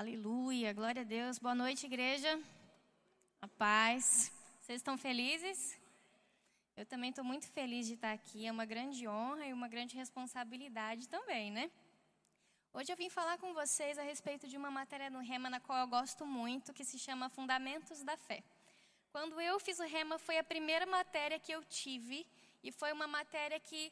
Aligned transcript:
Aleluia, 0.00 0.74
glória 0.74 1.00
a 1.00 1.04
Deus. 1.06 1.38
Boa 1.38 1.54
noite, 1.54 1.86
igreja. 1.86 2.38
A 3.40 3.48
paz. 3.48 4.30
Vocês 4.60 4.80
estão 4.80 4.98
felizes? 4.98 5.58
Eu 6.76 6.84
também 6.84 7.08
estou 7.08 7.24
muito 7.24 7.46
feliz 7.48 7.86
de 7.86 7.94
estar 7.94 8.12
aqui. 8.12 8.46
É 8.46 8.52
uma 8.52 8.66
grande 8.66 9.08
honra 9.08 9.46
e 9.46 9.54
uma 9.54 9.68
grande 9.68 9.96
responsabilidade 9.96 11.08
também, 11.08 11.50
né? 11.50 11.70
Hoje 12.74 12.92
eu 12.92 12.96
vim 12.98 13.08
falar 13.08 13.38
com 13.38 13.54
vocês 13.54 13.96
a 13.98 14.02
respeito 14.02 14.46
de 14.46 14.58
uma 14.58 14.70
matéria 14.70 15.08
no 15.08 15.20
Rema 15.20 15.48
na 15.48 15.60
qual 15.60 15.78
eu 15.78 15.88
gosto 15.88 16.26
muito, 16.26 16.74
que 16.74 16.84
se 16.84 16.98
chama 16.98 17.30
Fundamentos 17.30 18.02
da 18.02 18.18
Fé. 18.18 18.44
Quando 19.10 19.40
eu 19.40 19.58
fiz 19.58 19.78
o 19.78 19.86
Rema, 19.94 20.18
foi 20.18 20.36
a 20.36 20.44
primeira 20.44 20.84
matéria 20.84 21.38
que 21.38 21.52
eu 21.52 21.64
tive 21.64 22.26
e 22.62 22.70
foi 22.70 22.92
uma 22.92 23.06
matéria 23.06 23.58
que 23.58 23.90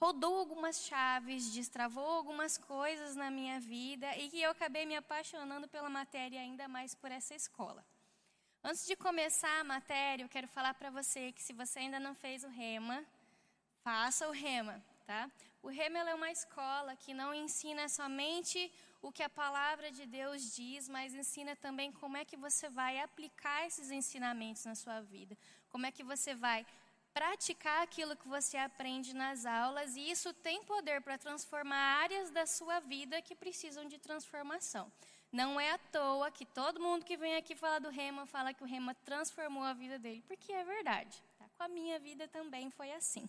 rodou 0.00 0.38
algumas 0.38 0.84
chaves, 0.84 1.52
destravou 1.52 2.04
algumas 2.04 2.58
coisas 2.58 3.16
na 3.16 3.30
minha 3.30 3.58
vida 3.60 4.16
e 4.18 4.28
que 4.28 4.40
eu 4.40 4.50
acabei 4.50 4.84
me 4.84 4.96
apaixonando 4.96 5.68
pela 5.68 5.88
matéria 5.88 6.40
ainda 6.40 6.68
mais 6.68 6.94
por 6.94 7.10
essa 7.10 7.34
escola. 7.34 7.84
Antes 8.62 8.86
de 8.86 8.96
começar 8.96 9.60
a 9.60 9.64
matéria, 9.64 10.24
eu 10.24 10.28
quero 10.28 10.48
falar 10.48 10.74
para 10.74 10.90
você 10.90 11.32
que 11.32 11.42
se 11.42 11.52
você 11.52 11.78
ainda 11.78 12.00
não 12.00 12.14
fez 12.14 12.44
o 12.44 12.48
Rema, 12.48 13.04
faça 13.82 14.28
o 14.28 14.32
Rema, 14.32 14.82
tá? 15.06 15.30
O 15.62 15.68
Rema 15.68 15.98
é 15.98 16.14
uma 16.14 16.30
escola 16.30 16.96
que 16.96 17.14
não 17.14 17.32
ensina 17.32 17.88
somente 17.88 18.72
o 19.00 19.12
que 19.12 19.22
a 19.22 19.28
palavra 19.28 19.90
de 19.90 20.04
Deus 20.04 20.54
diz, 20.54 20.88
mas 20.88 21.14
ensina 21.14 21.54
também 21.56 21.92
como 21.92 22.16
é 22.16 22.24
que 22.24 22.36
você 22.36 22.68
vai 22.68 22.98
aplicar 22.98 23.66
esses 23.66 23.90
ensinamentos 23.90 24.64
na 24.64 24.74
sua 24.74 25.00
vida, 25.00 25.38
como 25.68 25.86
é 25.86 25.92
que 25.92 26.02
você 26.02 26.34
vai 26.34 26.66
praticar 27.16 27.82
aquilo 27.82 28.14
que 28.14 28.28
você 28.28 28.58
aprende 28.58 29.14
nas 29.14 29.46
aulas, 29.46 29.96
e 29.96 30.10
isso 30.10 30.34
tem 30.34 30.62
poder 30.64 31.00
para 31.00 31.16
transformar 31.16 32.02
áreas 32.02 32.30
da 32.30 32.44
sua 32.44 32.78
vida 32.78 33.22
que 33.22 33.34
precisam 33.34 33.86
de 33.86 33.98
transformação. 33.98 34.92
Não 35.32 35.58
é 35.58 35.70
à 35.70 35.78
toa 35.78 36.30
que 36.30 36.44
todo 36.44 36.78
mundo 36.78 37.06
que 37.06 37.16
vem 37.16 37.34
aqui 37.36 37.56
falar 37.56 37.78
do 37.78 37.88
Rema 37.88 38.26
fala 38.26 38.52
que 38.52 38.62
o 38.62 38.66
Rema 38.66 38.94
transformou 38.96 39.62
a 39.62 39.72
vida 39.72 39.98
dele, 39.98 40.22
porque 40.28 40.52
é 40.52 40.62
verdade. 40.62 41.24
Tá? 41.38 41.46
Com 41.56 41.62
a 41.62 41.68
minha 41.68 41.98
vida 41.98 42.28
também 42.28 42.68
foi 42.68 42.92
assim. 42.92 43.26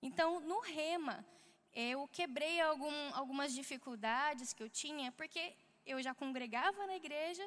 Então, 0.00 0.38
no 0.38 0.60
Rema, 0.60 1.26
eu 1.74 2.06
quebrei 2.12 2.60
algum, 2.60 3.14
algumas 3.14 3.52
dificuldades 3.52 4.52
que 4.52 4.62
eu 4.62 4.70
tinha, 4.70 5.10
porque 5.10 5.56
eu 5.84 6.00
já 6.00 6.14
congregava 6.14 6.86
na 6.86 6.94
igreja 6.94 7.44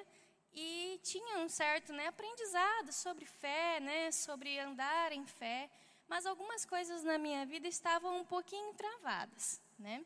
e 0.53 0.99
tinha 1.03 1.39
um 1.39 1.49
certo 1.49 1.93
né, 1.93 2.07
aprendizado 2.07 2.91
sobre 2.91 3.25
fé, 3.25 3.79
né, 3.79 4.11
sobre 4.11 4.59
andar 4.59 5.11
em 5.11 5.25
fé, 5.25 5.69
mas 6.07 6.25
algumas 6.25 6.65
coisas 6.65 7.03
na 7.03 7.17
minha 7.17 7.45
vida 7.45 7.67
estavam 7.67 8.19
um 8.19 8.25
pouquinho 8.25 8.73
travadas, 8.73 9.61
né? 9.79 10.05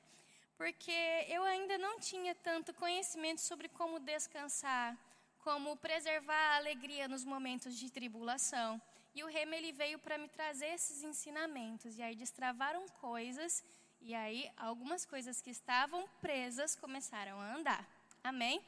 Porque 0.58 1.26
eu 1.28 1.44
ainda 1.44 1.78
não 1.78 2.00
tinha 2.00 2.34
tanto 2.36 2.74
conhecimento 2.74 3.42
sobre 3.42 3.68
como 3.68 4.00
descansar, 4.00 4.98
como 5.40 5.76
preservar 5.78 6.54
a 6.54 6.56
alegria 6.58 7.08
nos 7.08 7.26
momentos 7.26 7.78
de 7.78 7.92
tribulação. 7.92 8.82
E 9.14 9.24
o 9.24 9.28
Rema 9.28 9.56
ele 9.56 9.72
veio 9.72 9.98
para 10.00 10.18
me 10.18 10.28
trazer 10.28 10.68
esses 10.68 11.04
ensinamentos 11.04 11.98
e 11.98 12.02
aí 12.02 12.16
destravaram 12.16 12.86
coisas 13.02 13.64
e 14.02 14.14
aí 14.14 14.52
algumas 14.58 15.06
coisas 15.06 15.42
que 15.42 15.50
estavam 15.50 16.08
presas 16.22 16.76
começaram 16.76 17.40
a 17.40 17.56
andar. 17.56 17.88
Amém? 18.24 18.62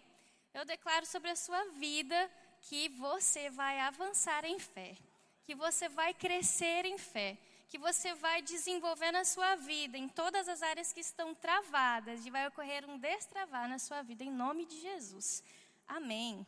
Eu 0.54 0.66
declaro 0.66 1.06
sobre 1.06 1.30
a 1.30 1.36
sua 1.36 1.64
vida 1.74 2.32
que 2.62 2.90
você 2.90 3.50
vai 3.50 3.80
avançar 3.80 4.44
em 4.46 4.60
fé, 4.60 4.98
que 5.46 5.56
você 5.56 5.88
vai 5.88 6.14
crescer 6.14 6.86
em 6.86 6.98
fé, 6.98 7.38
que 7.70 7.78
você 7.78 8.14
vai 8.16 8.42
desenvolver 8.42 9.12
na 9.12 9.26
sua 9.26 9.56
vida, 9.56 9.98
em 9.98 10.08
todas 10.08 10.48
as 10.48 10.62
áreas 10.62 10.94
que 10.94 11.02
estão 11.02 11.36
travadas, 11.36 12.26
e 12.26 12.30
vai 12.30 12.48
ocorrer 12.48 12.90
um 12.90 12.98
destravar 12.98 13.68
na 13.68 13.78
sua 13.78 14.02
vida, 14.02 14.24
em 14.24 14.32
nome 14.32 14.66
de 14.66 14.80
Jesus. 14.80 15.44
Amém. 15.88 16.46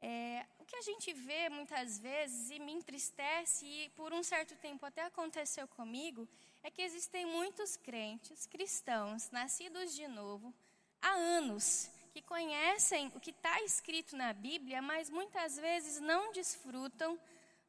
É, 0.00 0.44
o 0.58 0.64
que 0.64 0.76
a 0.76 0.82
gente 0.82 1.12
vê 1.12 1.48
muitas 1.48 1.98
vezes 1.98 2.50
e 2.50 2.58
me 2.58 2.72
entristece, 2.72 3.66
e 3.66 3.88
por 3.90 4.12
um 4.12 4.22
certo 4.22 4.54
tempo 4.56 4.84
até 4.84 5.02
aconteceu 5.02 5.66
comigo, 5.68 6.28
é 6.62 6.70
que 6.70 6.82
existem 6.82 7.26
muitos 7.26 7.76
crentes, 7.76 8.46
cristãos, 8.46 9.30
nascidos 9.30 9.94
de 9.94 10.08
novo, 10.08 10.54
há 11.00 11.10
anos, 11.10 11.90
que 12.14 12.22
conhecem 12.22 13.10
o 13.16 13.18
que 13.18 13.30
está 13.30 13.60
escrito 13.62 14.16
na 14.16 14.32
Bíblia, 14.32 14.80
mas 14.80 15.10
muitas 15.10 15.56
vezes 15.56 15.98
não 15.98 16.30
desfrutam 16.30 17.18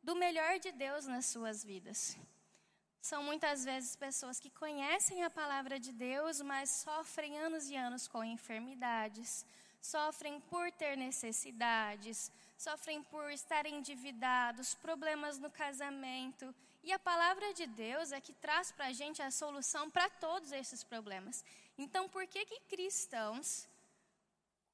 do 0.04 0.16
melhor 0.16 0.60
de 0.60 0.72
Deus 0.72 1.08
nas 1.08 1.26
suas 1.26 1.64
vidas. 1.64 2.16
São 3.02 3.24
muitas 3.24 3.66
vezes 3.66 3.96
pessoas 3.96 4.40
que 4.40 4.52
conhecem 4.52 5.24
a 5.24 5.32
palavra 5.32 5.80
de 5.80 5.92
Deus, 5.92 6.42
mas 6.42 6.70
sofrem 6.70 7.40
anos 7.40 7.72
e 7.72 7.76
anos 7.76 8.08
com 8.08 8.24
enfermidades, 8.24 9.44
sofrem 9.82 10.40
por 10.42 10.72
ter 10.72 10.96
necessidades, 10.96 12.32
sofrem 12.56 13.02
por 13.02 13.32
estar 13.32 13.66
endividados, 13.66 14.76
problemas 14.76 15.40
no 15.40 15.50
casamento. 15.50 16.54
E 16.84 16.94
a 16.94 17.00
palavra 17.00 17.52
de 17.56 17.66
Deus 17.66 18.12
é 18.12 18.22
que 18.22 18.34
traz 18.34 18.72
para 18.72 18.86
a 18.86 18.94
gente 18.94 19.24
a 19.24 19.32
solução 19.32 19.90
para 19.90 20.08
todos 20.08 20.52
esses 20.52 20.84
problemas. 20.84 21.44
Então, 21.80 22.08
por 22.08 22.28
que 22.28 22.46
que 22.46 22.60
cristãos 22.70 23.68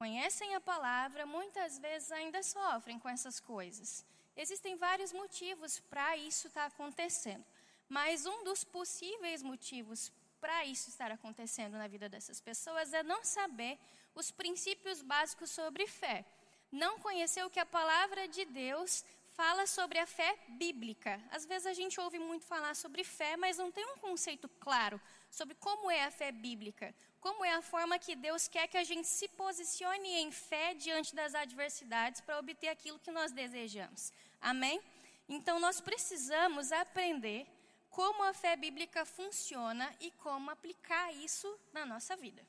conhecem 0.02 0.56
a 0.56 0.60
palavra, 0.60 1.28
muitas 1.28 1.78
vezes 1.78 2.12
ainda 2.12 2.42
sofrem 2.42 2.98
com 2.98 3.08
essas 3.08 3.40
coisas. 3.40 4.04
Existem 4.36 4.76
vários 4.76 5.14
motivos 5.14 5.80
para 5.92 6.18
isso 6.18 6.48
estar 6.48 6.62
tá 6.62 6.76
acontecendo, 6.76 7.46
mas 7.88 8.26
um 8.26 8.44
dos 8.44 8.64
possíveis 8.64 9.44
motivos 9.44 10.12
para 10.40 10.66
isso 10.66 10.90
estar 10.90 11.12
acontecendo 11.12 11.78
na 11.78 11.88
vida 11.88 12.10
dessas 12.10 12.42
pessoas 12.42 12.92
é 12.94 13.04
não 13.04 13.24
saber 13.24 13.78
os 14.16 14.32
princípios 14.32 15.04
básicos 15.04 15.52
sobre 15.52 15.86
fé. 15.86 16.26
Não 16.72 16.98
conhecer 16.98 17.46
o 17.46 17.50
que 17.52 17.60
a 17.60 17.74
palavra 17.78 18.28
de 18.28 18.44
Deus 18.46 19.06
fala 19.34 19.66
sobre 19.66 19.98
a 20.00 20.06
fé 20.06 20.38
bíblica. 20.50 21.22
Às 21.32 21.46
vezes 21.46 21.66
a 21.66 21.74
gente 21.74 22.00
ouve 22.00 22.20
muito 22.20 22.46
falar 22.46 22.76
sobre 22.76 23.04
fé, 23.04 23.38
mas 23.38 23.58
não 23.58 23.72
tem 23.72 23.86
um 23.86 23.98
conceito 23.98 24.48
claro 24.60 25.00
sobre 25.30 25.56
como 25.56 25.90
é 25.90 26.04
a 26.04 26.12
fé 26.12 26.32
bíblica, 26.32 26.94
como 27.20 27.44
é 27.46 27.54
a 27.54 27.62
forma 27.62 28.00
que 28.00 28.16
Deus 28.16 28.48
quer 28.48 28.68
que 28.68 28.78
a 28.78 28.84
gente 28.84 29.08
se 29.08 29.28
posicione 29.30 30.10
em 30.16 30.32
fé 30.32 30.74
diante 30.74 31.16
das 31.16 31.34
adversidades 31.34 32.22
para 32.22 32.40
obter 32.40 32.68
aquilo 32.68 33.00
que 33.00 33.12
nós 33.12 33.32
desejamos. 33.32 34.12
Amém? 34.40 34.82
Então 35.28 35.60
nós 35.60 35.80
precisamos 35.80 36.72
aprender 36.72 37.48
como 37.90 38.24
a 38.24 38.34
fé 38.34 38.56
bíblica 38.56 39.06
funciona 39.06 39.94
e 40.00 40.12
como 40.12 40.50
aplicar 40.50 41.14
isso 41.14 41.60
na 41.74 41.86
nossa 41.86 42.16
vida. 42.16 42.46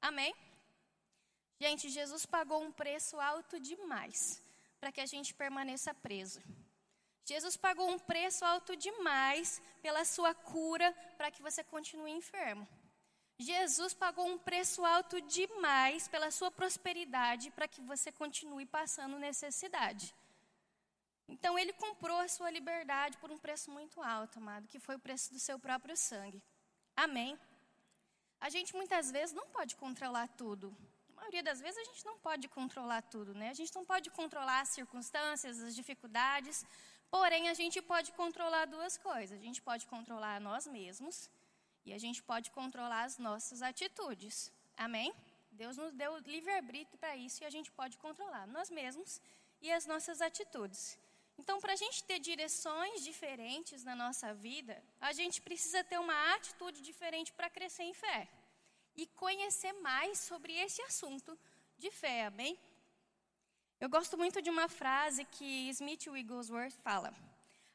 Amém? 0.00 0.34
Gente, 1.58 1.88
Jesus 1.88 2.26
pagou 2.26 2.62
um 2.62 2.72
preço 2.72 3.18
alto 3.18 3.58
demais 3.58 4.45
para 4.86 4.92
que 4.92 5.00
a 5.00 5.12
gente 5.14 5.34
permaneça 5.34 5.92
preso. 5.92 6.40
Jesus 7.24 7.56
pagou 7.56 7.88
um 7.90 7.98
preço 7.98 8.44
alto 8.44 8.76
demais 8.76 9.60
pela 9.82 10.04
sua 10.04 10.32
cura 10.32 10.92
para 11.16 11.28
que 11.28 11.42
você 11.42 11.64
continue 11.64 12.12
enfermo. 12.12 12.64
Jesus 13.36 13.92
pagou 13.94 14.28
um 14.28 14.38
preço 14.38 14.84
alto 14.84 15.20
demais 15.22 16.06
pela 16.06 16.30
sua 16.30 16.52
prosperidade 16.52 17.50
para 17.50 17.66
que 17.66 17.80
você 17.80 18.12
continue 18.12 18.64
passando 18.64 19.18
necessidade. 19.18 20.14
Então 21.26 21.58
ele 21.58 21.72
comprou 21.72 22.18
a 22.20 22.28
sua 22.28 22.48
liberdade 22.48 23.18
por 23.18 23.32
um 23.32 23.38
preço 23.38 23.72
muito 23.72 24.00
alto, 24.00 24.38
amado, 24.38 24.68
que 24.68 24.78
foi 24.78 24.94
o 24.94 25.00
preço 25.00 25.32
do 25.32 25.40
seu 25.40 25.58
próprio 25.58 25.96
sangue. 25.96 26.40
Amém. 26.94 27.36
A 28.40 28.48
gente 28.48 28.72
muitas 28.76 29.10
vezes 29.10 29.34
não 29.34 29.48
pode 29.48 29.74
controlar 29.74 30.28
tudo 30.28 30.72
maioria 31.16 31.42
das 31.42 31.60
vezes 31.60 31.78
a 31.78 31.84
gente 31.84 32.04
não 32.04 32.18
pode 32.18 32.46
controlar 32.48 33.02
tudo, 33.02 33.34
né? 33.34 33.48
A 33.50 33.54
gente 33.60 33.74
não 33.74 33.84
pode 33.84 34.10
controlar 34.10 34.60
as 34.60 34.70
circunstâncias, 34.70 35.62
as 35.62 35.74
dificuldades, 35.74 36.64
porém 37.10 37.48
a 37.48 37.54
gente 37.54 37.80
pode 37.82 38.12
controlar 38.12 38.66
duas 38.66 38.96
coisas. 38.98 39.38
A 39.38 39.42
gente 39.42 39.62
pode 39.62 39.86
controlar 39.86 40.40
nós 40.40 40.66
mesmos 40.66 41.30
e 41.84 41.92
a 41.92 41.98
gente 41.98 42.22
pode 42.22 42.50
controlar 42.50 43.02
as 43.04 43.18
nossas 43.18 43.62
atitudes. 43.62 44.52
Amém? 44.76 45.12
Deus 45.52 45.76
nos 45.76 45.92
deu 45.94 46.18
livre-arbítrio 46.18 46.98
para 46.98 47.16
isso 47.16 47.42
e 47.42 47.46
a 47.46 47.50
gente 47.50 47.70
pode 47.72 47.96
controlar 47.98 48.46
nós 48.46 48.68
mesmos 48.70 49.20
e 49.62 49.72
as 49.72 49.86
nossas 49.86 50.20
atitudes. 50.20 50.98
Então, 51.38 51.60
para 51.60 51.72
a 51.74 51.76
gente 51.76 52.02
ter 52.04 52.18
direções 52.18 53.02
diferentes 53.02 53.84
na 53.84 53.94
nossa 53.94 54.32
vida, 54.34 54.82
a 55.00 55.12
gente 55.12 55.40
precisa 55.40 55.82
ter 55.84 55.98
uma 55.98 56.34
atitude 56.34 56.80
diferente 56.82 57.32
para 57.32 57.50
crescer 57.50 57.84
em 57.84 57.94
fé 57.94 58.28
e 58.96 59.06
conhecer 59.06 59.72
mais 59.74 60.18
sobre 60.18 60.52
esse 60.52 60.80
assunto 60.82 61.38
de 61.78 61.90
fé, 61.90 62.26
amém? 62.26 62.58
Eu 63.78 63.88
gosto 63.88 64.16
muito 64.16 64.40
de 64.40 64.48
uma 64.48 64.68
frase 64.68 65.24
que 65.24 65.68
Smith 65.70 66.06
Wigglesworth 66.06 66.72
fala. 66.82 67.12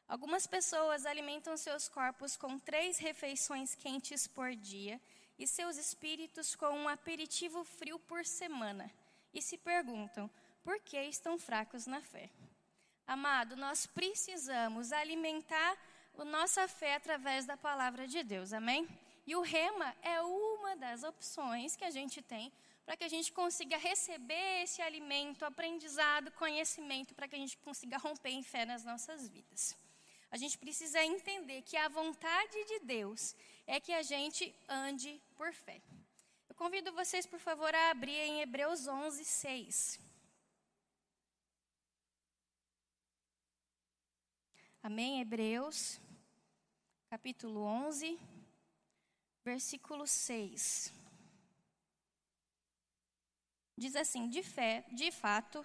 Algumas 0.08 0.46
pessoas 0.46 1.06
alimentam 1.06 1.56
seus 1.56 1.88
corpos 1.88 2.36
com 2.36 2.58
três 2.58 2.98
refeições 2.98 3.74
quentes 3.74 4.26
por 4.26 4.54
dia 4.54 5.00
e 5.38 5.46
seus 5.46 5.76
espíritos 5.76 6.54
com 6.54 6.70
um 6.70 6.88
aperitivo 6.88 7.64
frio 7.64 7.98
por 8.00 8.24
semana 8.24 8.90
e 9.32 9.40
se 9.40 9.56
perguntam 9.56 10.28
por 10.62 10.80
que 10.80 11.00
estão 11.04 11.38
fracos 11.38 11.86
na 11.86 12.00
fé. 12.00 12.30
Amado, 13.06 13.56
nós 13.56 13.86
precisamos 13.86 14.92
alimentar 14.92 15.76
a 16.18 16.24
nossa 16.24 16.68
fé 16.68 16.94
através 16.96 17.46
da 17.46 17.56
palavra 17.56 18.06
de 18.06 18.22
Deus, 18.22 18.52
amém? 18.52 18.88
E 19.26 19.34
o 19.34 19.40
rema 19.40 19.94
é 20.02 20.20
das 20.76 21.02
opções 21.02 21.76
que 21.76 21.84
a 21.84 21.90
gente 21.90 22.20
tem 22.22 22.52
para 22.84 22.96
que 22.96 23.04
a 23.04 23.08
gente 23.08 23.32
consiga 23.32 23.76
receber 23.76 24.62
esse 24.62 24.82
alimento, 24.82 25.44
aprendizado, 25.44 26.32
conhecimento, 26.32 27.14
para 27.14 27.28
que 27.28 27.36
a 27.36 27.38
gente 27.38 27.56
consiga 27.58 27.96
romper 27.96 28.30
em 28.30 28.42
fé 28.42 28.64
nas 28.64 28.84
nossas 28.84 29.28
vidas. 29.28 29.76
A 30.30 30.36
gente 30.36 30.58
precisa 30.58 31.04
entender 31.04 31.62
que 31.62 31.76
a 31.76 31.88
vontade 31.88 32.64
de 32.64 32.80
Deus 32.80 33.36
é 33.66 33.78
que 33.78 33.92
a 33.92 34.02
gente 34.02 34.54
ande 34.68 35.20
por 35.36 35.52
fé. 35.52 35.80
Eu 36.48 36.54
convido 36.54 36.92
vocês, 36.92 37.26
por 37.26 37.38
favor, 37.38 37.72
a 37.74 37.90
abrir 37.90 38.18
em 38.18 38.40
Hebreus 38.40 38.86
11, 38.86 39.24
6. 39.24 40.00
Amém? 44.82 45.20
Hebreus, 45.20 46.00
capítulo 47.08 47.60
11, 47.60 48.18
versículo 49.44 50.06
6. 50.06 50.92
Diz 53.76 53.96
assim: 53.96 54.28
De 54.28 54.42
fé, 54.42 54.84
de 54.92 55.10
fato, 55.10 55.64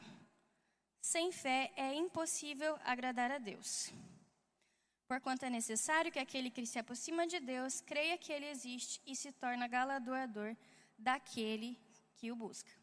sem 1.02 1.32
fé 1.32 1.72
é 1.76 1.94
impossível 1.94 2.78
agradar 2.84 3.32
a 3.32 3.38
Deus. 3.38 3.92
Porquanto 5.08 5.46
é 5.46 5.50
necessário 5.50 6.12
que 6.12 6.20
aquele 6.20 6.50
que 6.50 6.66
se 6.66 6.80
aproxima 6.80 7.26
de 7.26 7.40
Deus 7.40 7.80
creia 7.80 8.18
que 8.18 8.32
ele 8.32 8.48
existe 8.48 9.02
e 9.06 9.16
se 9.16 9.32
torna 9.32 9.68
galardoador 9.68 10.56
daquele 10.98 11.80
que 12.18 12.32
o 12.32 12.36
busca. 12.36 12.77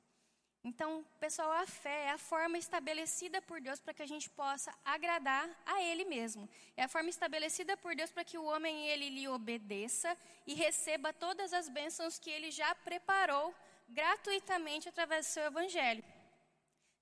Então, 0.66 1.04
pessoal, 1.20 1.52
a 1.52 1.66
fé 1.66 2.06
é 2.06 2.10
a 2.10 2.16
forma 2.16 2.56
estabelecida 2.56 3.42
por 3.42 3.60
Deus 3.60 3.80
para 3.80 3.92
que 3.92 4.02
a 4.02 4.06
gente 4.06 4.30
possa 4.30 4.72
agradar 4.82 5.46
a 5.66 5.82
Ele 5.82 6.06
mesmo. 6.06 6.48
É 6.74 6.84
a 6.84 6.88
forma 6.88 7.10
estabelecida 7.10 7.76
por 7.76 7.94
Deus 7.94 8.10
para 8.10 8.24
que 8.24 8.38
o 8.38 8.44
homem 8.44 8.86
ele 8.88 9.10
lhe 9.10 9.28
obedeça 9.28 10.16
e 10.46 10.54
receba 10.54 11.12
todas 11.12 11.52
as 11.52 11.68
bênçãos 11.68 12.18
que 12.18 12.30
Ele 12.30 12.50
já 12.50 12.74
preparou 12.76 13.54
gratuitamente 13.90 14.88
através 14.88 15.26
do 15.26 15.32
seu 15.32 15.44
Evangelho. 15.44 16.02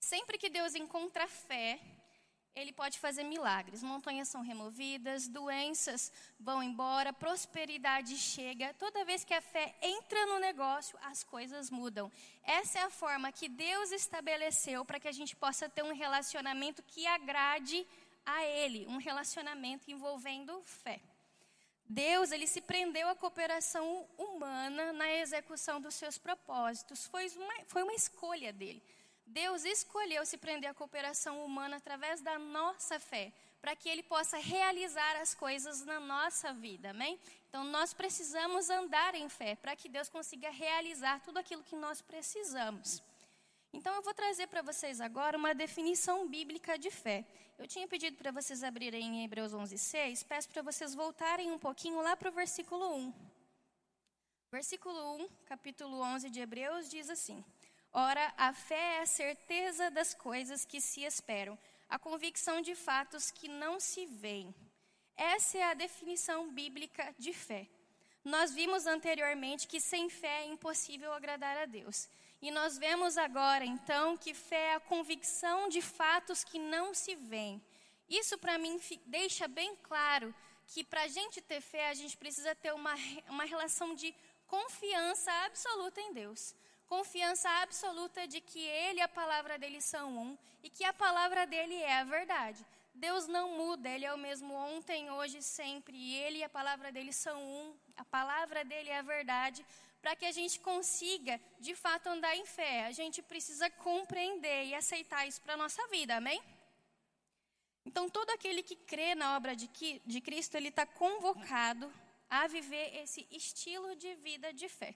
Sempre 0.00 0.38
que 0.38 0.50
Deus 0.50 0.74
encontra 0.74 1.28
fé, 1.28 1.78
ele 2.54 2.72
pode 2.72 2.98
fazer 2.98 3.22
milagres. 3.22 3.82
Montanhas 3.82 4.28
são 4.28 4.42
removidas, 4.42 5.28
doenças 5.28 6.12
vão 6.38 6.62
embora, 6.62 7.12
prosperidade 7.12 8.16
chega. 8.16 8.74
Toda 8.74 9.04
vez 9.04 9.24
que 9.24 9.34
a 9.34 9.40
fé 9.40 9.74
entra 9.80 10.26
no 10.26 10.38
negócio, 10.38 10.98
as 11.02 11.22
coisas 11.22 11.70
mudam. 11.70 12.10
Essa 12.42 12.80
é 12.80 12.82
a 12.82 12.90
forma 12.90 13.32
que 13.32 13.48
Deus 13.48 13.90
estabeleceu 13.92 14.84
para 14.84 15.00
que 15.00 15.08
a 15.08 15.12
gente 15.12 15.34
possa 15.34 15.68
ter 15.68 15.82
um 15.82 15.94
relacionamento 15.94 16.82
que 16.82 17.06
agrade 17.06 17.86
a 18.24 18.44
Ele, 18.44 18.86
um 18.86 18.98
relacionamento 18.98 19.90
envolvendo 19.90 20.62
fé. 20.64 21.00
Deus, 21.88 22.32
ele 22.32 22.46
se 22.46 22.60
prendeu 22.62 23.06
à 23.08 23.14
cooperação 23.14 24.08
humana 24.16 24.94
na 24.94 25.12
execução 25.12 25.78
dos 25.78 25.94
seus 25.94 26.16
propósitos. 26.16 27.06
Foi 27.06 27.28
uma, 27.36 27.54
foi 27.66 27.82
uma 27.82 27.92
escolha 27.92 28.50
dele. 28.50 28.82
Deus 29.26 29.64
escolheu 29.64 30.24
se 30.26 30.36
prender 30.36 30.70
à 30.70 30.74
cooperação 30.74 31.44
humana 31.44 31.76
através 31.76 32.20
da 32.20 32.38
nossa 32.38 32.98
fé, 33.00 33.32
para 33.60 33.76
que 33.76 33.88
Ele 33.88 34.02
possa 34.02 34.36
realizar 34.38 35.16
as 35.16 35.34
coisas 35.34 35.84
na 35.84 36.00
nossa 36.00 36.52
vida, 36.52 36.90
amém? 36.90 37.18
Então 37.48 37.64
nós 37.64 37.94
precisamos 37.94 38.68
andar 38.68 39.14
em 39.14 39.28
fé, 39.28 39.56
para 39.56 39.76
que 39.76 39.88
Deus 39.88 40.08
consiga 40.08 40.50
realizar 40.50 41.20
tudo 41.20 41.38
aquilo 41.38 41.62
que 41.62 41.76
nós 41.76 42.00
precisamos. 42.02 43.02
Então 43.72 43.94
eu 43.94 44.02
vou 44.02 44.12
trazer 44.12 44.48
para 44.48 44.60
vocês 44.60 45.00
agora 45.00 45.38
uma 45.38 45.54
definição 45.54 46.28
bíblica 46.28 46.76
de 46.76 46.90
fé. 46.90 47.24
Eu 47.58 47.66
tinha 47.66 47.88
pedido 47.88 48.16
para 48.16 48.30
vocês 48.30 48.62
abrirem 48.62 49.02
em 49.02 49.24
Hebreus 49.24 49.52
11:6, 49.52 50.24
peço 50.24 50.48
para 50.50 50.62
vocês 50.62 50.94
voltarem 50.94 51.50
um 51.50 51.58
pouquinho 51.58 52.02
lá 52.02 52.14
para 52.16 52.28
o 52.28 52.32
versículo 52.32 52.94
1. 52.94 53.14
Versículo 54.50 55.16
1, 55.16 55.28
capítulo 55.46 56.02
11 56.02 56.28
de 56.28 56.40
Hebreus 56.40 56.90
diz 56.90 57.08
assim: 57.08 57.42
Ora, 57.94 58.32
a 58.38 58.54
fé 58.54 58.96
é 58.96 59.02
a 59.02 59.06
certeza 59.06 59.90
das 59.90 60.14
coisas 60.14 60.64
que 60.64 60.80
se 60.80 61.02
esperam, 61.04 61.58
a 61.90 61.98
convicção 61.98 62.62
de 62.62 62.74
fatos 62.74 63.30
que 63.30 63.48
não 63.48 63.78
se 63.78 64.06
veem. 64.06 64.54
Essa 65.14 65.58
é 65.58 65.62
a 65.62 65.74
definição 65.74 66.50
bíblica 66.50 67.14
de 67.18 67.34
fé. 67.34 67.68
Nós 68.24 68.50
vimos 68.50 68.86
anteriormente 68.86 69.68
que 69.68 69.78
sem 69.78 70.08
fé 70.08 70.40
é 70.40 70.46
impossível 70.46 71.12
agradar 71.12 71.58
a 71.58 71.66
Deus. 71.66 72.08
E 72.40 72.50
nós 72.50 72.78
vemos 72.78 73.18
agora, 73.18 73.64
então, 73.64 74.16
que 74.16 74.32
fé 74.32 74.70
é 74.70 74.74
a 74.76 74.80
convicção 74.80 75.68
de 75.68 75.82
fatos 75.82 76.42
que 76.42 76.58
não 76.58 76.94
se 76.94 77.14
veem. 77.14 77.62
Isso, 78.08 78.38
para 78.38 78.56
mim, 78.56 78.80
deixa 79.04 79.46
bem 79.46 79.76
claro 79.82 80.34
que 80.66 80.82
para 80.82 81.02
a 81.02 81.08
gente 81.08 81.42
ter 81.42 81.60
fé, 81.60 81.90
a 81.90 81.94
gente 81.94 82.16
precisa 82.16 82.54
ter 82.54 82.72
uma, 82.72 82.94
uma 83.28 83.44
relação 83.44 83.94
de 83.94 84.14
confiança 84.46 85.30
absoluta 85.44 86.00
em 86.00 86.14
Deus 86.14 86.54
confiança 86.92 87.48
absoluta 87.62 88.28
de 88.32 88.38
que 88.38 88.62
Ele 88.84 88.98
e 88.98 89.02
a 89.02 89.08
palavra 89.08 89.58
dele 89.58 89.80
são 89.80 90.06
um 90.24 90.30
e 90.62 90.68
que 90.68 90.84
a 90.84 90.92
palavra 90.92 91.46
dele 91.46 91.76
é 91.76 91.94
a 92.00 92.04
verdade. 92.04 92.60
Deus 92.94 93.26
não 93.26 93.46
muda, 93.60 93.88
Ele 93.88 94.04
é 94.04 94.12
o 94.12 94.18
mesmo 94.18 94.52
ontem, 94.52 95.10
hoje 95.10 95.38
e 95.38 95.42
sempre. 95.42 95.96
E 95.96 96.14
Ele 96.24 96.38
e 96.40 96.44
a 96.44 96.50
palavra 96.50 96.92
dele 96.92 97.10
são 97.10 97.38
um, 97.42 97.74
a 97.96 98.04
palavra 98.04 98.62
dele 98.62 98.90
é 98.90 98.98
a 98.98 99.08
verdade. 99.16 99.64
Para 100.02 100.14
que 100.14 100.26
a 100.26 100.32
gente 100.32 100.60
consiga, 100.60 101.40
de 101.58 101.74
fato, 101.74 102.08
andar 102.08 102.36
em 102.36 102.44
fé, 102.44 102.84
a 102.84 102.92
gente 102.92 103.22
precisa 103.22 103.70
compreender 103.70 104.66
e 104.66 104.74
aceitar 104.74 105.26
isso 105.26 105.40
para 105.40 105.54
a 105.54 105.62
nossa 105.64 105.82
vida, 105.86 106.16
amém? 106.16 106.42
Então, 107.86 108.06
todo 108.10 108.28
aquele 108.36 108.62
que 108.62 108.76
crê 108.76 109.14
na 109.14 109.34
obra 109.38 109.56
de, 109.56 109.70
de 110.04 110.20
Cristo, 110.20 110.56
ele 110.56 110.68
está 110.68 110.84
convocado 110.84 111.90
a 112.28 112.46
viver 112.48 112.86
esse 113.02 113.26
estilo 113.30 113.96
de 113.96 114.14
vida 114.16 114.52
de 114.52 114.68
fé. 114.68 114.94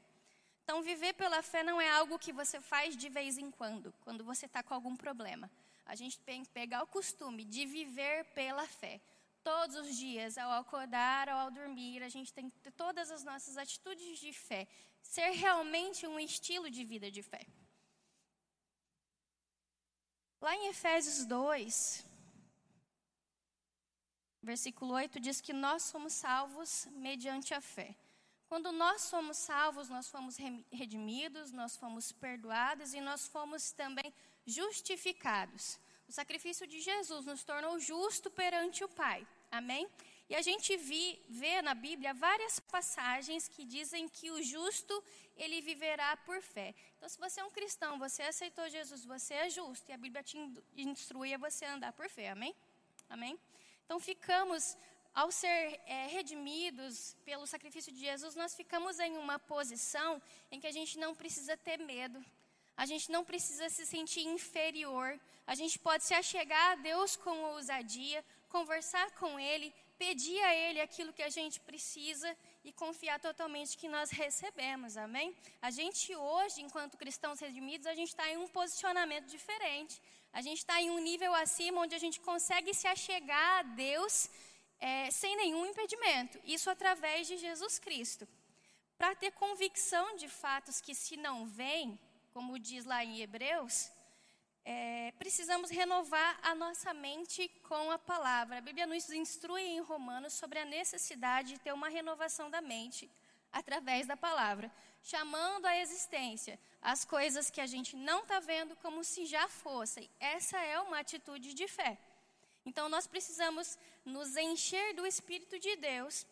Então, 0.66 0.82
viver 0.82 1.12
pela 1.12 1.42
fé 1.42 1.62
não 1.62 1.80
é 1.80 1.88
algo 1.88 2.18
que 2.18 2.32
você 2.32 2.60
faz 2.60 2.96
de 2.96 3.08
vez 3.08 3.38
em 3.38 3.52
quando, 3.52 3.94
quando 4.00 4.24
você 4.24 4.46
está 4.46 4.64
com 4.64 4.74
algum 4.74 4.96
problema. 4.96 5.48
A 5.86 5.94
gente 5.94 6.18
tem 6.18 6.42
que 6.42 6.50
pegar 6.50 6.82
o 6.82 6.88
costume 6.88 7.44
de 7.44 7.64
viver 7.64 8.24
pela 8.34 8.66
fé. 8.66 9.00
Todos 9.44 9.76
os 9.76 9.96
dias, 9.96 10.36
ao 10.36 10.50
acordar 10.50 11.28
ao 11.28 11.52
dormir, 11.52 12.02
a 12.02 12.08
gente 12.08 12.32
tem 12.32 12.50
que 12.50 12.58
ter 12.58 12.72
todas 12.72 13.12
as 13.12 13.22
nossas 13.22 13.56
atitudes 13.56 14.18
de 14.18 14.32
fé. 14.32 14.66
Ser 15.00 15.30
realmente 15.30 16.04
um 16.04 16.18
estilo 16.18 16.68
de 16.68 16.84
vida 16.84 17.12
de 17.12 17.22
fé. 17.22 17.46
Lá 20.40 20.52
em 20.56 20.66
Efésios 20.66 21.24
2, 21.26 22.04
versículo 24.42 24.94
8, 24.94 25.20
diz 25.20 25.40
que 25.40 25.52
nós 25.52 25.84
somos 25.84 26.12
salvos 26.12 26.88
mediante 26.90 27.54
a 27.54 27.60
fé. 27.60 27.94
Quando 28.48 28.70
nós 28.70 29.02
somos 29.02 29.36
salvos, 29.38 29.88
nós 29.88 30.08
fomos 30.08 30.36
redimidos, 30.70 31.50
nós 31.52 31.76
fomos 31.76 32.12
perdoados 32.12 32.94
e 32.94 33.00
nós 33.00 33.26
fomos 33.26 33.72
também 33.72 34.12
justificados. 34.46 35.78
O 36.08 36.12
sacrifício 36.12 36.66
de 36.66 36.80
Jesus 36.80 37.26
nos 37.26 37.42
tornou 37.42 37.78
justo 37.80 38.30
perante 38.30 38.84
o 38.84 38.88
Pai. 38.88 39.26
Amém? 39.50 39.88
E 40.28 40.34
a 40.34 40.42
gente 40.42 40.76
vi, 40.76 41.20
vê 41.28 41.60
na 41.62 41.74
Bíblia 41.74 42.14
várias 42.14 42.58
passagens 42.58 43.48
que 43.48 43.64
dizem 43.64 44.08
que 44.08 44.30
o 44.30 44.42
justo 44.42 45.02
ele 45.36 45.60
viverá 45.60 46.16
por 46.18 46.40
fé. 46.40 46.74
Então, 46.96 47.08
se 47.08 47.18
você 47.18 47.40
é 47.40 47.44
um 47.44 47.50
cristão, 47.50 47.98
você 47.98 48.22
aceitou 48.22 48.68
Jesus, 48.68 49.04
você 49.04 49.34
é 49.34 49.50
justo 49.50 49.88
e 49.88 49.92
a 49.92 49.96
Bíblia 49.96 50.22
te 50.22 50.36
instrui 50.76 51.34
a 51.34 51.38
você 51.38 51.64
andar 51.64 51.92
por 51.92 52.08
fé. 52.08 52.30
Amém? 52.30 52.54
Amém? 53.08 53.38
Então, 53.84 54.00
ficamos 54.00 54.76
ao 55.20 55.32
ser 55.32 55.80
é, 55.86 56.08
redimidos 56.08 57.16
pelo 57.24 57.46
sacrifício 57.46 57.90
de 57.90 57.98
Jesus, 57.98 58.36
nós 58.36 58.54
ficamos 58.54 58.98
em 59.00 59.16
uma 59.16 59.38
posição 59.38 60.20
em 60.50 60.60
que 60.60 60.66
a 60.66 60.76
gente 60.78 60.98
não 60.98 61.14
precisa 61.14 61.56
ter 61.56 61.78
medo, 61.78 62.22
a 62.76 62.84
gente 62.84 63.10
não 63.10 63.24
precisa 63.24 63.70
se 63.70 63.86
sentir 63.86 64.24
inferior, 64.26 65.18
a 65.46 65.54
gente 65.54 65.78
pode 65.78 66.04
se 66.04 66.12
achegar 66.12 66.72
a 66.72 66.74
Deus 66.74 67.16
com 67.16 67.34
ousadia, 67.54 68.22
conversar 68.50 69.10
com 69.12 69.40
Ele, 69.40 69.72
pedir 69.96 70.38
a 70.42 70.54
Ele 70.54 70.82
aquilo 70.82 71.14
que 71.14 71.22
a 71.22 71.30
gente 71.30 71.60
precisa 71.60 72.36
e 72.62 72.70
confiar 72.70 73.18
totalmente 73.18 73.78
que 73.78 73.88
nós 73.88 74.10
recebemos, 74.10 74.98
amém? 74.98 75.34
A 75.62 75.70
gente 75.70 76.14
hoje, 76.14 76.60
enquanto 76.60 76.98
cristãos 76.98 77.40
redimidos, 77.40 77.86
a 77.86 77.94
gente 77.94 78.08
está 78.08 78.28
em 78.28 78.36
um 78.36 78.48
posicionamento 78.48 79.28
diferente, 79.36 79.98
a 80.30 80.42
gente 80.42 80.58
está 80.58 80.76
em 80.82 80.90
um 80.90 80.98
nível 80.98 81.34
acima 81.34 81.80
onde 81.80 81.94
a 81.94 82.02
gente 82.04 82.20
consegue 82.20 82.74
se 82.74 82.86
achegar 82.86 83.60
a 83.60 83.62
Deus 83.62 84.28
é, 84.80 85.10
sem 85.10 85.36
nenhum 85.36 85.66
impedimento. 85.66 86.40
Isso 86.44 86.70
através 86.70 87.26
de 87.26 87.36
Jesus 87.36 87.78
Cristo. 87.78 88.26
Para 88.98 89.14
ter 89.14 89.32
convicção 89.32 90.16
de 90.16 90.28
fatos 90.28 90.80
que 90.80 90.94
se 90.94 91.16
não 91.16 91.46
vêm, 91.46 91.98
como 92.32 92.58
diz 92.58 92.84
lá 92.84 93.04
em 93.04 93.20
Hebreus, 93.20 93.90
é, 94.64 95.12
precisamos 95.18 95.70
renovar 95.70 96.38
a 96.42 96.54
nossa 96.54 96.92
mente 96.92 97.48
com 97.68 97.90
a 97.90 97.98
palavra. 97.98 98.58
A 98.58 98.60
Bíblia 98.60 98.86
nos 98.86 99.08
instrui 99.10 99.62
em 99.62 99.80
Romanos 99.80 100.34
sobre 100.34 100.58
a 100.58 100.64
necessidade 100.64 101.54
de 101.54 101.60
ter 101.60 101.72
uma 101.72 101.88
renovação 101.88 102.50
da 102.50 102.60
mente 102.60 103.10
através 103.52 104.06
da 104.06 104.16
palavra, 104.16 104.70
chamando 105.02 105.66
à 105.66 105.78
existência 105.78 106.58
as 106.82 107.04
coisas 107.04 107.48
que 107.48 107.60
a 107.60 107.66
gente 107.66 107.96
não 107.96 108.22
está 108.22 108.40
vendo 108.40 108.76
como 108.76 109.04
se 109.04 109.24
já 109.24 109.48
fossem. 109.48 110.10
Essa 110.18 110.58
é 110.58 110.80
uma 110.80 110.98
atitude 110.98 111.54
de 111.54 111.68
fé. 111.68 111.98
Então 112.66 112.88
nós 112.88 113.06
precisamos 113.06 113.78
nos 114.04 114.36
encher 114.36 114.92
do 114.94 115.06
Espírito 115.06 115.58
de 115.58 115.76
Deus, 115.76 116.26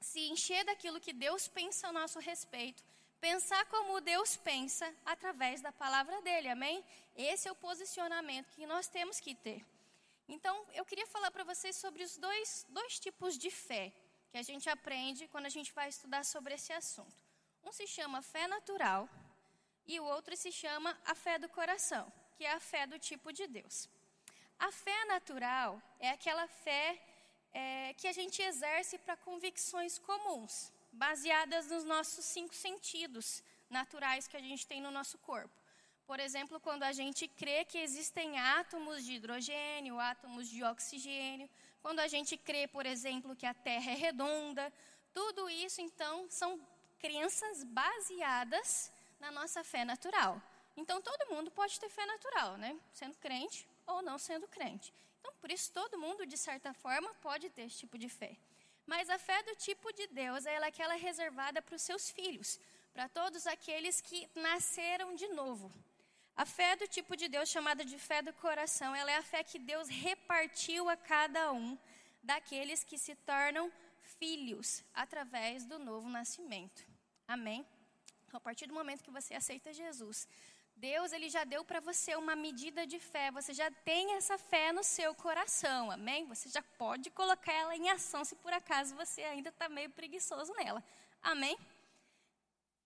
se 0.00 0.20
encher 0.30 0.64
daquilo 0.64 1.00
que 1.00 1.12
Deus 1.12 1.46
pensa 1.46 1.88
a 1.88 1.92
nosso 1.92 2.18
respeito, 2.18 2.82
Pensar 3.20 3.64
como 3.66 4.00
Deus 4.00 4.36
pensa 4.36 4.86
através 5.04 5.60
da 5.60 5.72
palavra 5.72 6.20
dele, 6.22 6.48
amém? 6.48 6.84
Esse 7.16 7.48
é 7.48 7.52
o 7.52 7.56
posicionamento 7.56 8.54
que 8.54 8.66
nós 8.66 8.88
temos 8.88 9.18
que 9.18 9.34
ter. 9.34 9.64
Então, 10.28 10.54
eu 10.74 10.84
queria 10.84 11.06
falar 11.06 11.30
para 11.30 11.44
vocês 11.44 11.76
sobre 11.76 12.02
os 12.02 12.16
dois, 12.18 12.66
dois 12.68 12.98
tipos 12.98 13.38
de 13.38 13.50
fé 13.50 13.92
que 14.30 14.38
a 14.38 14.42
gente 14.42 14.68
aprende 14.68 15.28
quando 15.28 15.46
a 15.46 15.54
gente 15.56 15.72
vai 15.72 15.88
estudar 15.88 16.24
sobre 16.24 16.54
esse 16.54 16.72
assunto. 16.72 17.24
Um 17.64 17.72
se 17.72 17.86
chama 17.86 18.22
fé 18.22 18.46
natural 18.46 19.08
e 19.86 19.98
o 19.98 20.04
outro 20.04 20.36
se 20.36 20.52
chama 20.52 20.96
a 21.04 21.14
fé 21.14 21.38
do 21.38 21.48
coração, 21.48 22.12
que 22.36 22.44
é 22.44 22.52
a 22.52 22.60
fé 22.60 22.86
do 22.86 22.98
tipo 22.98 23.32
de 23.32 23.46
Deus. 23.46 23.88
A 24.58 24.72
fé 24.72 25.04
natural 25.04 25.80
é 26.00 26.10
aquela 26.10 26.46
fé 26.48 26.98
é, 27.52 27.94
que 27.94 28.08
a 28.08 28.12
gente 28.12 28.40
exerce 28.40 28.98
para 28.98 29.16
convicções 29.16 29.98
comuns, 29.98 30.72
baseadas 30.92 31.68
nos 31.68 31.84
nossos 31.84 32.24
cinco 32.24 32.54
sentidos 32.54 33.42
naturais 33.68 34.26
que 34.26 34.36
a 34.36 34.40
gente 34.40 34.66
tem 34.66 34.80
no 34.80 34.90
nosso 34.90 35.18
corpo. 35.18 35.54
Por 36.06 36.20
exemplo, 36.20 36.58
quando 36.60 36.84
a 36.84 36.92
gente 36.92 37.28
crê 37.28 37.64
que 37.64 37.78
existem 37.78 38.38
átomos 38.38 39.04
de 39.04 39.14
hidrogênio, 39.14 40.00
átomos 40.00 40.48
de 40.48 40.62
oxigênio, 40.64 41.50
quando 41.82 42.00
a 42.00 42.08
gente 42.08 42.36
crê, 42.36 42.66
por 42.66 42.86
exemplo, 42.86 43.36
que 43.36 43.44
a 43.44 43.52
Terra 43.52 43.90
é 43.92 43.94
redonda, 43.94 44.72
tudo 45.12 45.50
isso 45.50 45.80
então 45.80 46.26
são 46.30 46.60
crenças 46.98 47.62
baseadas 47.64 48.92
na 49.20 49.30
nossa 49.30 49.62
fé 49.62 49.84
natural. 49.84 50.40
Então 50.76 51.02
todo 51.02 51.30
mundo 51.34 51.50
pode 51.50 51.78
ter 51.78 51.88
fé 51.88 52.06
natural, 52.06 52.56
né? 52.56 52.78
Sendo 52.92 53.14
crente 53.16 53.66
ou 53.86 54.02
não 54.02 54.18
sendo 54.18 54.48
crente. 54.48 54.92
Então 55.20 55.32
por 55.40 55.50
isso 55.50 55.72
todo 55.72 55.98
mundo 55.98 56.26
de 56.26 56.36
certa 56.36 56.72
forma 56.74 57.12
pode 57.14 57.50
ter 57.50 57.62
esse 57.62 57.78
tipo 57.78 57.98
de 57.98 58.08
fé. 58.08 58.36
Mas 58.86 59.10
a 59.10 59.18
fé 59.18 59.42
do 59.42 59.54
tipo 59.56 59.92
de 59.92 60.06
Deus 60.08 60.46
é 60.46 60.56
aquela 60.58 60.94
reservada 60.94 61.60
para 61.60 61.74
os 61.74 61.82
seus 61.82 62.10
filhos, 62.10 62.60
para 62.94 63.08
todos 63.08 63.46
aqueles 63.46 64.00
que 64.00 64.28
nasceram 64.34 65.14
de 65.14 65.28
novo. 65.28 65.72
A 66.36 66.44
fé 66.44 66.76
do 66.76 66.86
tipo 66.86 67.16
de 67.16 67.28
Deus, 67.28 67.48
chamada 67.48 67.84
de 67.84 67.98
fé 67.98 68.20
do 68.22 68.32
coração, 68.34 68.94
ela 68.94 69.10
é 69.10 69.16
a 69.16 69.22
fé 69.22 69.42
que 69.42 69.58
Deus 69.58 69.88
repartiu 69.88 70.88
a 70.88 70.96
cada 70.96 71.50
um 71.52 71.76
daqueles 72.22 72.84
que 72.84 72.98
se 72.98 73.14
tornam 73.16 73.72
filhos 74.18 74.84
através 74.94 75.64
do 75.64 75.78
novo 75.78 76.08
nascimento. 76.08 76.84
Amém? 77.26 77.66
A 78.32 78.38
partir 78.38 78.66
do 78.66 78.74
momento 78.74 79.02
que 79.02 79.10
você 79.10 79.34
aceita 79.34 79.72
Jesus, 79.72 80.28
Deus 80.76 81.12
ele 81.12 81.30
já 81.30 81.42
deu 81.44 81.64
para 81.64 81.80
você 81.80 82.14
uma 82.16 82.36
medida 82.36 82.86
de 82.86 82.98
fé, 82.98 83.30
você 83.30 83.54
já 83.54 83.70
tem 83.70 84.12
essa 84.12 84.36
fé 84.36 84.72
no 84.72 84.84
seu 84.84 85.14
coração, 85.14 85.90
amém? 85.90 86.26
Você 86.26 86.50
já 86.50 86.62
pode 86.76 87.08
colocar 87.10 87.52
ela 87.52 87.74
em 87.74 87.88
ação 87.88 88.24
se 88.24 88.36
por 88.36 88.52
acaso 88.52 88.94
você 88.94 89.22
ainda 89.22 89.48
está 89.48 89.70
meio 89.70 89.88
preguiçoso 89.90 90.52
nela, 90.54 90.84
amém? 91.22 91.56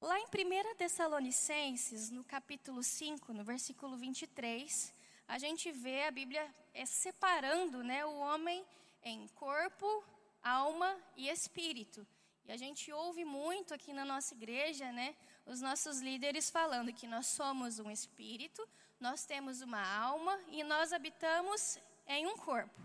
Lá 0.00 0.18
em 0.20 0.24
1 0.24 0.76
Tessalonicenses, 0.76 2.10
no 2.10 2.22
capítulo 2.22 2.82
5, 2.82 3.32
no 3.32 3.42
versículo 3.42 3.96
23, 3.96 4.94
a 5.26 5.36
gente 5.38 5.70
vê 5.72 6.04
a 6.04 6.10
Bíblia 6.10 6.48
é, 6.72 6.86
separando 6.86 7.82
né, 7.82 8.06
o 8.06 8.14
homem 8.18 8.64
em 9.02 9.26
corpo, 9.28 10.04
alma 10.42 10.96
e 11.16 11.28
espírito. 11.28 12.06
E 12.46 12.52
a 12.52 12.56
gente 12.56 12.90
ouve 12.92 13.24
muito 13.24 13.74
aqui 13.74 13.92
na 13.92 14.04
nossa 14.04 14.32
igreja, 14.32 14.90
né, 14.92 15.14
os 15.50 15.60
nossos 15.60 16.00
líderes 16.00 16.48
falando 16.48 16.92
que 16.92 17.06
nós 17.06 17.26
somos 17.26 17.78
um 17.78 17.90
espírito, 17.90 18.66
nós 18.98 19.24
temos 19.24 19.60
uma 19.60 19.82
alma 20.08 20.38
e 20.48 20.62
nós 20.62 20.92
habitamos 20.92 21.78
em 22.06 22.26
um 22.26 22.36
corpo. 22.36 22.80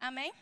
Amém? 0.00 0.32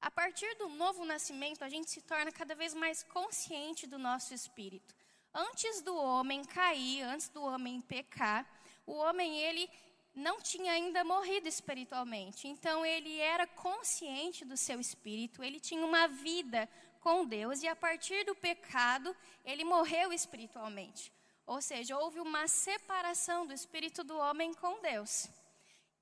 A 0.00 0.10
partir 0.10 0.54
do 0.56 0.68
novo 0.68 1.04
nascimento, 1.04 1.64
a 1.64 1.68
gente 1.68 1.90
se 1.90 2.02
torna 2.02 2.30
cada 2.30 2.54
vez 2.54 2.74
mais 2.74 3.02
consciente 3.02 3.86
do 3.86 3.98
nosso 3.98 4.34
espírito 4.34 4.94
antes 5.36 5.82
do 5.82 5.94
homem 5.94 6.42
cair, 6.44 7.02
antes 7.02 7.28
do 7.28 7.42
homem 7.42 7.80
pecar, 7.82 8.46
o 8.86 8.92
homem 8.94 9.38
ele 9.38 9.68
não 10.14 10.40
tinha 10.40 10.72
ainda 10.72 11.04
morrido 11.04 11.46
espiritualmente. 11.46 12.48
Então 12.48 12.86
ele 12.86 13.18
era 13.18 13.46
consciente 13.46 14.44
do 14.46 14.56
seu 14.56 14.80
espírito, 14.80 15.42
ele 15.44 15.60
tinha 15.60 15.84
uma 15.84 16.08
vida 16.08 16.66
com 17.06 17.24
Deus 17.24 17.62
e 17.62 17.68
a 17.68 17.76
partir 17.76 18.24
do 18.24 18.34
pecado, 18.34 19.16
ele 19.44 19.62
morreu 19.62 20.12
espiritualmente. 20.12 21.12
Ou 21.46 21.62
seja, 21.62 21.96
houve 21.96 22.18
uma 22.18 22.48
separação 22.48 23.46
do 23.46 23.52
espírito 23.52 24.02
do 24.02 24.18
homem 24.18 24.52
com 24.54 24.80
Deus. 24.80 25.28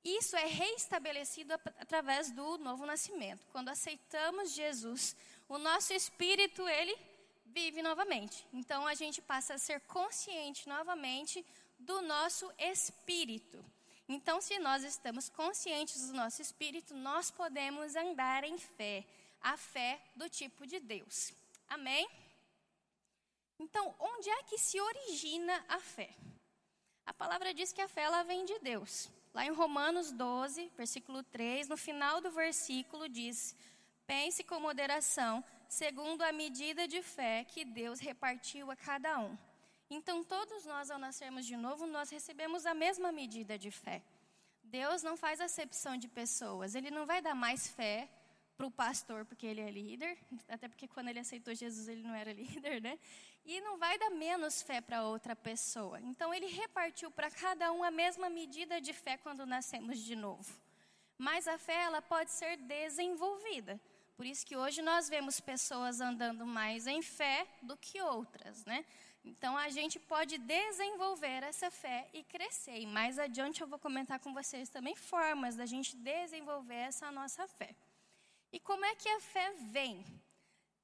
Isso 0.03 0.35
é 0.35 0.47
reestabelecido 0.47 1.53
através 1.79 2.31
do 2.31 2.57
novo 2.57 2.87
nascimento. 2.87 3.47
Quando 3.53 3.69
aceitamos 3.69 4.53
Jesus, 4.53 5.15
o 5.47 5.59
nosso 5.59 5.93
espírito 5.93 6.67
ele 6.67 6.97
vive 7.45 7.83
novamente. 7.83 8.47
Então 8.51 8.87
a 8.87 8.95
gente 8.95 9.21
passa 9.21 9.53
a 9.53 9.59
ser 9.59 9.81
consciente 9.81 10.67
novamente 10.67 11.45
do 11.79 12.01
nosso 12.01 12.51
espírito. 12.59 13.63
Então, 14.09 14.39
se 14.41 14.59
nós 14.59 14.83
estamos 14.85 15.31
conscientes 15.31 16.09
do 16.09 16.15
nosso 16.15 16.41
espírito, 16.43 16.95
nós 16.95 17.31
podemos 17.31 17.97
andar 17.97 18.45
em 18.45 18.59
fé, 18.59 19.05
a 19.45 19.59
fé 19.59 20.01
do 20.17 20.27
tipo 20.29 20.67
de 20.67 20.81
Deus. 20.81 21.33
Amém? 21.69 22.09
Então, 23.59 23.95
onde 24.01 24.31
é 24.31 24.43
que 24.45 24.57
se 24.57 24.81
origina 24.81 25.65
a 25.69 25.79
fé? 25.79 26.11
A 27.05 27.13
palavra 27.13 27.53
diz 27.53 27.71
que 27.71 27.83
a 27.83 27.87
fé 27.87 28.03
ela 28.03 28.23
vem 28.23 28.47
de 28.47 28.59
Deus. 28.61 29.11
Lá 29.35 29.45
em 29.45 29.53
Romanos 29.53 30.11
12, 30.11 30.73
versículo 30.77 31.23
3, 31.23 31.69
no 31.69 31.77
final 31.77 32.23
do 32.23 32.31
versículo 32.31 33.07
diz: 33.07 33.55
Pense 34.07 34.43
com 34.43 34.59
moderação 34.59 35.45
segundo 35.69 36.23
a 36.23 36.33
medida 36.33 36.89
de 36.89 37.03
fé 37.03 37.45
que 37.45 37.65
Deus 37.65 38.01
repartiu 38.01 38.71
a 38.71 38.77
cada 38.77 39.19
um. 39.19 39.37
Então, 39.91 40.25
todos 40.25 40.65
nós, 40.65 40.91
ao 40.91 40.99
nascermos 40.99 41.45
de 41.45 41.57
novo, 41.57 41.87
nós 41.87 42.09
recebemos 42.09 42.65
a 42.65 42.73
mesma 42.73 43.13
medida 43.13 43.59
de 43.59 43.71
fé. 43.71 44.03
Deus 44.63 45.03
não 45.03 45.17
faz 45.17 45.41
acepção 45.41 45.99
de 45.99 46.09
pessoas, 46.09 46.75
Ele 46.75 46.91
não 46.91 47.05
vai 47.05 47.21
dar 47.21 47.35
mais 47.35 47.69
fé 47.69 48.09
para 48.57 48.67
o 48.67 48.71
pastor 48.71 49.25
porque 49.25 49.47
ele 49.47 49.61
é 49.61 49.71
líder, 49.71 50.17
até 50.49 50.69
porque 50.69 50.87
quando 50.87 51.09
ele 51.09 51.19
aceitou 51.19 51.55
Jesus 51.55 51.89
ele 51.89 52.03
não 52.03 52.15
era 52.15 52.33
líder, 52.35 52.81
né? 52.81 52.99
E 53.47 53.61
não 53.61 53.77
vai 53.77 53.99
dar 53.99 54.11
menos 54.11 54.63
fé 54.63 54.81
para 54.81 55.05
outra 55.05 55.37
pessoa. 55.37 56.01
Então, 56.01 56.33
Ele 56.33 56.47
repartiu 56.47 57.11
para 57.11 57.31
cada 57.31 57.71
um 57.73 57.85
a 57.85 57.91
mesma 57.91 58.31
medida 58.31 58.81
de 58.81 58.95
fé 58.95 59.19
quando 59.19 59.45
nascemos 59.45 59.99
de 59.99 60.17
novo. 60.17 60.51
Mas 61.19 61.47
a 61.47 61.59
fé, 61.59 61.83
ela 61.83 62.01
pode 62.01 62.31
ser 62.31 62.57
desenvolvida. 62.57 63.79
Por 64.17 64.25
isso 64.25 64.47
que 64.47 64.57
hoje 64.57 64.81
nós 64.81 65.09
vemos 65.09 65.41
pessoas 65.41 66.01
andando 66.01 66.47
mais 66.47 66.87
em 66.87 67.03
fé 67.03 67.47
do 67.61 67.77
que 67.77 68.01
outras, 68.01 68.65
né? 68.65 68.85
Então 69.25 69.57
a 69.57 69.69
gente 69.69 69.99
pode 69.99 70.39
desenvolver 70.39 71.43
essa 71.43 71.71
fé 71.71 72.09
e 72.13 72.23
crescer. 72.23 72.79
E 72.79 72.87
mais 72.87 73.19
adiante 73.19 73.61
eu 73.61 73.67
vou 73.67 73.79
comentar 73.79 74.19
com 74.21 74.33
vocês 74.33 74.69
também 74.69 74.95
formas 74.95 75.57
da 75.57 75.67
gente 75.67 75.97
desenvolver 75.97 76.75
essa 76.75 77.11
nossa 77.11 77.47
fé. 77.49 77.75
E 78.55 78.61
como 78.61 78.85
é 78.85 78.95
que 78.95 79.09
a 79.09 79.19
fé 79.19 79.53
vem? 79.73 80.07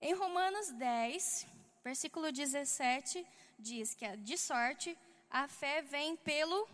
Em 0.03 0.13
Romanos 0.13 0.73
10, 0.73 1.47
versículo 1.85 2.33
17, 2.33 3.25
diz 3.57 3.95
que 3.95 4.17
de 4.17 4.37
sorte 4.37 4.99
a 5.31 5.47
fé 5.47 5.81
vem 5.81 6.17
pelo 6.17 6.69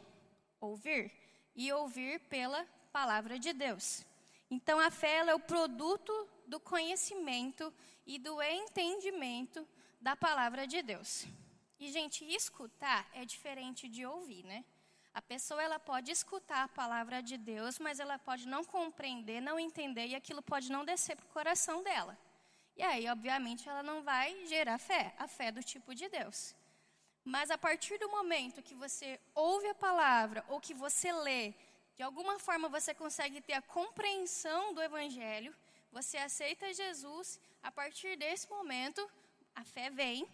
ouvir 0.59 1.12
e 1.55 1.71
ouvir 1.71 2.19
pela 2.31 2.65
palavra 2.91 3.38
de 3.38 3.53
Deus. 3.53 4.07
Então 4.50 4.81
a 4.81 4.91
fé 4.91 5.19
é 5.19 5.35
o 5.35 5.38
produto 5.38 6.26
do 6.47 6.59
conhecimento 6.59 7.71
e 8.07 8.19
do 8.19 8.41
entendimento 8.41 9.69
da 10.00 10.17
palavra 10.17 10.67
de 10.67 10.81
Deus. 10.81 11.26
E 11.79 11.93
gente, 11.93 12.25
escutar 12.25 13.07
é 13.12 13.26
diferente 13.26 13.87
de 13.87 14.07
ouvir, 14.07 14.45
né? 14.45 14.65
A 15.19 15.23
pessoa 15.23 15.63
ela 15.63 15.79
pode 15.79 16.11
escutar 16.13 16.65
a 16.65 16.69
palavra 16.69 17.23
de 17.23 17.39
Deus, 17.39 17.79
mas 17.79 17.99
ela 17.99 18.19
pode 18.19 18.47
não 18.47 18.63
compreender, 18.63 19.41
não 19.41 19.59
entender 19.59 20.07
e 20.09 20.15
aquilo 20.15 20.43
pode 20.43 20.71
não 20.71 20.85
descer 20.85 21.17
para 21.17 21.25
o 21.25 21.35
coração 21.39 21.83
dela. 21.83 22.15
E 22.77 22.83
aí, 22.83 23.09
obviamente, 23.09 23.67
ela 23.67 23.83
não 23.83 24.03
vai 24.03 24.45
gerar 24.45 24.77
fé, 24.77 25.15
a 25.19 25.27
fé 25.27 25.51
do 25.51 25.63
tipo 25.63 25.95
de 25.95 26.07
Deus. 26.11 26.55
Mas 27.25 27.51
a 27.51 27.57
partir 27.57 27.97
do 27.99 28.11
momento 28.11 28.63
que 28.63 28.75
você 28.75 29.19
ouve 29.35 29.67
a 29.69 29.75
palavra 29.75 30.45
ou 30.51 30.61
que 30.61 30.75
você 30.75 31.11
lê, 31.11 31.55
de 31.95 32.03
alguma 32.03 32.39
forma 32.39 32.69
você 32.69 32.93
consegue 32.93 33.41
ter 33.41 33.55
a 33.55 33.63
compreensão 33.63 34.75
do 34.75 34.83
evangelho, 34.83 35.57
você 35.91 36.19
aceita 36.19 36.75
Jesus, 36.75 37.41
a 37.63 37.73
partir 37.73 38.19
desse 38.19 38.51
momento, 38.51 39.01
a 39.55 39.65
fé 39.65 39.89
vem, 39.89 40.29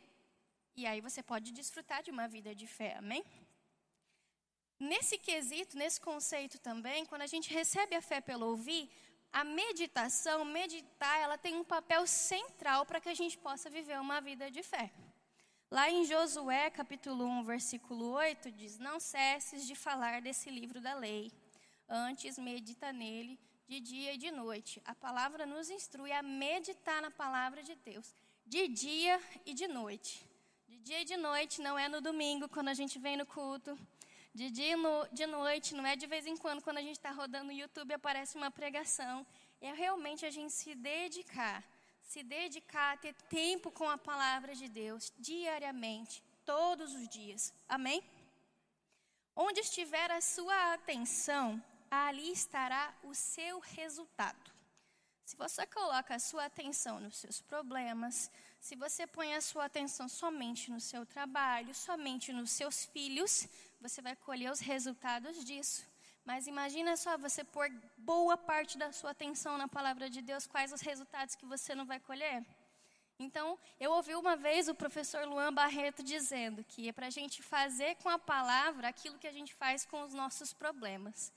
e 0.75 0.87
aí 0.87 1.01
você 1.01 1.23
pode 1.23 1.53
desfrutar 1.53 2.03
de 2.03 2.11
uma 2.11 2.27
vida 2.27 2.53
de 2.53 2.67
fé, 2.67 2.97
amém? 2.97 3.25
Nesse 4.91 5.17
quesito, 5.17 5.79
nesse 5.79 6.01
conceito 6.01 6.59
também, 6.59 7.07
quando 7.07 7.23
a 7.23 7.29
gente 7.29 7.55
recebe 7.55 7.95
a 7.95 8.03
fé 8.03 8.21
pelo 8.21 8.47
ouvir, 8.47 8.91
a 9.33 9.45
meditação, 9.45 10.45
meditar, 10.45 11.21
ela 11.21 11.39
tem 11.39 11.55
um 11.55 11.63
papel 11.63 12.05
central 12.05 12.85
para 12.85 13.01
que 13.01 13.09
a 13.09 13.15
gente 13.15 13.39
possa 13.39 13.71
viver 13.71 14.01
uma 14.01 14.21
vida 14.21 14.51
de 14.51 14.61
fé. 14.61 14.93
Lá 15.71 15.89
em 15.89 16.05
Josué, 16.05 16.69
capítulo 16.69 17.25
1, 17.25 17.45
versículo 17.45 18.11
8, 18.11 18.51
diz: 18.51 18.77
Não 18.81 18.99
cesses 18.99 19.69
de 19.69 19.77
falar 19.77 20.21
desse 20.21 20.51
livro 20.51 20.81
da 20.81 20.95
lei, 20.95 21.31
antes 21.89 22.37
medita 22.37 22.93
nele 22.93 23.39
de 23.69 23.79
dia 23.79 24.15
e 24.15 24.19
de 24.19 24.33
noite. 24.33 24.83
A 24.85 24.97
palavra 24.97 25.47
nos 25.47 25.71
instrui 25.71 26.11
a 26.11 26.25
meditar 26.25 27.01
na 27.01 27.11
palavra 27.11 27.63
de 27.63 27.77
Deus, 27.77 28.17
de 28.45 28.67
dia 28.67 29.21
e 29.47 29.55
de 29.55 29.69
noite. 29.69 30.27
De 30.67 30.77
dia 30.79 31.03
e 31.03 31.05
de 31.05 31.17
noite, 31.17 31.63
não 31.63 31.79
é 31.79 31.89
no 31.89 32.01
domingo, 32.01 32.49
quando 32.49 32.67
a 32.67 32.75
gente 32.75 32.99
vem 32.99 33.17
no 33.17 33.25
culto. 33.25 33.79
De 34.35 34.51
dia 34.51 34.77
no, 34.77 35.07
de 35.13 35.27
noite, 35.27 35.75
não 35.75 35.87
é 35.87 35.95
de 35.95 36.07
vez 36.07 36.27
em 36.27 36.37
quando, 36.37 36.63
quando 36.63 36.79
a 36.79 36.83
gente 36.83 36.97
está 36.97 37.11
rodando 37.11 37.47
no 37.47 37.53
YouTube 37.53 37.93
aparece 37.93 38.37
uma 38.37 38.51
pregação. 38.51 39.27
É 39.61 39.73
realmente 39.73 40.25
a 40.25 40.31
gente 40.31 40.53
se 40.53 40.75
dedicar. 40.75 41.63
Se 42.03 42.23
dedicar 42.23 42.95
a 42.95 42.97
ter 42.97 43.15
tempo 43.29 43.71
com 43.71 43.89
a 43.89 43.99
palavra 43.99 44.55
de 44.55 44.69
Deus, 44.69 45.13
diariamente, 45.19 46.23
todos 46.45 46.95
os 46.95 47.07
dias. 47.09 47.53
Amém? 47.69 48.03
Onde 49.37 49.61
estiver 49.61 50.11
a 50.11 50.21
sua 50.21 50.75
atenção, 50.75 51.63
ali 51.91 52.33
estará 52.33 52.95
o 53.03 53.15
seu 53.15 53.59
resultado. 53.61 54.51
Se 55.25 55.37
você 55.37 55.67
coloca 55.67 56.15
a 56.15 56.19
sua 56.19 56.47
atenção 56.47 57.01
nos 57.01 57.17
seus 57.17 57.41
problemas, 57.41 58.31
se 58.61 58.77
você 58.77 59.07
põe 59.07 59.35
a 59.35 59.41
sua 59.41 59.67
atenção 59.67 60.09
somente 60.09 60.71
no 60.71 60.81
seu 60.81 61.07
trabalho, 61.07 61.75
somente 61.75 62.33
nos 62.33 62.51
seus 62.51 62.85
filhos, 62.87 63.49
você 63.83 64.01
vai 64.01 64.15
colher 64.15 64.51
os 64.51 64.61
resultados 64.61 65.45
disso. 65.45 65.85
Mas 66.25 66.47
imagina 66.47 66.97
só 66.97 67.19
você 67.19 67.43
pôr 67.43 67.69
boa 67.99 68.37
parte 68.37 68.79
da 68.79 68.93
sua 68.93 69.11
atenção 69.11 69.59
na 69.59 69.67
palavra 69.67 70.09
de 70.09 70.23
Deus, 70.23 70.47
quais 70.47 70.73
os 70.73 70.81
resultados 70.81 71.35
que 71.35 71.45
você 71.45 71.75
não 71.75 71.85
vai 71.85 71.99
colher? 71.99 72.45
Então, 73.19 73.59
eu 73.79 73.91
ouvi 73.93 74.15
uma 74.15 74.37
vez 74.37 74.69
o 74.69 74.75
professor 74.75 75.27
Luan 75.27 75.53
Barreto 75.53 76.03
dizendo 76.03 76.65
que 76.65 76.89
é 76.89 76.93
para 76.93 77.09
a 77.09 77.11
gente 77.11 77.43
fazer 77.43 77.97
com 77.97 78.09
a 78.09 78.19
palavra 78.19 78.89
aquilo 78.89 79.19
que 79.19 79.27
a 79.27 79.33
gente 79.33 79.53
faz 79.55 79.85
com 79.85 80.03
os 80.03 80.15
nossos 80.15 80.53
problemas. 80.53 81.33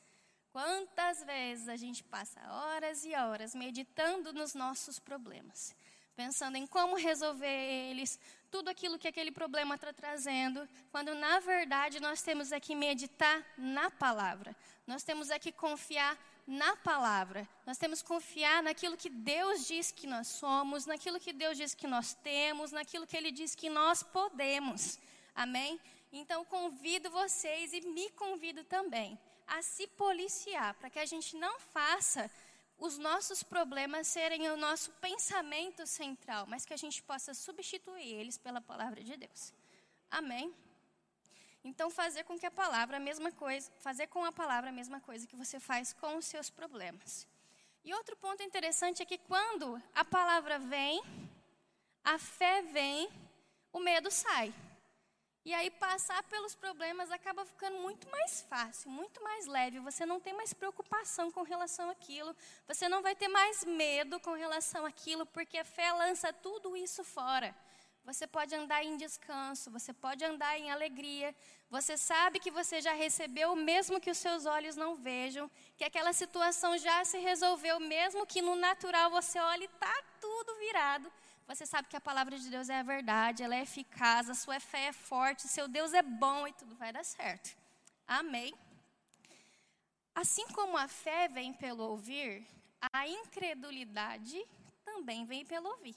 Quantas 0.52 1.24
vezes 1.24 1.68
a 1.68 1.75
gente 1.75 2.04
passa 2.04 2.40
horas 2.50 3.04
e 3.04 3.14
horas 3.14 3.54
meditando 3.54 4.32
nos 4.32 4.54
nossos 4.54 5.00
problemas 5.00 5.75
pensando 6.15 6.55
em 6.55 6.65
como 6.65 6.95
resolver 6.95 7.48
eles, 7.89 8.19
tudo 8.50 8.69
aquilo 8.69 8.98
que 8.98 9.07
aquele 9.07 9.31
problema 9.31 9.75
está 9.75 9.91
trazendo, 9.91 10.67
quando 10.91 11.13
na 11.13 11.39
verdade 11.39 12.00
nós 12.00 12.22
temos 12.22 12.51
aqui 12.51 12.74
meditar 12.74 13.45
na 13.57 13.91
palavra, 13.91 14.55
nós 14.88 15.03
temos 15.03 15.29
aqui 15.29 15.51
confiar 15.51 16.17
na 16.48 16.75
palavra, 16.77 17.48
nós 17.65 17.77
temos 17.77 18.01
que 18.01 18.07
confiar 18.07 18.62
naquilo 18.63 18.95
que 18.95 19.10
Deus 19.10 19.67
diz 19.67 19.91
que 19.91 20.07
nós 20.07 20.27
somos, 20.27 20.86
naquilo 20.86 21.19
que 21.19 21.34
Deus 21.34 21.57
diz 21.57 21.74
que 21.74 21.88
nós 21.88 22.13
temos, 22.13 22.72
naquilo 22.72 23.07
que 23.07 23.17
Ele 23.17 23.31
diz 23.31 23.55
que 23.55 23.69
nós 23.69 24.03
podemos. 24.03 25.00
Amém? 25.34 25.79
Então 26.13 26.45
convido 26.45 27.10
vocês 27.10 27.74
e 27.74 27.81
me 27.81 28.10
convido 28.12 28.63
também 28.63 29.19
a 29.48 29.62
se 29.62 29.88
policiar 29.88 30.74
para 30.75 30.89
que 30.89 31.00
a 31.00 31.05
gente 31.05 31.36
não 31.36 31.60
faça 31.60 32.31
os 32.77 32.98
nossos 32.98 33.41
problemas 33.41 34.08
serem 34.08 34.50
o 34.50 34.58
nosso 34.58 34.91
pensamento 34.94 35.86
central, 35.88 36.46
mas 36.48 36.65
que 36.65 36.74
a 36.74 36.77
gente 36.77 37.01
possa 37.03 37.34
substituir 37.34 38.13
eles 38.13 38.38
pela 38.38 38.62
palavra 38.62 39.03
de 39.03 39.15
Deus. 39.15 39.53
Amém? 40.12 40.53
Então, 41.63 41.89
fazer 41.89 42.24
com 42.25 42.38
que 42.38 42.46
a 42.46 42.51
palavra 42.51 42.98
a 42.98 43.00
mesma 43.00 43.32
coisa, 43.32 43.72
fazer 43.79 44.08
com 44.08 44.24
a 44.24 44.32
palavra 44.32 44.70
a 44.70 44.74
mesma 44.74 45.00
coisa 45.00 45.25
que 45.25 45.36
você 45.36 45.60
faz 45.60 45.94
com 45.94 46.17
os 46.17 46.25
seus 46.25 46.50
problemas. 46.50 47.27
E 47.84 47.94
outro 47.94 48.15
ponto 48.17 48.44
interessante 48.44 49.01
é 49.01 49.05
que 49.05 49.17
quando 49.17 49.82
a 49.94 50.05
palavra 50.05 50.60
vem, 50.60 51.01
a 52.03 52.20
fé 52.20 52.62
vem, 52.62 53.10
o 53.74 53.79
medo 53.79 54.12
sai. 54.12 54.53
E 55.46 55.54
aí 55.54 55.70
passar 55.70 56.24
pelos 56.24 56.56
problemas 56.56 57.12
acaba 57.12 57.46
ficando 57.46 57.78
muito 57.78 58.10
mais 58.10 58.42
fácil, 58.50 58.90
muito 58.90 59.22
mais 59.22 59.46
leve. 59.46 59.80
Você 59.80 60.04
não 60.04 60.20
tem 60.20 60.34
mais 60.34 60.54
preocupação 60.54 61.30
com 61.30 61.44
relação 61.44 61.88
àquilo. 61.88 62.36
Você 62.68 62.90
não 62.90 63.04
vai 63.04 63.16
ter 63.16 63.28
mais 63.28 63.64
medo 63.64 64.20
com 64.20 64.34
relação 64.34 64.88
àquilo, 64.88 65.24
porque 65.28 65.60
a 65.60 65.64
fé 65.64 65.92
lança 65.94 66.34
tudo 66.34 66.75
isso 66.75 67.04
fora. 67.04 67.56
Você 68.06 68.25
pode 68.25 68.56
andar 68.56 68.84
em 68.84 68.98
descanso, 68.98 69.70
você 69.70 69.94
pode 69.94 70.25
andar 70.25 70.58
em 70.58 70.72
alegria. 70.72 71.36
Você 71.70 71.96
sabe 71.96 72.40
que 72.40 72.50
você 72.50 72.82
já 72.82 72.94
recebeu, 72.94 73.56
mesmo 73.56 74.00
que 74.00 74.10
os 74.10 74.18
seus 74.18 74.48
olhos 74.48 74.75
não 74.75 74.96
vejam, 74.96 75.50
que 75.78 75.84
aquela 75.84 76.14
situação 76.14 76.75
já 76.75 77.05
se 77.05 77.20
resolveu, 77.20 77.79
mesmo 77.79 78.25
que 78.25 78.42
no 78.42 78.55
natural 78.55 79.12
você 79.12 79.40
olhe 79.40 79.64
e 79.64 79.66
está 79.66 79.96
tudo 80.20 80.55
virado 80.55 81.12
você 81.48 81.66
sabe 81.66 81.88
que 81.88 81.96
a 81.96 82.01
palavra 82.01 82.38
de 82.38 82.50
Deus 82.50 82.70
é 82.70 82.79
a 82.79 82.84
verdade, 82.84 83.44
ela 83.44 83.55
é 83.55 83.62
eficaz, 83.62 84.29
a 84.29 84.34
sua 84.34 84.60
fé 84.60 84.88
é 84.88 84.94
forte, 84.94 85.48
seu 85.48 85.68
Deus 85.68 85.94
é 85.94 86.01
bom 86.01 86.48
e 86.48 86.53
tudo 86.53 86.75
vai 86.75 86.92
dar 86.92 87.05
certo. 87.05 87.55
Amém? 88.08 88.53
Assim 90.14 90.48
como 90.50 90.77
a 90.77 90.88
fé 90.88 91.27
vem 91.27 91.53
pelo 91.53 91.84
ouvir, 91.84 92.46
a 92.94 93.08
incredulidade 93.08 94.44
também 94.84 95.25
vem 95.25 95.46
pelo 95.46 95.70
ouvir. 95.70 95.96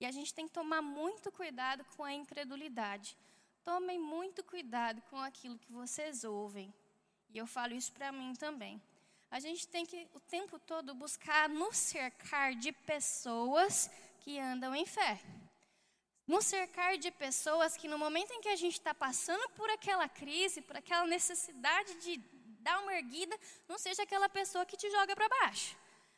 E 0.00 0.06
a 0.06 0.10
gente 0.10 0.34
tem 0.34 0.46
que 0.48 0.52
tomar 0.52 0.82
muito 0.82 1.30
cuidado 1.30 1.84
com 1.96 2.02
a 2.02 2.12
incredulidade. 2.12 3.16
Tomem 3.64 3.98
muito 3.98 4.42
cuidado 4.42 5.00
com 5.02 5.16
aquilo 5.16 5.58
que 5.58 5.70
vocês 5.70 6.24
ouvem. 6.24 6.74
E 7.32 7.38
eu 7.38 7.46
falo 7.46 7.72
isso 7.72 7.92
para 7.92 8.10
mim 8.10 8.34
também. 8.34 8.82
A 9.30 9.38
gente 9.38 9.66
tem 9.68 9.86
que 9.86 10.08
o 10.12 10.20
tempo 10.20 10.58
todo 10.58 10.94
buscar 10.94 11.48
nos 11.48 11.76
cercar 11.76 12.54
de 12.54 12.72
pessoas 12.72 13.88
que 14.22 14.38
andam 14.38 14.74
em 14.74 14.86
fé. 14.86 15.20
Nos 16.26 16.46
cercar 16.46 16.96
de 16.96 17.10
pessoas 17.10 17.76
que, 17.76 17.88
no 17.88 17.98
momento 17.98 18.32
em 18.32 18.40
que 18.40 18.48
a 18.48 18.56
gente 18.56 18.74
está 18.74 18.94
passando 18.94 19.48
por 19.50 19.68
aquela 19.70 20.08
crise, 20.08 20.62
por 20.62 20.76
aquela 20.76 21.06
necessidade 21.06 21.94
de 22.04 22.16
dar 22.60 22.80
uma 22.80 22.94
erguida, 22.94 23.36
não 23.68 23.78
seja 23.78 24.04
aquela 24.04 24.28
pessoa 24.28 24.64
que 24.64 24.76
te 24.76 24.88
joga 24.90 25.16
para 25.16 25.28
baixo. 25.28 25.76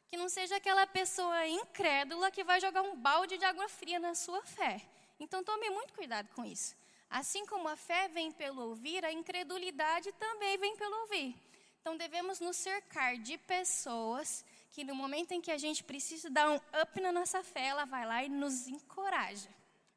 Que 0.09 0.17
não 0.17 0.29
seja 0.29 0.57
aquela 0.57 0.87
pessoa 0.87 1.47
incrédula 1.47 2.31
que 2.31 2.45
vai 2.45 2.61
jogar 2.61 2.83
um 2.83 2.97
balde 2.97 3.39
de 3.39 3.45
água 3.45 3.69
fria 3.69 3.99
na 3.99 4.15
sua 4.15 4.43
fé. 4.43 4.83
Então 5.19 5.43
tome 5.43 5.71
muito 5.71 5.95
cuidado 5.95 6.29
com 6.35 6.45
isso. 6.45 6.77
Assim 7.09 7.47
como 7.47 7.69
a 7.69 7.77
fé 7.77 8.09
vem 8.09 8.31
pelo 8.31 8.61
ouvir, 8.69 9.05
a 9.05 9.13
incredulidade 9.13 10.13
também 10.13 10.59
vem 10.59 10.77
pelo 10.77 10.95
ouvir. 11.03 11.35
Então 11.81 11.97
devemos 11.97 12.41
nos 12.41 12.57
cercar 12.57 13.17
de 13.17 13.39
pessoas 13.39 14.45
que 14.75 14.83
no 14.83 14.95
momento 15.03 15.31
em 15.31 15.41
que 15.41 15.53
a 15.53 15.61
gente 15.65 15.85
precisa 15.85 16.29
dar 16.29 16.51
um 16.51 16.57
up 16.83 17.01
na 17.01 17.13
nossa 17.13 17.45
fé, 17.45 17.67
ela 17.67 17.85
vai 17.85 18.05
lá 18.05 18.25
e 18.25 18.29
nos 18.29 18.67
encoraja. 18.67 19.49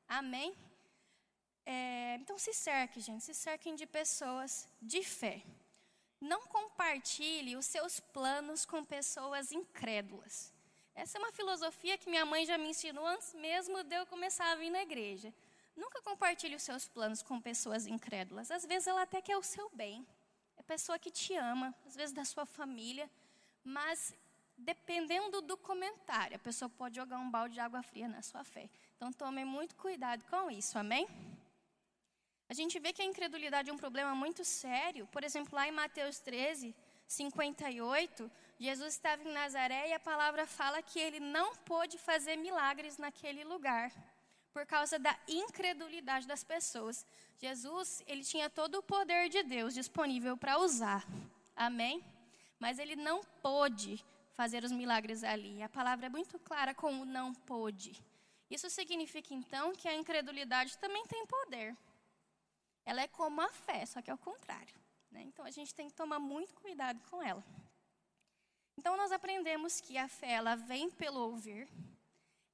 Amém? 0.07 0.55
É, 1.65 2.15
então 2.21 2.37
se 2.37 2.53
cerque, 2.53 2.99
gente, 2.99 3.23
se 3.23 3.33
cerquem 3.33 3.73
de 3.73 3.87
pessoas 3.87 4.69
de 4.79 5.01
fé. 5.01 5.41
Não 6.21 6.41
compartilhe 6.41 7.57
os 7.57 7.65
seus 7.65 7.99
planos 7.99 8.65
com 8.65 8.85
pessoas 8.85 9.51
incrédulas. 9.51 10.53
Essa 10.93 11.17
é 11.17 11.21
uma 11.23 11.31
filosofia 11.31 11.97
que 11.97 12.11
minha 12.13 12.23
mãe 12.23 12.45
já 12.45 12.55
me 12.55 12.69
ensinou 12.69 13.05
antes 13.07 13.33
mesmo 13.33 13.83
de 13.83 13.95
eu 13.95 14.05
começar 14.05 14.51
a 14.51 14.55
vir 14.55 14.69
na 14.69 14.83
igreja. 14.83 15.33
Nunca 15.75 16.03
compartilhe 16.03 16.55
os 16.55 16.61
seus 16.61 16.87
planos 16.87 17.23
com 17.23 17.41
pessoas 17.41 17.87
incrédulas. 17.87 18.51
Às 18.51 18.63
vezes 18.63 18.87
ela 18.87 19.01
até 19.01 19.23
quer 19.23 19.37
o 19.37 19.43
seu 19.43 19.71
bem. 19.73 20.05
É 20.55 20.61
pessoa 20.61 20.99
que 20.99 21.09
te 21.09 21.33
ama, 21.33 21.73
às 21.87 21.95
vezes 21.95 22.13
da 22.13 22.23
sua 22.23 22.45
família, 22.45 23.09
mas 23.63 24.13
dependendo 24.57 25.41
do 25.41 25.55
comentário, 25.55 26.35
a 26.35 26.39
pessoa 26.39 26.69
pode 26.69 26.95
jogar 26.95 27.17
um 27.19 27.29
balde 27.29 27.53
de 27.55 27.59
água 27.59 27.83
fria 27.83 28.07
na 28.07 28.21
sua 28.21 28.43
fé. 28.43 28.69
Então 28.95 29.11
tome 29.13 29.45
muito 29.45 29.75
cuidado 29.75 30.23
com 30.25 30.49
isso, 30.49 30.77
amém? 30.77 31.07
A 32.49 32.53
gente 32.53 32.79
vê 32.79 32.91
que 32.93 33.01
a 33.01 33.05
incredulidade 33.05 33.69
é 33.69 33.73
um 33.73 33.77
problema 33.77 34.15
muito 34.15 34.43
sério. 34.43 35.05
Por 35.07 35.23
exemplo, 35.23 35.55
lá 35.55 35.67
em 35.67 35.71
Mateus 35.71 36.19
13, 36.19 36.73
58, 37.05 38.31
Jesus 38.59 38.93
estava 38.93 39.21
em 39.23 39.31
Nazaré 39.31 39.89
e 39.89 39.93
a 39.93 39.99
palavra 39.99 40.47
fala 40.47 40.81
que 40.81 40.99
ele 40.99 41.19
não 41.19 41.55
pôde 41.57 41.97
fazer 41.97 42.35
milagres 42.37 42.97
naquele 42.97 43.43
lugar 43.43 43.91
por 44.51 44.65
causa 44.65 44.97
da 44.97 45.15
incredulidade 45.27 46.25
das 46.25 46.43
pessoas. 46.43 47.05
Jesus, 47.37 48.01
ele 48.07 48.23
tinha 48.23 48.49
todo 48.49 48.79
o 48.79 48.83
poder 48.83 49.29
de 49.29 49.43
Deus 49.43 49.73
disponível 49.73 50.35
para 50.35 50.57
usar. 50.57 51.05
Amém? 51.55 52.03
Mas 52.59 52.79
ele 52.79 52.95
não 52.95 53.23
pôde 53.41 54.03
fazer 54.37 54.63
os 54.63 54.71
milagres 54.71 55.23
ali. 55.23 55.63
A 55.63 55.69
palavra 55.77 56.05
é 56.05 56.09
muito 56.09 56.37
clara 56.37 56.73
como 56.81 57.03
não 57.03 57.33
pôde. 57.33 57.91
Isso 58.55 58.69
significa 58.69 59.33
então 59.33 59.73
que 59.73 59.87
a 59.87 59.95
incredulidade 59.95 60.77
também 60.77 61.03
tem 61.07 61.25
poder. 61.25 61.75
Ela 62.85 63.01
é 63.01 63.07
como 63.07 63.41
a 63.41 63.49
fé, 63.49 63.83
só 63.87 63.99
que 63.99 64.11
é 64.11 64.13
o 64.13 64.25
contrário. 64.29 64.75
Né? 65.11 65.23
Então 65.23 65.43
a 65.43 65.49
gente 65.49 65.73
tem 65.73 65.87
que 65.87 65.95
tomar 66.01 66.19
muito 66.19 66.53
cuidado 66.53 66.99
com 67.09 67.21
ela. 67.21 67.43
Então 68.77 68.95
nós 68.95 69.11
aprendemos 69.11 69.81
que 69.81 69.97
a 69.97 70.07
fé 70.07 70.33
ela 70.33 70.55
vem 70.55 70.91
pelo 70.91 71.19
ouvir, 71.19 71.67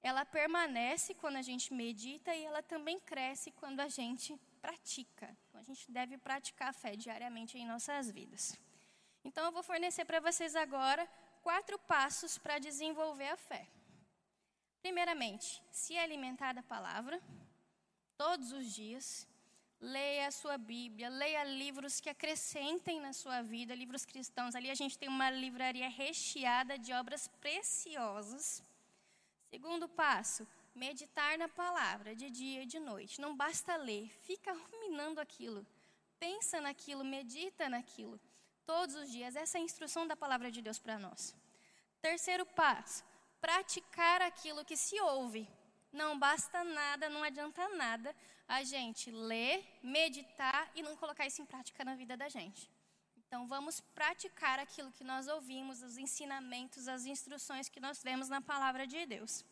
ela 0.01 0.23
permanece 0.25 1.13
quando 1.13 1.35
a 1.35 1.41
gente 1.41 1.73
medita 1.73 2.33
e 2.33 2.45
ela 2.45 2.63
também 2.63 2.97
cresce 2.97 3.51
quando 3.51 3.81
a 3.81 3.89
gente 3.89 4.39
pratica. 4.61 5.27
Então, 5.49 5.59
a 5.59 5.63
gente 5.63 5.91
deve 5.91 6.17
praticar 6.17 6.69
a 6.69 6.73
fé 6.73 6.95
diariamente 6.95 7.57
em 7.57 7.65
nossas 7.65 8.09
vidas. 8.09 8.57
Então 9.25 9.45
eu 9.45 9.51
vou 9.51 9.63
fornecer 9.63 10.05
para 10.05 10.21
vocês 10.21 10.55
agora 10.55 11.07
quatro 11.43 11.77
passos 11.77 12.37
para 12.37 12.57
desenvolver 12.57 13.27
a 13.27 13.37
fé. 13.37 13.67
Primeiramente, 14.81 15.61
se 15.69 15.97
alimentar 15.97 16.53
da 16.53 16.63
palavra 16.63 17.21
todos 18.17 18.51
os 18.53 18.65
dias. 18.73 19.27
Leia 19.79 20.27
a 20.27 20.31
sua 20.31 20.57
Bíblia, 20.57 21.09
leia 21.09 21.43
livros 21.43 21.99
que 21.99 22.09
acrescentem 22.09 23.01
na 23.01 23.11
sua 23.11 23.41
vida, 23.41 23.75
livros 23.75 24.05
cristãos. 24.05 24.55
Ali 24.55 24.69
a 24.71 24.75
gente 24.75 24.97
tem 24.97 25.09
uma 25.09 25.29
livraria 25.29 25.89
recheada 25.89 26.77
de 26.79 26.93
obras 26.93 27.27
preciosas. 27.41 28.63
Segundo 29.49 29.89
passo, 29.89 30.47
meditar 30.73 31.37
na 31.37 31.49
palavra 31.49 32.15
de 32.15 32.29
dia 32.29 32.63
e 32.63 32.65
de 32.65 32.79
noite. 32.79 33.19
Não 33.19 33.35
basta 33.35 33.75
ler, 33.75 34.07
fica 34.21 34.53
ruminando 34.53 35.19
aquilo. 35.19 35.67
Pensa 36.17 36.61
naquilo, 36.61 37.03
medita 37.03 37.67
naquilo 37.67 38.17
todos 38.65 38.95
os 38.95 39.11
dias. 39.11 39.35
Essa 39.35 39.57
é 39.57 39.61
a 39.61 39.63
instrução 39.63 40.07
da 40.07 40.15
palavra 40.15 40.51
de 40.51 40.61
Deus 40.61 40.79
para 40.79 40.99
nós. 40.99 41.35
Terceiro 42.01 42.45
passo: 42.45 43.03
praticar 43.39 44.21
aquilo 44.21 44.65
que 44.65 44.77
se 44.77 44.99
ouve. 45.01 45.47
Não 45.91 46.17
basta 46.17 46.63
nada, 46.63 47.07
não 47.07 47.23
adianta 47.23 47.67
nada 47.69 48.15
a 48.47 48.63
gente 48.63 49.11
ler, 49.11 49.63
meditar 49.81 50.69
e 50.75 50.81
não 50.81 50.95
colocar 50.95 51.25
isso 51.27 51.41
em 51.41 51.45
prática 51.45 51.83
na 51.85 51.95
vida 51.95 52.17
da 52.17 52.27
gente. 52.27 52.69
Então, 53.15 53.47
vamos 53.47 53.79
praticar 53.95 54.59
aquilo 54.59 54.91
que 54.91 55.03
nós 55.03 55.27
ouvimos, 55.27 55.81
os 55.81 55.97
ensinamentos, 55.97 56.87
as 56.87 57.05
instruções 57.05 57.69
que 57.69 57.79
nós 57.79 58.03
vemos 58.03 58.29
na 58.29 58.41
palavra 58.41 58.85
de 58.85 59.05
Deus. 59.05 59.43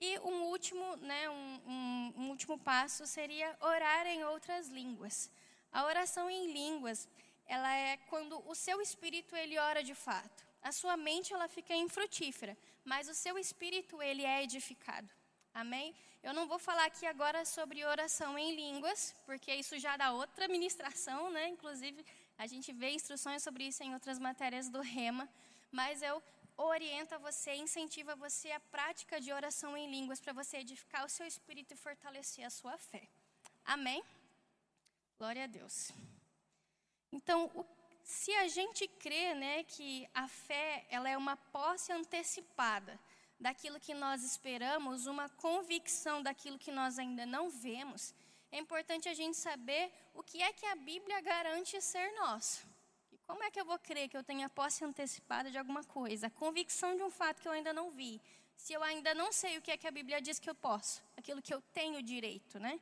E 0.00 0.18
um 0.20 0.44
último, 0.44 0.96
né, 0.96 1.28
um, 1.28 1.60
um, 1.66 2.14
um 2.16 2.28
último 2.30 2.58
passo 2.58 3.06
seria 3.06 3.56
orar 3.60 4.06
em 4.06 4.24
outras 4.24 4.68
línguas. 4.68 5.30
A 5.72 5.84
oração 5.84 6.30
em 6.30 6.52
línguas, 6.52 7.08
ela 7.46 7.72
é 7.74 7.96
quando 8.08 8.42
o 8.48 8.54
seu 8.54 8.80
espírito 8.80 9.36
ele 9.36 9.58
ora 9.58 9.82
de 9.82 9.94
fato. 9.94 10.44
A 10.62 10.72
sua 10.72 10.96
mente 10.96 11.32
ela 11.32 11.46
fica 11.46 11.74
infrutífera, 11.74 12.56
mas 12.84 13.08
o 13.08 13.14
seu 13.14 13.36
espírito 13.38 14.00
ele 14.00 14.24
é 14.24 14.42
edificado. 14.42 15.08
Amém? 15.52 15.94
Eu 16.22 16.32
não 16.32 16.48
vou 16.48 16.58
falar 16.58 16.86
aqui 16.86 17.06
agora 17.06 17.44
sobre 17.44 17.84
oração 17.84 18.38
em 18.38 18.56
línguas, 18.56 19.14
porque 19.26 19.54
isso 19.54 19.78
já 19.78 19.96
dá 19.96 20.12
outra 20.12 20.48
ministração, 20.48 21.30
né? 21.30 21.48
Inclusive, 21.48 22.04
a 22.38 22.46
gente 22.46 22.72
vê 22.72 22.90
instruções 22.90 23.42
sobre 23.42 23.64
isso 23.64 23.82
em 23.82 23.92
outras 23.92 24.18
matérias 24.18 24.68
do 24.68 24.80
Rema, 24.80 25.28
mas 25.70 26.02
eu 26.02 26.22
oriento 26.56 27.18
você, 27.18 27.54
incentiva 27.54 28.16
você 28.16 28.50
a 28.52 28.60
prática 28.60 29.20
de 29.20 29.32
oração 29.32 29.76
em 29.76 29.90
línguas 29.90 30.20
para 30.20 30.32
você 30.32 30.58
edificar 30.58 31.04
o 31.04 31.08
seu 31.08 31.26
espírito 31.26 31.74
e 31.74 31.76
fortalecer 31.76 32.44
a 32.44 32.50
sua 32.50 32.76
fé. 32.78 33.08
Amém? 33.64 34.02
Glória 35.18 35.44
a 35.44 35.46
Deus. 35.46 35.92
Então, 37.14 37.48
o, 37.54 37.64
se 38.02 38.32
a 38.34 38.48
gente 38.48 38.88
crê, 38.88 39.34
né, 39.34 39.62
que 39.64 40.06
a 40.12 40.26
fé 40.26 40.84
ela 40.90 41.08
é 41.08 41.16
uma 41.16 41.36
posse 41.36 41.92
antecipada 41.92 42.98
daquilo 43.38 43.78
que 43.78 43.94
nós 43.94 44.24
esperamos, 44.24 45.06
uma 45.06 45.28
convicção 45.28 46.22
daquilo 46.22 46.58
que 46.58 46.72
nós 46.72 46.98
ainda 46.98 47.24
não 47.24 47.48
vemos, 47.48 48.12
é 48.50 48.58
importante 48.58 49.08
a 49.08 49.14
gente 49.14 49.36
saber 49.36 49.92
o 50.12 50.24
que 50.24 50.42
é 50.42 50.52
que 50.52 50.66
a 50.66 50.74
Bíblia 50.74 51.20
garante 51.20 51.80
ser 51.80 52.12
nosso. 52.14 52.66
E 53.12 53.18
como 53.18 53.44
é 53.44 53.50
que 53.50 53.60
eu 53.60 53.64
vou 53.64 53.78
crer 53.78 54.08
que 54.08 54.16
eu 54.16 54.24
tenha 54.24 54.48
posse 54.48 54.84
antecipada 54.84 55.48
de 55.50 55.58
alguma 55.58 55.84
coisa, 55.84 56.26
a 56.26 56.30
convicção 56.30 56.96
de 56.96 57.02
um 57.02 57.10
fato 57.10 57.40
que 57.40 57.46
eu 57.46 57.52
ainda 57.52 57.72
não 57.72 57.90
vi, 57.92 58.20
se 58.56 58.72
eu 58.72 58.82
ainda 58.82 59.14
não 59.14 59.30
sei 59.32 59.56
o 59.56 59.62
que 59.62 59.70
é 59.70 59.76
que 59.76 59.86
a 59.86 59.90
Bíblia 59.90 60.20
diz 60.20 60.40
que 60.40 60.50
eu 60.50 60.54
posso, 60.54 61.00
aquilo 61.16 61.40
que 61.40 61.54
eu 61.54 61.62
tenho 61.72 62.02
direito, 62.02 62.58
né? 62.58 62.80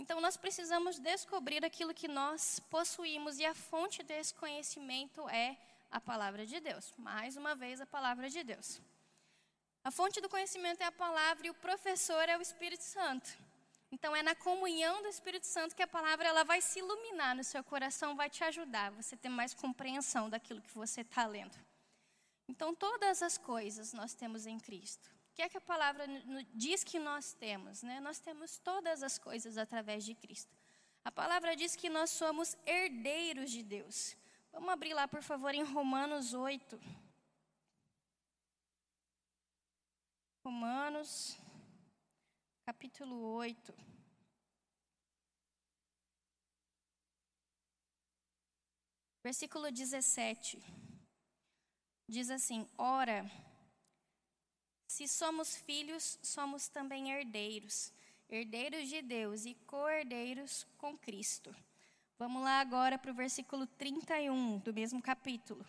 Então 0.00 0.20
nós 0.20 0.36
precisamos 0.36 1.00
descobrir 1.00 1.64
aquilo 1.64 1.92
que 1.92 2.06
nós 2.06 2.60
possuímos 2.70 3.40
e 3.40 3.44
a 3.44 3.52
fonte 3.52 4.00
desse 4.04 4.32
conhecimento 4.32 5.28
é 5.28 5.58
a 5.90 6.00
palavra 6.00 6.46
de 6.46 6.60
Deus. 6.60 6.94
Mais 6.96 7.36
uma 7.36 7.56
vez, 7.56 7.80
a 7.80 7.86
palavra 7.86 8.30
de 8.30 8.44
Deus. 8.44 8.80
A 9.82 9.90
fonte 9.90 10.20
do 10.20 10.28
conhecimento 10.28 10.80
é 10.82 10.84
a 10.84 10.92
palavra 10.92 11.48
e 11.48 11.50
o 11.50 11.54
professor 11.54 12.28
é 12.28 12.38
o 12.38 12.40
Espírito 12.40 12.84
Santo. 12.84 13.28
Então 13.90 14.14
é 14.14 14.22
na 14.22 14.36
comunhão 14.36 15.02
do 15.02 15.08
Espírito 15.08 15.48
Santo 15.48 15.74
que 15.74 15.82
a 15.82 15.88
palavra 15.88 16.28
ela 16.28 16.44
vai 16.44 16.60
se 16.60 16.78
iluminar 16.78 17.34
no 17.34 17.42
seu 17.42 17.64
coração, 17.64 18.14
vai 18.14 18.30
te 18.30 18.44
ajudar, 18.44 18.92
você 18.92 19.16
ter 19.16 19.28
mais 19.28 19.52
compreensão 19.52 20.30
daquilo 20.30 20.62
que 20.62 20.72
você 20.72 21.00
está 21.00 21.26
lendo. 21.26 21.58
Então 22.46 22.72
todas 22.72 23.20
as 23.20 23.36
coisas 23.36 23.92
nós 23.92 24.14
temos 24.14 24.46
em 24.46 24.60
Cristo. 24.60 25.17
Que 25.38 25.42
é 25.42 25.48
que 25.48 25.56
a 25.56 25.60
palavra 25.60 26.04
diz 26.52 26.82
que 26.82 26.98
nós 26.98 27.32
temos? 27.32 27.80
Né? 27.84 28.00
Nós 28.00 28.18
temos 28.18 28.58
todas 28.58 29.04
as 29.04 29.20
coisas 29.20 29.56
através 29.56 30.04
de 30.04 30.12
Cristo. 30.12 30.52
A 31.04 31.12
palavra 31.12 31.54
diz 31.54 31.76
que 31.76 31.88
nós 31.88 32.10
somos 32.10 32.56
herdeiros 32.66 33.48
de 33.52 33.62
Deus. 33.62 34.16
Vamos 34.50 34.68
abrir 34.68 34.94
lá, 34.94 35.06
por 35.06 35.22
favor, 35.22 35.54
em 35.54 35.62
Romanos 35.62 36.34
8. 36.34 36.80
Romanos, 40.44 41.38
capítulo 42.66 43.14
8. 43.34 43.72
Versículo 49.22 49.70
17. 49.70 50.60
Diz 52.08 52.28
assim: 52.28 52.68
Ora, 52.76 53.24
se 54.88 55.06
somos 55.06 55.54
filhos, 55.54 56.18
somos 56.22 56.66
também 56.66 57.12
herdeiros, 57.12 57.92
herdeiros 58.28 58.88
de 58.88 59.02
Deus 59.02 59.44
e 59.44 59.54
co-herdeiros 59.66 60.66
com 60.78 60.96
Cristo. 60.96 61.54
Vamos 62.18 62.42
lá 62.42 62.58
agora 62.58 62.98
para 62.98 63.10
o 63.10 63.14
versículo 63.14 63.66
31 63.66 64.58
do 64.60 64.72
mesmo 64.72 65.00
capítulo. 65.02 65.64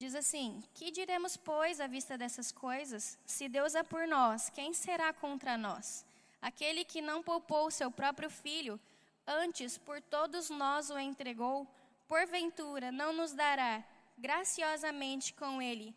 Diz 0.00 0.16
assim: 0.16 0.62
Que 0.74 0.90
diremos, 0.90 1.36
pois, 1.36 1.80
à 1.80 1.86
vista 1.86 2.18
dessas 2.18 2.50
coisas? 2.50 3.16
Se 3.24 3.48
Deus 3.48 3.76
é 3.76 3.84
por 3.84 4.08
nós, 4.08 4.50
quem 4.50 4.74
será 4.74 5.12
contra 5.12 5.56
nós? 5.56 6.04
Aquele 6.42 6.84
que 6.84 7.00
não 7.00 7.22
poupou 7.22 7.70
seu 7.70 7.90
próprio 7.90 8.28
filho, 8.28 8.80
antes 9.26 9.78
por 9.78 10.02
todos 10.02 10.50
nós 10.50 10.90
o 10.90 10.98
entregou, 10.98 11.68
porventura 12.08 12.90
não 12.90 13.12
nos 13.12 13.32
dará 13.32 13.84
graciosamente 14.18 15.32
com 15.34 15.62
ele 15.62 15.94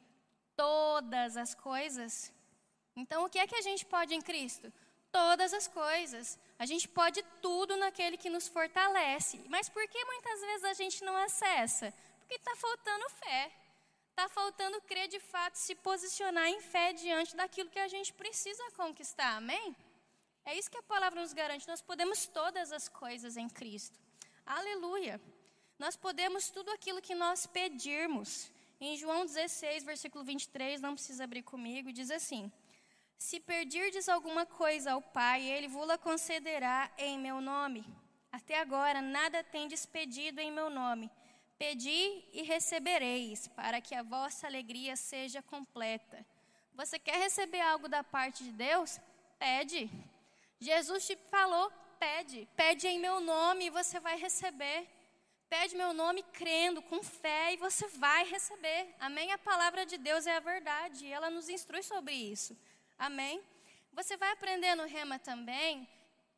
todas 0.55 1.37
as 1.37 1.53
coisas? 1.55 2.31
Então, 2.95 3.25
o 3.25 3.29
que 3.29 3.39
é 3.39 3.47
que 3.47 3.55
a 3.55 3.61
gente 3.61 3.85
pode 3.85 4.13
em 4.13 4.21
Cristo? 4.21 4.71
Todas 5.11 5.53
as 5.53 5.67
coisas. 5.67 6.39
A 6.57 6.65
gente 6.65 6.87
pode 6.87 7.21
tudo 7.41 7.75
naquele 7.77 8.17
que 8.17 8.29
nos 8.29 8.47
fortalece. 8.47 9.43
Mas 9.49 9.69
por 9.69 9.87
que 9.87 10.05
muitas 10.05 10.39
vezes 10.41 10.63
a 10.63 10.73
gente 10.73 11.03
não 11.03 11.15
acessa? 11.17 11.93
Porque 12.19 12.35
está 12.35 12.55
faltando 12.55 13.09
fé. 13.09 13.51
Está 14.11 14.29
faltando 14.29 14.79
crer 14.81 15.07
de 15.07 15.19
fato, 15.19 15.55
se 15.55 15.73
posicionar 15.73 16.47
em 16.47 16.61
fé 16.61 16.93
diante 16.93 17.35
daquilo 17.35 17.69
que 17.69 17.79
a 17.79 17.87
gente 17.87 18.13
precisa 18.13 18.63
conquistar, 18.77 19.37
amém? 19.37 19.75
É 20.45 20.55
isso 20.55 20.69
que 20.69 20.77
a 20.77 20.83
palavra 20.83 21.19
nos 21.19 21.33
garante. 21.33 21.67
Nós 21.67 21.81
podemos 21.81 22.27
todas 22.27 22.71
as 22.71 22.87
coisas 22.87 23.37
em 23.37 23.49
Cristo. 23.49 23.97
Aleluia. 24.45 25.19
Nós 25.79 25.95
podemos 25.95 26.49
tudo 26.51 26.69
aquilo 26.69 27.01
que 27.01 27.15
nós 27.15 27.47
pedirmos. 27.47 28.51
Em 28.85 28.97
João 28.97 29.25
16, 29.25 29.85
versículo 29.85 30.25
23, 30.25 30.81
não 30.81 30.93
precisa 30.93 31.23
abrir 31.23 31.41
comigo, 31.41 31.93
diz 31.93 32.11
assim: 32.11 32.51
Se 33.17 33.39
pedirdes 33.39 34.09
alguma 34.09 34.45
coisa 34.45 34.91
ao 34.91 35.01
Pai, 35.01 35.41
ele 35.41 35.69
vos-la 35.69 35.97
concederá 35.97 36.91
em 36.97 37.17
meu 37.17 37.39
nome. 37.39 37.81
Até 38.29 38.59
agora 38.59 39.01
nada 39.01 39.41
tendes 39.41 39.85
pedido 39.85 40.39
em 40.41 40.51
meu 40.51 40.69
nome. 40.69 41.09
Pedi 41.57 42.25
e 42.33 42.41
recebereis, 42.41 43.47
para 43.59 43.79
que 43.79 43.95
a 43.95 44.03
vossa 44.03 44.47
alegria 44.47 44.97
seja 44.97 45.41
completa. 45.41 46.17
Você 46.73 46.99
quer 46.99 47.17
receber 47.19 47.61
algo 47.61 47.87
da 47.87 48.03
parte 48.03 48.43
de 48.43 48.51
Deus? 48.51 48.99
Pede. 49.39 49.89
Jesus 50.59 51.07
te 51.07 51.15
falou: 51.31 51.71
pede. 51.97 52.49
Pede 52.53 52.85
em 52.89 52.99
meu 52.99 53.21
nome 53.21 53.67
e 53.67 53.75
você 53.79 53.97
vai 54.01 54.17
receber. 54.17 54.89
Pede 55.53 55.75
meu 55.75 55.93
nome 55.93 56.23
crendo, 56.33 56.81
com 56.81 57.03
fé, 57.03 57.53
e 57.53 57.57
você 57.57 57.87
vai 57.89 58.25
receber. 58.25 58.95
Amém? 58.99 59.31
A 59.31 59.37
palavra 59.37 59.85
de 59.85 59.99
Deus 59.99 60.25
é 60.25 60.35
a 60.35 60.39
verdade, 60.39 61.05
e 61.05 61.11
ela 61.11 61.29
nos 61.29 61.47
instrui 61.47 61.83
sobre 61.83 62.15
isso. 62.15 62.57
Amém? 62.97 63.39
Você 63.91 64.17
vai 64.17 64.31
aprender 64.31 64.73
no 64.73 64.87
Rema 64.87 65.19
também 65.19 65.87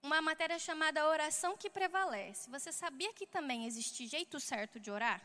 uma 0.04 0.22
matéria 0.22 0.60
chamada 0.60 1.08
oração 1.08 1.56
que 1.56 1.70
prevalece. 1.70 2.50
Você 2.50 2.74
sabia 2.74 3.14
que 3.14 3.26
também 3.26 3.66
existe 3.66 4.06
jeito 4.06 4.38
certo 4.38 4.82
de 4.82 4.92
orar? 4.92 5.22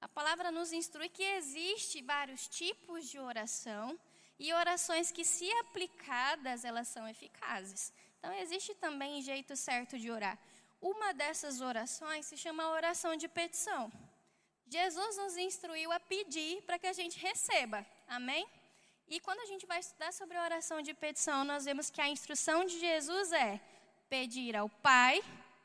A 0.00 0.06
palavra 0.06 0.52
nos 0.52 0.72
instrui 0.72 1.08
que 1.08 1.24
existe 1.24 2.00
vários 2.02 2.46
tipos 2.46 3.08
de 3.10 3.18
oração 3.18 3.98
e 4.38 4.52
orações 4.52 5.10
que, 5.10 5.24
se 5.24 5.50
aplicadas, 5.54 6.64
elas 6.64 6.86
são 6.86 7.08
eficazes. 7.08 7.92
Então, 8.20 8.32
existe 8.34 8.72
também 8.76 9.20
jeito 9.20 9.56
certo 9.56 9.98
de 9.98 10.12
orar. 10.12 10.38
Uma 10.80 11.12
dessas 11.12 11.60
orações 11.60 12.26
se 12.26 12.36
chama 12.36 12.70
oração 12.70 13.16
de 13.16 13.28
petição. 13.28 13.92
Jesus 14.66 15.16
nos 15.16 15.36
instruiu 15.36 15.90
a 15.92 16.00
pedir 16.00 16.62
para 16.62 16.78
que 16.78 16.86
a 16.86 16.92
gente 16.92 17.18
receba. 17.18 17.84
Amém? 18.08 18.46
E 19.08 19.18
quando 19.18 19.40
a 19.40 19.46
gente 19.46 19.66
vai 19.66 19.80
estudar 19.80 20.12
sobre 20.12 20.36
a 20.36 20.44
oração 20.44 20.80
de 20.80 20.94
petição, 20.94 21.44
nós 21.44 21.64
vemos 21.64 21.90
que 21.90 22.00
a 22.00 22.08
instrução 22.08 22.64
de 22.64 22.78
Jesus 22.78 23.32
é 23.32 23.60
pedir 24.08 24.56
ao 24.56 24.68
Pai 24.68 25.22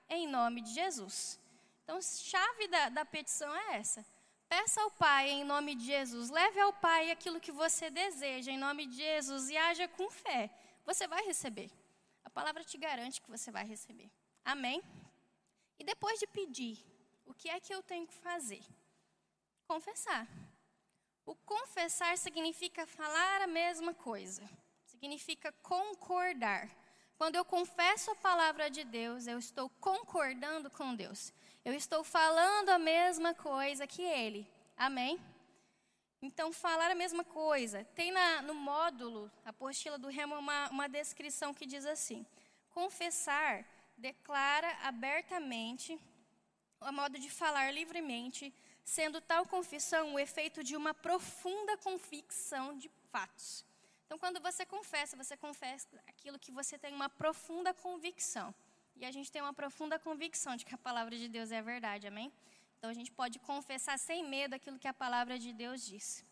em 0.10 0.28
nome 0.28 0.62
de 0.62 0.74
Jesus. 0.74 1.40
Então, 1.84 2.02
chave 2.02 2.68
da, 2.68 2.90
da 2.90 3.06
petição 3.06 3.56
é 3.56 3.78
essa. 3.78 4.04
Peça 4.50 4.82
ao 4.82 4.90
Pai 4.90 5.30
em 5.30 5.44
nome 5.44 5.76
de 5.76 5.86
Jesus. 5.86 6.32
Leve 6.32 6.60
ao 6.60 6.74
Pai 6.74 7.12
aquilo 7.12 7.40
que 7.40 7.52
você 7.52 7.92
deseja 7.92 8.52
em 8.52 8.58
nome 8.58 8.88
de 8.88 8.96
Jesus 8.96 9.50
e 9.50 9.56
haja 9.58 9.88
com 9.88 10.10
fé. 10.10 10.50
Você 10.84 11.08
vai 11.08 11.24
receber. 11.26 11.70
A 12.24 12.30
palavra 12.30 12.64
te 12.64 12.78
garante 12.78 13.22
que 13.22 13.30
você 13.30 13.52
vai 13.52 13.66
receber. 13.66 14.10
Amém? 14.44 14.82
E 15.80 15.84
depois 15.84 16.20
de 16.20 16.28
pedir, 16.28 16.78
o 17.26 17.34
que 17.34 17.50
é 17.50 17.60
que 17.60 17.74
eu 17.74 17.82
tenho 17.84 18.08
que 18.08 18.14
fazer? 18.16 18.64
Confessar. 19.68 20.28
O 21.26 21.36
confessar 21.36 22.18
significa 22.18 22.86
falar 22.86 23.42
a 23.42 23.48
mesma 23.48 23.94
coisa, 23.94 24.48
significa 24.86 25.52
concordar. 25.64 26.70
Quando 27.18 27.36
eu 27.36 27.46
confesso 27.46 28.12
a 28.12 28.16
palavra 28.16 28.70
de 28.70 28.84
Deus, 28.84 29.26
eu 29.26 29.40
estou 29.40 29.70
concordando 29.70 30.70
com 30.70 30.94
Deus. 30.94 31.34
Eu 31.64 31.74
estou 31.74 32.04
falando 32.04 32.70
a 32.70 32.78
mesma 32.78 33.34
coisa 33.34 33.88
que 33.88 34.02
Ele. 34.02 34.48
Amém? 34.78 35.20
Então, 36.22 36.52
falar 36.52 36.92
a 36.92 36.96
mesma 36.96 37.24
coisa. 37.24 37.84
Tem 37.96 38.12
na, 38.12 38.42
no 38.42 38.54
módulo, 38.54 39.32
a 39.44 39.50
apostila 39.50 39.98
do 39.98 40.10
Remo, 40.10 40.36
uma, 40.36 40.70
uma 40.70 40.90
descrição 40.90 41.54
que 41.54 41.66
diz 41.66 41.86
assim: 41.86 42.26
confessar 42.70 43.66
declara 43.98 44.70
abertamente, 44.84 46.00
a 46.82 46.92
modo 46.92 47.18
de 47.18 47.30
falar 47.30 47.72
livremente, 47.72 48.54
sendo 48.84 49.20
tal 49.20 49.46
confissão 49.46 50.14
o 50.14 50.20
efeito 50.20 50.64
de 50.64 50.76
uma 50.76 50.94
profunda 50.94 51.78
convicção 51.78 52.78
de 52.78 52.90
fatos. 53.12 53.66
Então, 54.06 54.20
quando 54.20 54.40
você 54.40 54.66
confessa, 54.66 55.18
você 55.18 55.36
confessa 55.36 55.88
aquilo 56.08 56.38
que 56.38 56.52
você 56.52 56.78
tem 56.78 56.94
uma 56.94 57.10
profunda 57.10 57.74
convicção. 57.74 58.54
E 58.96 59.04
a 59.04 59.12
gente 59.12 59.32
tem 59.32 59.42
uma 59.42 59.54
profunda 59.54 59.98
convicção 59.98 60.56
de 60.56 60.64
que 60.64 60.76
a 60.76 60.78
palavra 60.78 61.18
de 61.18 61.28
Deus 61.28 61.52
é 61.52 61.58
a 61.58 61.62
verdade, 61.62 62.08
amém? 62.08 62.32
Então, 62.78 62.90
a 62.90 62.94
gente 62.94 63.12
pode 63.12 63.40
confessar 63.40 63.98
sem 63.98 64.24
medo 64.24 64.54
aquilo 64.54 64.78
que 64.78 64.88
a 64.88 64.94
palavra 64.94 65.40
de 65.40 65.52
Deus 65.52 65.84
diz. 65.84 66.24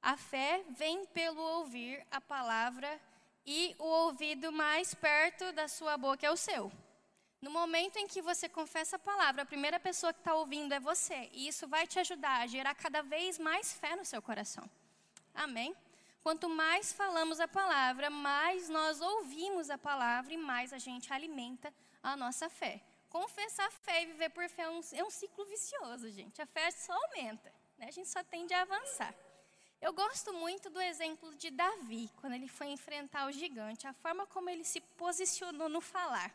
A 0.00 0.16
fé 0.16 0.64
vem 0.70 1.04
pelo 1.06 1.42
ouvir 1.42 2.06
a 2.10 2.20
palavra 2.20 2.98
e 3.44 3.74
o 3.78 3.84
ouvido 3.84 4.50
mais 4.50 4.94
perto 4.94 5.52
da 5.52 5.68
sua 5.68 5.98
boca 5.98 6.26
é 6.26 6.30
o 6.30 6.36
seu. 6.36 6.72
No 7.40 7.50
momento 7.50 7.96
em 7.96 8.06
que 8.06 8.20
você 8.20 8.48
confessa 8.48 8.96
a 8.96 8.98
palavra, 8.98 9.42
a 9.42 9.46
primeira 9.46 9.80
pessoa 9.80 10.12
que 10.12 10.20
está 10.20 10.34
ouvindo 10.34 10.74
é 10.74 10.80
você. 10.80 11.30
E 11.32 11.48
isso 11.48 11.66
vai 11.66 11.86
te 11.86 11.98
ajudar 11.98 12.42
a 12.42 12.46
gerar 12.46 12.74
cada 12.74 13.02
vez 13.02 13.38
mais 13.38 13.72
fé 13.72 13.96
no 13.96 14.04
seu 14.04 14.20
coração. 14.20 14.68
Amém? 15.34 15.74
Quanto 16.22 16.50
mais 16.50 16.92
falamos 16.92 17.40
a 17.40 17.48
palavra, 17.48 18.10
mais 18.10 18.68
nós 18.68 19.00
ouvimos 19.00 19.70
a 19.70 19.78
palavra 19.78 20.34
e 20.34 20.36
mais 20.36 20.70
a 20.72 20.78
gente 20.78 21.10
alimenta 21.12 21.72
a 22.02 22.14
nossa 22.14 22.50
fé. 22.50 22.82
Confessar 23.08 23.66
a 23.66 23.70
fé 23.70 24.02
e 24.02 24.06
viver 24.06 24.28
por 24.30 24.46
fé 24.50 24.62
é 24.62 24.70
um, 24.70 24.80
é 24.92 25.02
um 25.02 25.10
ciclo 25.10 25.46
vicioso, 25.46 26.10
gente. 26.10 26.42
A 26.42 26.46
fé 26.46 26.70
só 26.70 26.92
aumenta, 26.92 27.50
né? 27.78 27.86
a 27.88 27.90
gente 27.90 28.10
só 28.10 28.22
tende 28.22 28.52
a 28.52 28.62
avançar. 28.62 29.14
Eu 29.80 29.94
gosto 29.94 30.34
muito 30.34 30.68
do 30.68 30.78
exemplo 30.78 31.34
de 31.36 31.50
Davi, 31.50 32.10
quando 32.20 32.34
ele 32.34 32.48
foi 32.48 32.66
enfrentar 32.66 33.26
o 33.26 33.32
gigante, 33.32 33.86
a 33.86 33.94
forma 33.94 34.26
como 34.26 34.50
ele 34.50 34.62
se 34.62 34.80
posicionou 34.80 35.70
no 35.70 35.80
falar. 35.80 36.30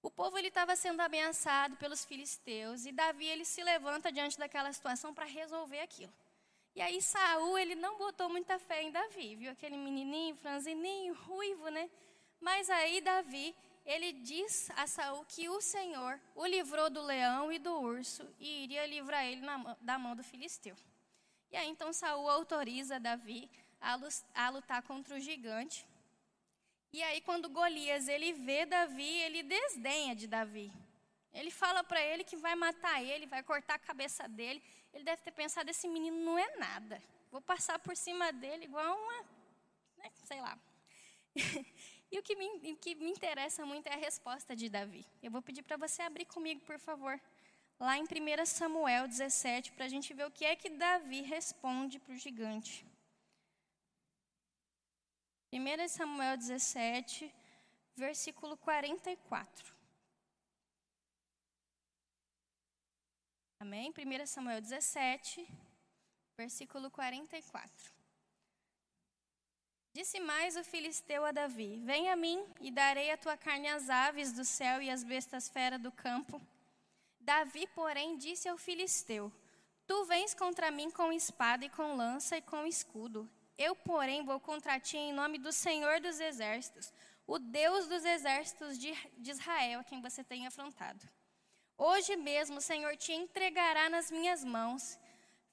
O 0.00 0.10
povo 0.10 0.38
ele 0.38 0.48
estava 0.48 0.76
sendo 0.76 1.00
ameaçado 1.00 1.76
pelos 1.76 2.04
filisteus 2.04 2.86
e 2.86 2.92
Davi 2.92 3.26
ele 3.26 3.44
se 3.44 3.62
levanta 3.62 4.12
diante 4.12 4.38
daquela 4.38 4.72
situação 4.72 5.12
para 5.12 5.24
resolver 5.24 5.80
aquilo. 5.80 6.12
E 6.74 6.80
aí 6.80 7.02
Saul, 7.02 7.58
ele 7.58 7.74
não 7.74 7.98
botou 7.98 8.28
muita 8.28 8.58
fé 8.58 8.82
em 8.82 8.92
Davi, 8.92 9.34
viu 9.34 9.50
aquele 9.50 9.76
menininho, 9.76 10.36
franzininho, 10.36 11.14
ruivo, 11.14 11.68
né? 11.68 11.90
Mas 12.40 12.70
aí 12.70 13.00
Davi, 13.00 13.52
ele 13.84 14.12
diz 14.12 14.70
a 14.76 14.86
Saul 14.86 15.24
que 15.24 15.48
o 15.48 15.60
Senhor 15.60 16.20
o 16.36 16.46
livrou 16.46 16.88
do 16.88 17.02
leão 17.02 17.50
e 17.50 17.58
do 17.58 17.72
urso 17.80 18.22
e 18.38 18.64
iria 18.64 18.86
livrar 18.86 19.24
ele 19.24 19.40
na, 19.40 19.76
da 19.80 19.98
mão 19.98 20.14
do 20.14 20.22
filisteu. 20.22 20.76
E 21.50 21.56
aí 21.56 21.68
então 21.68 21.92
Saul 21.92 22.28
autoriza 22.28 23.00
Davi 23.00 23.50
a, 23.80 23.98
a 24.34 24.50
lutar 24.50 24.82
contra 24.82 25.16
o 25.16 25.20
gigante. 25.20 25.87
E 26.92 27.02
aí 27.02 27.20
quando 27.20 27.48
Golias 27.48 28.08
ele 28.08 28.32
vê 28.32 28.64
Davi, 28.64 29.12
ele 29.26 29.42
desdenha 29.42 30.14
de 30.14 30.26
Davi. 30.26 30.72
Ele 31.32 31.50
fala 31.50 31.84
para 31.84 32.02
ele 32.02 32.24
que 32.24 32.36
vai 32.36 32.54
matar 32.54 33.02
ele, 33.02 33.26
vai 33.26 33.42
cortar 33.42 33.74
a 33.74 33.78
cabeça 33.78 34.26
dele. 34.28 34.62
Ele 34.92 35.04
deve 35.04 35.22
ter 35.22 35.32
pensado: 35.32 35.70
esse 35.70 35.86
menino 35.86 36.18
não 36.18 36.38
é 36.38 36.56
nada. 36.56 37.02
Vou 37.30 37.40
passar 37.40 37.78
por 37.78 37.96
cima 37.96 38.32
dele 38.32 38.64
igual 38.64 38.96
uma. 38.96 39.22
Né, 39.98 40.10
sei 40.24 40.40
lá. 40.40 40.58
e 42.10 42.18
o 42.18 42.22
que, 42.22 42.34
me, 42.34 42.72
o 42.72 42.76
que 42.76 42.94
me 42.94 43.10
interessa 43.10 43.66
muito 43.66 43.86
é 43.86 43.94
a 43.94 43.98
resposta 43.98 44.56
de 44.56 44.68
Davi. 44.68 45.06
Eu 45.22 45.30
vou 45.30 45.42
pedir 45.42 45.62
para 45.62 45.76
você 45.76 46.00
abrir 46.02 46.24
comigo, 46.24 46.60
por 46.62 46.78
favor, 46.78 47.20
lá 47.78 47.98
em 47.98 48.04
1 48.04 48.46
Samuel 48.46 49.06
17, 49.06 49.72
para 49.72 49.84
a 49.84 49.88
gente 49.88 50.14
ver 50.14 50.26
o 50.26 50.30
que 50.30 50.44
é 50.44 50.56
que 50.56 50.70
Davi 50.70 51.20
responde 51.20 51.98
para 51.98 52.14
o 52.14 52.16
gigante. 52.16 52.86
1 55.50 55.88
Samuel 55.88 56.36
17, 56.36 57.34
versículo 57.96 58.54
44. 58.58 59.74
Amém? 63.58 63.90
1 63.90 64.26
Samuel 64.26 64.60
17, 64.60 65.48
versículo 66.36 66.90
44. 66.90 67.92
Disse 69.94 70.20
mais 70.20 70.54
o 70.56 70.62
filisteu 70.62 71.24
a 71.24 71.32
Davi: 71.32 71.78
Vem 71.78 72.10
a 72.10 72.14
mim 72.14 72.46
e 72.60 72.70
darei 72.70 73.10
a 73.10 73.16
tua 73.16 73.36
carne 73.38 73.68
às 73.68 73.88
aves 73.88 74.34
do 74.34 74.44
céu 74.44 74.82
e 74.82 74.90
às 74.90 75.02
bestas 75.02 75.48
feras 75.48 75.80
do 75.80 75.90
campo. 75.90 76.40
Davi, 77.18 77.66
porém, 77.68 78.18
disse 78.18 78.50
ao 78.50 78.58
filisteu: 78.58 79.32
Tu 79.86 80.04
vens 80.04 80.34
contra 80.34 80.70
mim 80.70 80.90
com 80.90 81.10
espada 81.10 81.64
e 81.64 81.70
com 81.70 81.96
lança 81.96 82.36
e 82.36 82.42
com 82.42 82.66
escudo. 82.66 83.28
Eu, 83.58 83.74
porém, 83.74 84.24
vou 84.24 84.38
contra 84.38 84.78
ti 84.78 84.96
em 84.96 85.12
nome 85.12 85.36
do 85.36 85.50
Senhor 85.50 86.00
dos 86.00 86.20
exércitos, 86.20 86.92
o 87.26 87.38
Deus 87.38 87.88
dos 87.88 88.04
exércitos 88.04 88.78
de 88.78 88.94
Israel, 89.26 89.80
a 89.80 89.84
quem 89.84 90.00
você 90.00 90.22
tem 90.22 90.46
afrontado. 90.46 91.06
Hoje 91.76 92.16
mesmo 92.16 92.58
o 92.58 92.60
Senhor 92.62 92.96
te 92.96 93.12
entregará 93.12 93.90
nas 93.90 94.10
minhas 94.10 94.44
mãos. 94.44 94.98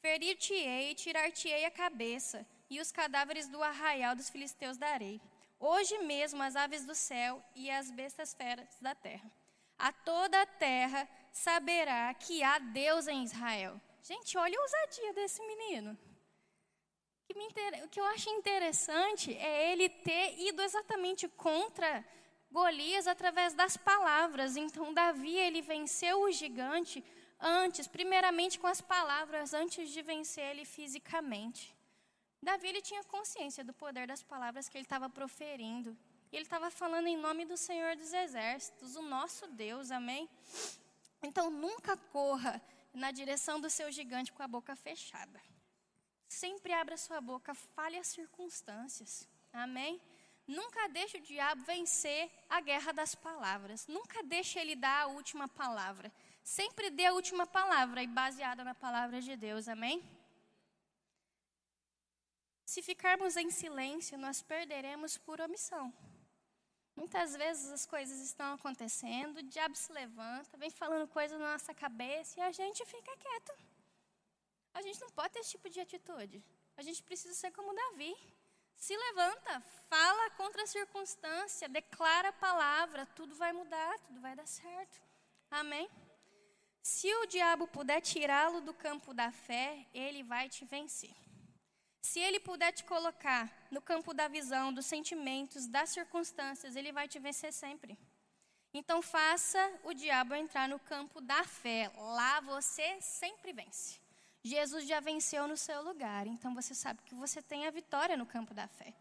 Ferir-te-ei 0.01 0.91
e 0.91 0.95
tirar-te-ei 0.95 1.65
a 1.65 1.71
cabeça, 1.71 2.45
e 2.69 2.79
os 2.79 2.91
cadáveres 2.91 3.47
do 3.47 3.61
arraial 3.63 4.15
dos 4.15 4.29
filisteus 4.29 4.77
darei. 4.77 5.19
Hoje 5.59 5.97
mesmo 5.99 6.43
as 6.43 6.55
aves 6.55 6.85
do 6.85 6.93
céu 6.93 7.43
e 7.55 7.71
as 7.71 7.89
bestas 7.89 8.33
feras 8.35 8.77
da 8.79 8.93
terra. 8.93 9.31
A 9.77 9.91
toda 9.91 10.41
a 10.41 10.45
terra 10.45 11.09
saberá 11.31 12.13
que 12.13 12.43
há 12.43 12.59
Deus 12.59 13.07
em 13.07 13.23
Israel. 13.23 13.81
Gente, 14.03 14.37
olha 14.37 14.57
a 14.57 14.61
ousadia 14.61 15.13
desse 15.13 15.41
menino. 15.45 15.97
O 17.83 17.89
que 17.89 17.99
eu 17.99 18.05
acho 18.05 18.29
interessante 18.29 19.35
é 19.35 19.71
ele 19.71 19.89
ter 19.89 20.39
ido 20.39 20.61
exatamente 20.61 21.27
contra 21.27 22.05
Golias 22.51 23.07
através 23.07 23.53
das 23.53 23.75
palavras. 23.77 24.55
Então 24.55 24.93
Davi 24.93 25.35
ele 25.35 25.61
venceu 25.61 26.21
o 26.21 26.31
gigante 26.31 27.03
antes, 27.39 27.87
primeiramente 27.87 28.59
com 28.59 28.67
as 28.67 28.81
palavras, 28.81 29.53
antes 29.53 29.89
de 29.89 30.01
vencer 30.01 30.51
ele 30.51 30.65
fisicamente. 30.65 31.75
Davi 32.41 32.67
ele 32.67 32.81
tinha 32.81 33.03
consciência 33.03 33.63
do 33.63 33.73
poder 33.73 34.07
das 34.07 34.23
palavras 34.23 34.69
que 34.69 34.77
ele 34.77 34.85
estava 34.85 35.09
proferindo. 35.09 35.97
Ele 36.31 36.43
estava 36.43 36.69
falando 36.69 37.07
em 37.07 37.17
nome 37.17 37.45
do 37.45 37.57
Senhor 37.57 37.95
dos 37.95 38.13
Exércitos, 38.13 38.95
o 38.95 39.01
nosso 39.01 39.47
Deus, 39.47 39.91
amém? 39.91 40.29
Então 41.23 41.49
nunca 41.49 41.97
corra 41.97 42.61
na 42.93 43.11
direção 43.11 43.59
do 43.59 43.69
seu 43.69 43.91
gigante 43.91 44.31
com 44.31 44.43
a 44.43 44.47
boca 44.47 44.75
fechada. 44.75 45.41
Sempre 46.41 46.73
abra 46.73 46.97
sua 46.97 47.21
boca, 47.21 47.53
fale 47.53 47.97
as 47.97 48.07
circunstâncias, 48.07 49.25
amém? 49.53 50.01
Nunca 50.45 50.89
deixe 50.89 51.17
o 51.17 51.21
diabo 51.21 51.63
vencer 51.63 52.29
a 52.49 52.59
guerra 52.59 52.91
das 52.91 53.15
palavras. 53.15 53.87
Nunca 53.87 54.21
deixe 54.21 54.59
ele 54.59 54.75
dar 54.75 55.03
a 55.03 55.07
última 55.07 55.47
palavra. 55.47 56.11
Sempre 56.43 56.89
dê 56.89 57.05
a 57.05 57.13
última 57.13 57.47
palavra 57.47 58.03
e 58.03 58.07
baseada 58.07 58.65
na 58.65 58.75
palavra 58.75 59.21
de 59.21 59.37
Deus. 59.37 59.69
Amém? 59.69 60.03
Se 62.65 62.81
ficarmos 62.81 63.37
em 63.37 63.49
silêncio, 63.49 64.17
nós 64.17 64.41
perderemos 64.41 65.17
por 65.17 65.39
omissão. 65.39 65.93
Muitas 66.97 67.33
vezes 67.37 67.71
as 67.71 67.85
coisas 67.85 68.19
estão 68.19 68.55
acontecendo, 68.55 69.37
o 69.37 69.43
diabo 69.43 69.75
se 69.77 69.91
levanta, 69.93 70.57
vem 70.57 70.69
falando 70.69 71.07
coisas 71.07 71.39
na 71.39 71.53
nossa 71.53 71.73
cabeça 71.73 72.41
e 72.41 72.43
a 72.43 72.51
gente 72.51 72.85
fica 72.85 73.15
quieto. 73.15 73.64
A 74.75 74.81
gente 74.85 75.01
não 75.01 75.09
pode 75.17 75.33
ter 75.33 75.39
esse 75.39 75.51
tipo 75.55 75.69
de 75.69 75.79
atitude. 75.79 76.43
A 76.77 76.81
gente 76.83 77.01
precisa 77.01 77.33
ser 77.33 77.51
como 77.51 77.73
Davi. 77.73 78.13
Se 78.75 78.95
levanta, 78.95 79.53
fala 79.89 80.29
contra 80.31 80.63
a 80.63 80.67
circunstância, 80.67 81.69
declara 81.69 82.29
a 82.29 82.33
palavra, 82.47 83.05
tudo 83.19 83.33
vai 83.35 83.51
mudar, 83.53 83.97
tudo 83.99 84.19
vai 84.19 84.35
dar 84.35 84.45
certo. 84.45 85.01
Amém? 85.49 85.89
Se 86.81 87.07
o 87.15 87.25
diabo 87.25 87.67
puder 87.67 88.01
tirá-lo 88.01 88.59
do 88.61 88.73
campo 88.73 89.13
da 89.13 89.31
fé, 89.31 89.87
ele 89.93 90.21
vai 90.23 90.49
te 90.49 90.65
vencer. 90.65 91.15
Se 92.01 92.19
ele 92.19 92.39
puder 92.39 92.71
te 92.73 92.83
colocar 92.83 93.51
no 93.71 93.81
campo 93.81 94.13
da 94.13 94.27
visão, 94.27 94.73
dos 94.73 94.85
sentimentos, 94.85 95.67
das 95.67 95.89
circunstâncias, 95.89 96.75
ele 96.75 96.91
vai 96.91 97.07
te 97.07 97.17
vencer 97.17 97.51
sempre. 97.51 97.97
Então 98.73 99.01
faça 99.01 99.59
o 99.83 99.93
diabo 99.93 100.35
entrar 100.35 100.67
no 100.67 100.77
campo 100.77 101.21
da 101.21 101.43
fé. 101.45 101.89
Lá 101.95 102.41
você 102.41 103.01
sempre 103.01 103.53
vence. 103.53 104.04
Jesus 104.45 104.85
já 104.87 104.99
venceu 104.99 105.47
no 105.47 105.57
seu 105.57 105.81
lugar, 105.81 106.27
então 106.27 106.53
você 106.53 106.75
sabe 106.75 107.01
que 107.03 107.15
você 107.15 107.41
tem 107.41 107.65
a 107.65 107.71
vitória 107.71 108.15
no 108.15 108.27
campo 108.27 108.53
da 108.53 108.67
fé. 108.67 108.93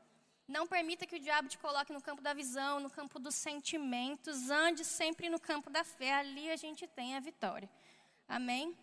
Não 0.49 0.67
permita 0.67 1.05
que 1.05 1.17
o 1.17 1.21
diabo 1.21 1.51
te 1.51 1.59
coloque 1.59 1.93
no 1.93 2.01
campo 2.01 2.23
da 2.23 2.33
visão, 2.33 2.81
no 2.81 2.89
campo 2.89 3.19
dos 3.19 3.35
sentimentos, 3.35 4.49
ande 4.49 4.87
sempre 4.87 5.29
no 5.29 5.39
campo 5.39 5.69
da 5.69 5.85
fé, 5.85 6.15
ali 6.15 6.51
a 6.51 6.57
gente 6.57 6.87
tem 6.87 7.15
a 7.15 7.21
vitória. 7.21 7.69
Amém? 8.27 8.75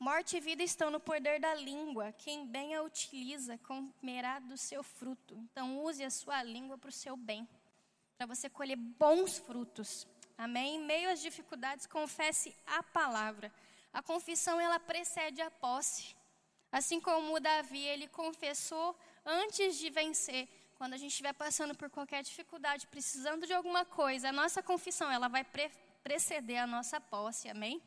Morte 0.00 0.36
e 0.36 0.40
vida 0.40 0.64
estão 0.64 0.90
no 0.90 0.98
poder 0.98 1.38
da 1.38 1.54
língua. 1.54 2.10
Quem 2.10 2.44
bem 2.44 2.74
a 2.74 2.82
utiliza 2.82 3.56
comerá 3.58 4.40
do 4.40 4.56
seu 4.56 4.82
fruto. 4.82 5.36
Então, 5.36 5.78
use 5.84 6.02
a 6.02 6.10
sua 6.10 6.42
língua 6.42 6.76
para 6.76 6.88
o 6.88 6.92
seu 6.92 7.16
bem, 7.16 7.48
para 8.18 8.26
você 8.26 8.50
colher 8.50 8.74
bons 8.74 9.38
frutos. 9.38 10.08
Amém? 10.36 10.74
Em 10.74 10.84
meio 10.84 11.08
às 11.08 11.22
dificuldades, 11.22 11.86
confesse 11.86 12.52
a 12.66 12.82
palavra. 12.82 13.52
A 13.92 14.02
confissão, 14.02 14.60
ela 14.60 14.80
precede 14.80 15.40
a 15.42 15.50
posse. 15.50 16.16
Assim 16.70 16.98
como 17.00 17.38
Davi, 17.38 17.84
ele 17.84 18.08
confessou 18.08 18.96
antes 19.24 19.76
de 19.76 19.90
vencer. 19.90 20.48
Quando 20.78 20.94
a 20.94 20.96
gente 20.96 21.10
estiver 21.10 21.34
passando 21.34 21.74
por 21.74 21.88
qualquer 21.90 22.22
dificuldade, 22.22 22.86
precisando 22.86 23.46
de 23.46 23.52
alguma 23.52 23.84
coisa, 23.84 24.30
a 24.30 24.32
nossa 24.32 24.62
confissão, 24.62 25.10
ela 25.10 25.28
vai 25.28 25.44
pre 25.44 25.70
preceder 26.02 26.58
a 26.58 26.66
nossa 26.66 27.00
posse. 27.00 27.48
Amém? 27.48 27.80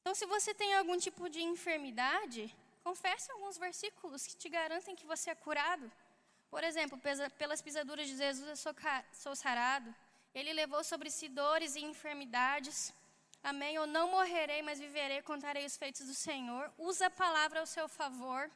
Então, 0.00 0.14
se 0.14 0.26
você 0.26 0.52
tem 0.52 0.74
algum 0.74 0.98
tipo 0.98 1.30
de 1.30 1.42
enfermidade, 1.42 2.54
confesse 2.84 3.30
alguns 3.30 3.56
versículos 3.56 4.26
que 4.26 4.36
te 4.36 4.48
garantem 4.48 4.94
que 4.94 5.06
você 5.06 5.30
é 5.30 5.34
curado. 5.34 5.90
Por 6.50 6.62
exemplo, 6.64 6.98
pelas 7.38 7.62
pisaduras 7.62 8.06
de 8.06 8.16
Jesus 8.16 8.48
eu 8.48 8.74
sou 9.12 9.34
sarado. 9.36 9.94
Ele 10.34 10.52
levou 10.52 10.82
sobre 10.84 11.10
si 11.10 11.28
dores 11.28 11.74
e 11.76 11.80
enfermidades. 11.80 12.92
Amém? 13.42 13.74
Eu 13.74 13.86
não 13.86 14.10
morrerei, 14.10 14.62
mas 14.62 14.78
viverei, 14.78 15.22
contarei 15.22 15.64
os 15.64 15.76
feitos 15.76 16.06
do 16.06 16.14
Senhor. 16.14 16.72
Usa 16.76 17.06
a 17.06 17.10
palavra 17.10 17.60
ao 17.60 17.66
seu 17.66 17.88
favor. 17.88 18.50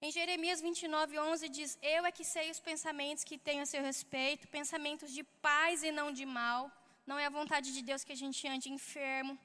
Em 0.00 0.10
Jeremias 0.10 0.60
29, 0.60 1.18
11 1.18 1.48
diz: 1.48 1.78
Eu 1.82 2.04
é 2.04 2.12
que 2.12 2.24
sei 2.24 2.50
os 2.50 2.60
pensamentos 2.60 3.24
que 3.24 3.38
tenho 3.38 3.62
a 3.62 3.66
seu 3.66 3.82
respeito, 3.82 4.48
pensamentos 4.48 5.12
de 5.12 5.22
paz 5.22 5.82
e 5.82 5.90
não 5.90 6.12
de 6.12 6.26
mal. 6.26 6.70
Não 7.06 7.18
é 7.18 7.26
a 7.26 7.30
vontade 7.30 7.72
de 7.72 7.82
Deus 7.82 8.04
que 8.04 8.12
a 8.12 8.16
gente 8.16 8.46
ande 8.48 8.70
enfermo. 8.70 9.38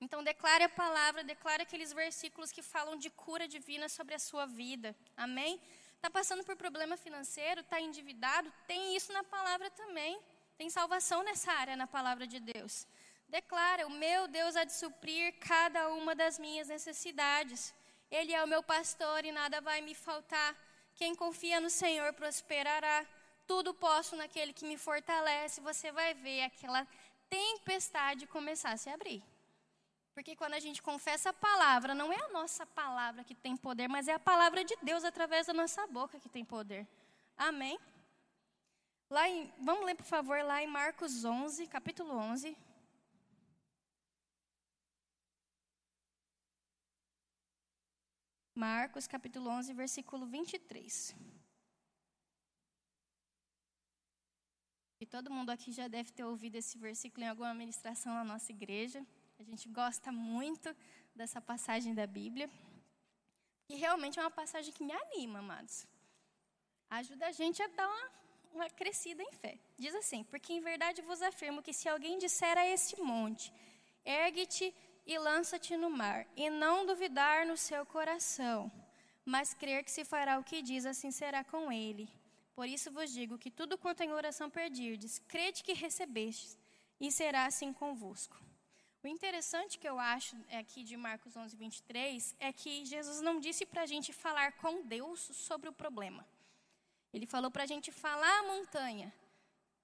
Então, 0.00 0.22
declare 0.22 0.64
a 0.64 0.68
palavra, 0.68 1.24
declare 1.24 1.62
aqueles 1.62 1.92
versículos 1.92 2.52
que 2.52 2.62
falam 2.62 2.96
de 2.96 3.10
cura 3.10 3.48
divina 3.48 3.88
sobre 3.88 4.14
a 4.14 4.18
sua 4.18 4.46
vida. 4.46 4.94
Amém? 5.16 5.60
Está 5.96 6.08
passando 6.08 6.44
por 6.44 6.54
problema 6.54 6.96
financeiro, 6.96 7.60
está 7.60 7.80
endividado? 7.80 8.52
Tem 8.68 8.94
isso 8.94 9.12
na 9.12 9.24
palavra 9.24 9.68
também. 9.70 10.20
Tem 10.56 10.70
salvação 10.70 11.22
nessa 11.24 11.52
área 11.52 11.76
na 11.76 11.88
palavra 11.88 12.26
de 12.26 12.38
Deus. 12.38 12.86
Declara: 13.28 13.86
O 13.86 13.90
meu 13.90 14.26
Deus 14.26 14.56
há 14.56 14.64
de 14.64 14.72
suprir 14.72 15.34
cada 15.38 15.88
uma 15.88 16.14
das 16.14 16.38
minhas 16.38 16.68
necessidades. 16.68 17.74
Ele 18.10 18.32
é 18.32 18.42
o 18.42 18.48
meu 18.48 18.62
pastor 18.62 19.24
e 19.24 19.32
nada 19.32 19.60
vai 19.60 19.80
me 19.80 19.94
faltar. 19.94 20.56
Quem 20.94 21.14
confia 21.14 21.60
no 21.60 21.70
Senhor 21.70 22.12
prosperará. 22.14 23.06
Tudo 23.46 23.72
posso 23.74 24.16
naquele 24.16 24.52
que 24.52 24.66
me 24.66 24.76
fortalece. 24.76 25.60
Você 25.60 25.92
vai 25.92 26.14
ver 26.14 26.42
aquela 26.42 26.86
tempestade 27.28 28.26
começar 28.26 28.72
a 28.72 28.76
se 28.76 28.90
abrir. 28.90 29.22
Porque 30.14 30.34
quando 30.34 30.54
a 30.54 30.60
gente 30.60 30.82
confessa 30.82 31.30
a 31.30 31.32
palavra, 31.32 31.94
não 31.94 32.12
é 32.12 32.16
a 32.16 32.28
nossa 32.28 32.66
palavra 32.66 33.22
que 33.22 33.34
tem 33.34 33.56
poder, 33.56 33.88
mas 33.88 34.08
é 34.08 34.14
a 34.14 34.18
palavra 34.18 34.64
de 34.64 34.74
Deus 34.82 35.04
através 35.04 35.46
da 35.46 35.52
nossa 35.52 35.86
boca 35.86 36.18
que 36.18 36.28
tem 36.28 36.44
poder. 36.44 36.88
Amém? 37.36 37.78
Lá 39.08 39.28
em, 39.28 39.52
vamos 39.60 39.86
ler, 39.86 39.94
por 39.94 40.04
favor, 40.04 40.42
lá 40.42 40.60
em 40.62 40.66
Marcos 40.66 41.24
11, 41.24 41.66
capítulo 41.68 42.14
11. 42.16 42.56
Marcos, 48.66 49.06
capítulo 49.06 49.50
11, 49.50 49.72
versículo 49.72 50.26
23. 50.26 51.14
E 55.00 55.06
todo 55.06 55.30
mundo 55.30 55.50
aqui 55.50 55.70
já 55.70 55.86
deve 55.86 56.10
ter 56.10 56.24
ouvido 56.24 56.56
esse 56.56 56.76
versículo 56.76 57.24
em 57.24 57.28
alguma 57.28 57.54
ministração 57.54 58.12
na 58.12 58.24
nossa 58.24 58.50
igreja. 58.50 59.00
A 59.38 59.44
gente 59.44 59.68
gosta 59.68 60.10
muito 60.10 60.74
dessa 61.14 61.40
passagem 61.40 61.94
da 61.94 62.04
Bíblia. 62.04 62.50
E 63.68 63.76
realmente 63.76 64.18
é 64.18 64.22
uma 64.24 64.38
passagem 64.42 64.72
que 64.72 64.82
me 64.82 64.92
anima, 64.92 65.38
amados. 65.38 65.86
Ajuda 66.90 67.28
a 67.28 67.32
gente 67.40 67.62
a 67.62 67.68
dar 67.68 67.86
uma 67.86 68.18
uma 68.52 68.68
crescida 68.70 69.22
em 69.22 69.32
fé. 69.32 69.54
Diz 69.78 69.94
assim: 69.94 70.24
Porque 70.24 70.52
em 70.52 70.60
verdade 70.60 71.00
vos 71.02 71.22
afirmo 71.22 71.62
que 71.62 71.72
se 71.72 71.88
alguém 71.88 72.18
disser 72.18 72.56
a 72.58 72.66
este 72.66 73.00
monte, 73.00 73.52
ergue-te 74.04 74.74
e 75.08 75.18
lança-te 75.18 75.74
no 75.74 75.88
mar, 75.88 76.26
e 76.36 76.50
não 76.50 76.84
duvidar 76.84 77.46
no 77.46 77.56
seu 77.56 77.86
coração, 77.86 78.70
mas 79.24 79.54
crer 79.54 79.82
que 79.82 79.90
se 79.90 80.04
fará 80.04 80.38
o 80.38 80.44
que 80.44 80.60
diz, 80.60 80.84
assim 80.84 81.10
será 81.10 81.42
com 81.42 81.72
ele. 81.72 82.06
Por 82.54 82.68
isso 82.68 82.92
vos 82.92 83.10
digo 83.10 83.38
que 83.38 83.50
tudo 83.50 83.78
quanto 83.78 84.02
em 84.02 84.12
oração 84.12 84.50
perdirdes, 84.50 85.18
crede 85.20 85.64
que 85.64 85.72
recebestes, 85.72 86.58
e 87.00 87.10
será 87.10 87.46
assim 87.46 87.72
convosco. 87.72 88.36
O 89.02 89.06
interessante 89.06 89.78
que 89.78 89.88
eu 89.88 89.98
acho 89.98 90.36
aqui 90.52 90.84
de 90.84 90.94
Marcos 90.94 91.34
11, 91.34 91.56
23 91.56 92.36
é 92.38 92.52
que 92.52 92.84
Jesus 92.84 93.22
não 93.22 93.40
disse 93.40 93.64
para 93.64 93.82
a 93.82 93.86
gente 93.86 94.12
falar 94.12 94.52
com 94.58 94.82
Deus 94.82 95.20
sobre 95.32 95.70
o 95.70 95.72
problema. 95.72 96.26
Ele 97.14 97.24
falou 97.26 97.50
para 97.50 97.62
a 97.62 97.66
gente 97.66 97.90
falar 97.90 98.40
a 98.40 98.42
montanha. 98.42 99.10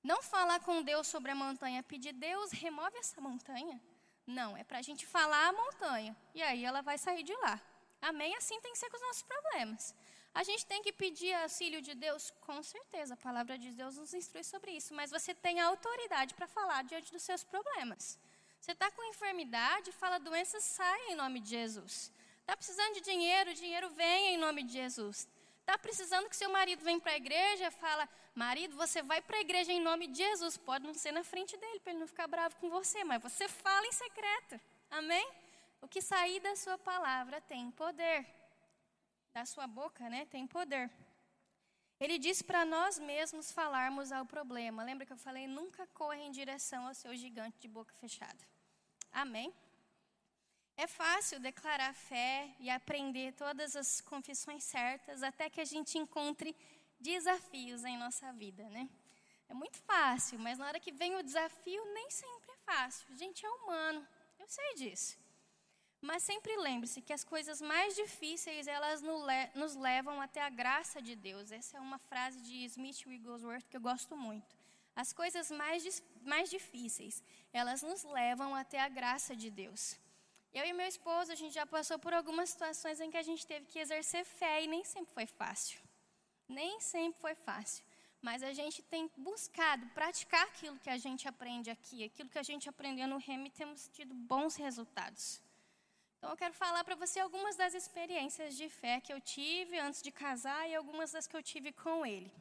Não 0.02 0.22
falar 0.22 0.60
com 0.60 0.82
Deus 0.82 1.06
sobre 1.06 1.30
a 1.30 1.34
montanha, 1.34 1.82
pedir 1.82 2.12
Deus, 2.12 2.50
remove 2.50 2.98
essa 2.98 3.18
montanha. 3.22 3.80
Não, 4.26 4.56
é 4.56 4.64
para 4.64 4.78
a 4.78 4.82
gente 4.82 5.06
falar 5.06 5.48
a 5.48 5.52
montanha. 5.52 6.16
E 6.34 6.42
aí 6.42 6.64
ela 6.64 6.80
vai 6.80 6.96
sair 6.96 7.22
de 7.22 7.34
lá. 7.36 7.60
Amém? 8.00 8.34
Assim 8.36 8.60
tem 8.60 8.72
que 8.72 8.78
ser 8.78 8.90
com 8.90 8.96
os 8.96 9.02
nossos 9.02 9.22
problemas. 9.22 9.94
A 10.34 10.42
gente 10.42 10.66
tem 10.66 10.82
que 10.82 10.92
pedir 10.92 11.32
auxílio 11.34 11.80
de 11.80 11.94
Deus? 11.94 12.32
Com 12.40 12.62
certeza, 12.62 13.14
a 13.14 13.16
palavra 13.16 13.56
de 13.56 13.70
Deus 13.70 13.96
nos 13.96 14.12
instrui 14.12 14.42
sobre 14.42 14.72
isso. 14.72 14.92
Mas 14.92 15.10
você 15.10 15.32
tem 15.34 15.60
autoridade 15.60 16.34
para 16.34 16.46
falar 16.46 16.82
diante 16.84 17.12
dos 17.12 17.22
seus 17.22 17.44
problemas. 17.44 18.18
Você 18.60 18.72
está 18.72 18.90
com 18.90 19.04
enfermidade, 19.04 19.92
fala 19.92 20.18
doença, 20.18 20.58
sai 20.60 21.00
em 21.10 21.14
nome 21.14 21.38
de 21.38 21.50
Jesus. 21.50 22.10
Está 22.40 22.56
precisando 22.56 22.94
de 22.94 23.02
dinheiro, 23.02 23.54
dinheiro 23.54 23.90
vem 23.90 24.34
em 24.34 24.38
nome 24.38 24.62
de 24.64 24.72
Jesus. 24.72 25.28
Está 25.64 25.78
precisando 25.78 26.28
que 26.28 26.36
seu 26.36 26.50
marido 26.50 26.84
venha 26.84 27.00
para 27.00 27.12
a 27.12 27.16
igreja, 27.16 27.70
fala, 27.70 28.06
marido, 28.34 28.76
você 28.76 29.02
vai 29.02 29.22
para 29.22 29.38
a 29.38 29.40
igreja 29.40 29.72
em 29.72 29.80
nome 29.80 30.06
de 30.06 30.18
Jesus. 30.18 30.58
Pode 30.58 30.86
não 30.86 30.92
ser 30.92 31.10
na 31.10 31.24
frente 31.24 31.56
dele, 31.56 31.80
para 31.80 31.92
ele 31.92 32.00
não 32.00 32.06
ficar 32.06 32.26
bravo 32.26 32.54
com 32.56 32.68
você, 32.68 33.02
mas 33.02 33.22
você 33.22 33.48
fala 33.48 33.86
em 33.86 33.92
secreto. 33.92 34.60
Amém? 34.90 35.26
O 35.80 35.88
que 35.88 36.02
sair 36.02 36.38
da 36.40 36.54
sua 36.54 36.76
palavra 36.76 37.40
tem 37.40 37.70
poder. 37.70 38.26
Da 39.32 39.46
sua 39.46 39.66
boca, 39.66 40.06
né? 40.10 40.26
Tem 40.26 40.46
poder. 40.46 40.90
Ele 41.98 42.18
diz 42.18 42.42
para 42.42 42.66
nós 42.66 42.98
mesmos 42.98 43.50
falarmos 43.50 44.12
ao 44.12 44.26
problema. 44.26 44.84
Lembra 44.84 45.06
que 45.06 45.14
eu 45.14 45.16
falei? 45.16 45.46
Nunca 45.46 45.86
corra 45.94 46.18
em 46.18 46.30
direção 46.30 46.86
ao 46.86 46.94
seu 46.94 47.16
gigante 47.16 47.58
de 47.58 47.68
boca 47.68 47.94
fechada. 47.94 48.44
Amém? 49.10 49.54
É 50.76 50.86
fácil 50.86 51.38
declarar 51.38 51.94
fé 51.94 52.54
e 52.58 52.68
aprender 52.68 53.32
todas 53.34 53.76
as 53.76 54.00
confissões 54.00 54.64
certas 54.64 55.22
até 55.22 55.48
que 55.48 55.60
a 55.60 55.64
gente 55.64 55.96
encontre 55.98 56.54
desafios 56.98 57.84
em 57.84 57.96
nossa 57.96 58.32
vida, 58.32 58.68
né? 58.70 58.88
É 59.48 59.54
muito 59.54 59.78
fácil, 59.78 60.38
mas 60.38 60.58
na 60.58 60.66
hora 60.66 60.80
que 60.80 60.90
vem 60.90 61.14
o 61.16 61.22
desafio, 61.22 61.84
nem 61.92 62.10
sempre 62.10 62.50
é 62.50 62.56
fácil. 62.72 63.06
A 63.12 63.16
gente 63.16 63.44
é 63.46 63.50
humano, 63.50 64.06
eu 64.38 64.48
sei 64.48 64.74
disso. 64.74 65.16
Mas 66.00 66.22
sempre 66.22 66.56
lembre-se 66.56 67.00
que 67.00 67.12
as 67.12 67.24
coisas 67.24 67.62
mais 67.62 67.94
difíceis, 67.94 68.66
elas 68.66 69.00
nos 69.54 69.74
levam 69.76 70.20
até 70.20 70.42
a 70.42 70.50
graça 70.50 71.00
de 71.00 71.14
Deus. 71.14 71.50
Essa 71.50 71.78
é 71.78 71.80
uma 71.80 71.98
frase 71.98 72.40
de 72.42 72.64
Smith 72.64 73.06
Wigglesworth 73.06 73.66
que 73.70 73.76
eu 73.76 73.80
gosto 73.80 74.16
muito. 74.16 74.54
As 74.94 75.12
coisas 75.12 75.50
mais, 75.50 76.02
mais 76.22 76.50
difíceis, 76.50 77.22
elas 77.52 77.82
nos 77.82 78.04
levam 78.04 78.54
até 78.54 78.80
a 78.80 78.88
graça 78.88 79.34
de 79.34 79.50
Deus. 79.50 79.98
Eu 80.54 80.64
e 80.64 80.72
meu 80.72 80.86
esposo, 80.86 81.32
a 81.32 81.34
gente 81.34 81.52
já 81.52 81.66
passou 81.66 81.98
por 81.98 82.12
algumas 82.14 82.50
situações 82.50 83.00
em 83.00 83.10
que 83.10 83.16
a 83.16 83.26
gente 83.28 83.44
teve 83.44 83.66
que 83.66 83.80
exercer 83.84 84.24
fé 84.24 84.62
e 84.62 84.68
nem 84.68 84.84
sempre 84.84 85.12
foi 85.12 85.26
fácil. 85.26 85.80
Nem 86.48 86.78
sempre 86.80 87.20
foi 87.20 87.34
fácil. 87.34 87.84
Mas 88.22 88.42
a 88.42 88.52
gente 88.52 88.80
tem 88.82 89.10
buscado 89.16 89.84
praticar 89.88 90.44
aquilo 90.44 90.78
que 90.78 90.88
a 90.88 90.96
gente 90.96 91.26
aprende 91.26 91.70
aqui, 91.70 92.04
aquilo 92.04 92.28
que 92.28 92.38
a 92.38 92.48
gente 92.50 92.68
aprendeu 92.68 93.08
no 93.08 93.18
REM 93.18 93.46
e 93.46 93.50
temos 93.50 93.88
tido 93.88 94.14
bons 94.14 94.54
resultados. 94.54 95.42
Então 96.16 96.30
eu 96.30 96.36
quero 96.36 96.54
falar 96.54 96.84
para 96.84 96.94
você 96.94 97.18
algumas 97.20 97.56
das 97.56 97.74
experiências 97.74 98.56
de 98.56 98.68
fé 98.68 99.00
que 99.00 99.12
eu 99.12 99.20
tive 99.20 99.78
antes 99.78 100.00
de 100.00 100.12
casar 100.12 100.68
e 100.68 100.74
algumas 100.74 101.10
das 101.10 101.26
que 101.26 101.36
eu 101.36 101.42
tive 101.42 101.72
com 101.72 102.06
ele. 102.06 102.32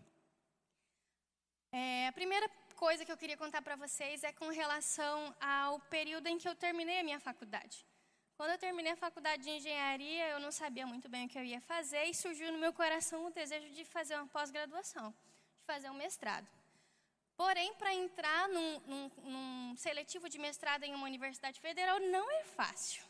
É, 1.72 2.08
a 2.08 2.14
primeira 2.14 2.48
coisa 2.76 3.04
que 3.04 3.12
eu 3.12 3.18
queria 3.18 3.36
contar 3.36 3.64
para 3.64 3.76
vocês 3.76 4.24
é 4.24 4.32
com 4.32 4.50
relação 4.50 5.36
ao 5.42 5.80
período 5.96 6.28
em 6.28 6.38
que 6.38 6.48
eu 6.48 6.56
terminei 6.56 7.00
a 7.00 7.04
minha 7.04 7.20
faculdade. 7.20 7.84
Quando 8.44 8.52
eu 8.52 8.58
terminei 8.58 8.92
a 8.92 8.98
faculdade 8.98 9.42
de 9.42 9.52
engenharia, 9.52 10.28
eu 10.28 10.38
não 10.38 10.52
sabia 10.52 10.86
muito 10.86 11.08
bem 11.08 11.26
o 11.26 11.30
que 11.30 11.40
eu 11.40 11.46
ia 11.46 11.62
fazer 11.62 12.04
e 12.08 12.14
surgiu 12.14 12.52
no 12.52 12.58
meu 12.58 12.74
coração 12.74 13.26
o 13.26 13.32
desejo 13.32 13.70
de 13.70 13.86
fazer 13.86 14.16
uma 14.18 14.28
pós-graduação, 14.28 15.12
de 15.58 15.64
fazer 15.64 15.90
um 15.90 15.94
mestrado. 15.94 16.46
Porém, 17.38 17.74
para 17.76 17.94
entrar 17.94 18.50
num, 18.50 18.80
num, 18.82 19.12
num, 19.24 19.76
seletivo 19.78 20.28
de 20.28 20.38
mestrado 20.38 20.84
em 20.84 20.94
uma 20.94 21.06
universidade 21.06 21.58
federal 21.62 22.02
não 22.02 22.30
é 22.32 22.44
fácil. 22.44 23.02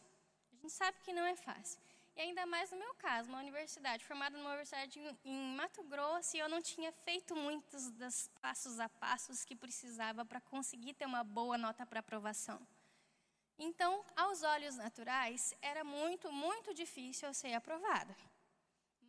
A 0.51 0.55
gente 0.61 0.71
sabe 0.71 0.99
que 1.03 1.11
não 1.11 1.25
é 1.25 1.35
fácil. 1.35 1.81
E 2.15 2.21
ainda 2.21 2.45
mais 2.45 2.69
no 2.69 2.77
meu 2.77 2.93
caso, 2.93 3.27
uma 3.29 3.39
universidade 3.39 4.05
formada 4.05 4.37
numa 4.37 4.51
universidade 4.51 5.01
em, 5.25 5.55
Mato 5.55 5.81
Grosso 5.81 6.37
e 6.37 6.41
eu 6.41 6.47
não 6.47 6.61
tinha 6.61 6.91
feito 6.91 7.35
muitos 7.35 7.89
dos 7.89 8.29
passos 8.39 8.79
a 8.79 8.87
passos 8.87 9.43
que 9.43 9.55
precisava 9.55 10.23
para 10.23 10.39
conseguir 10.39 10.93
ter 10.93 11.07
uma 11.07 11.23
boa 11.23 11.57
nota 11.57 11.87
para 11.87 12.01
aprovação. 12.01 12.61
Então, 13.57 14.03
aos 14.15 14.43
olhos 14.43 14.75
naturais, 14.75 15.53
era 15.61 15.83
muito, 15.83 16.31
muito 16.31 16.73
difícil 16.73 17.27
eu 17.27 17.33
ser 17.33 17.53
aprovada. 17.53 18.15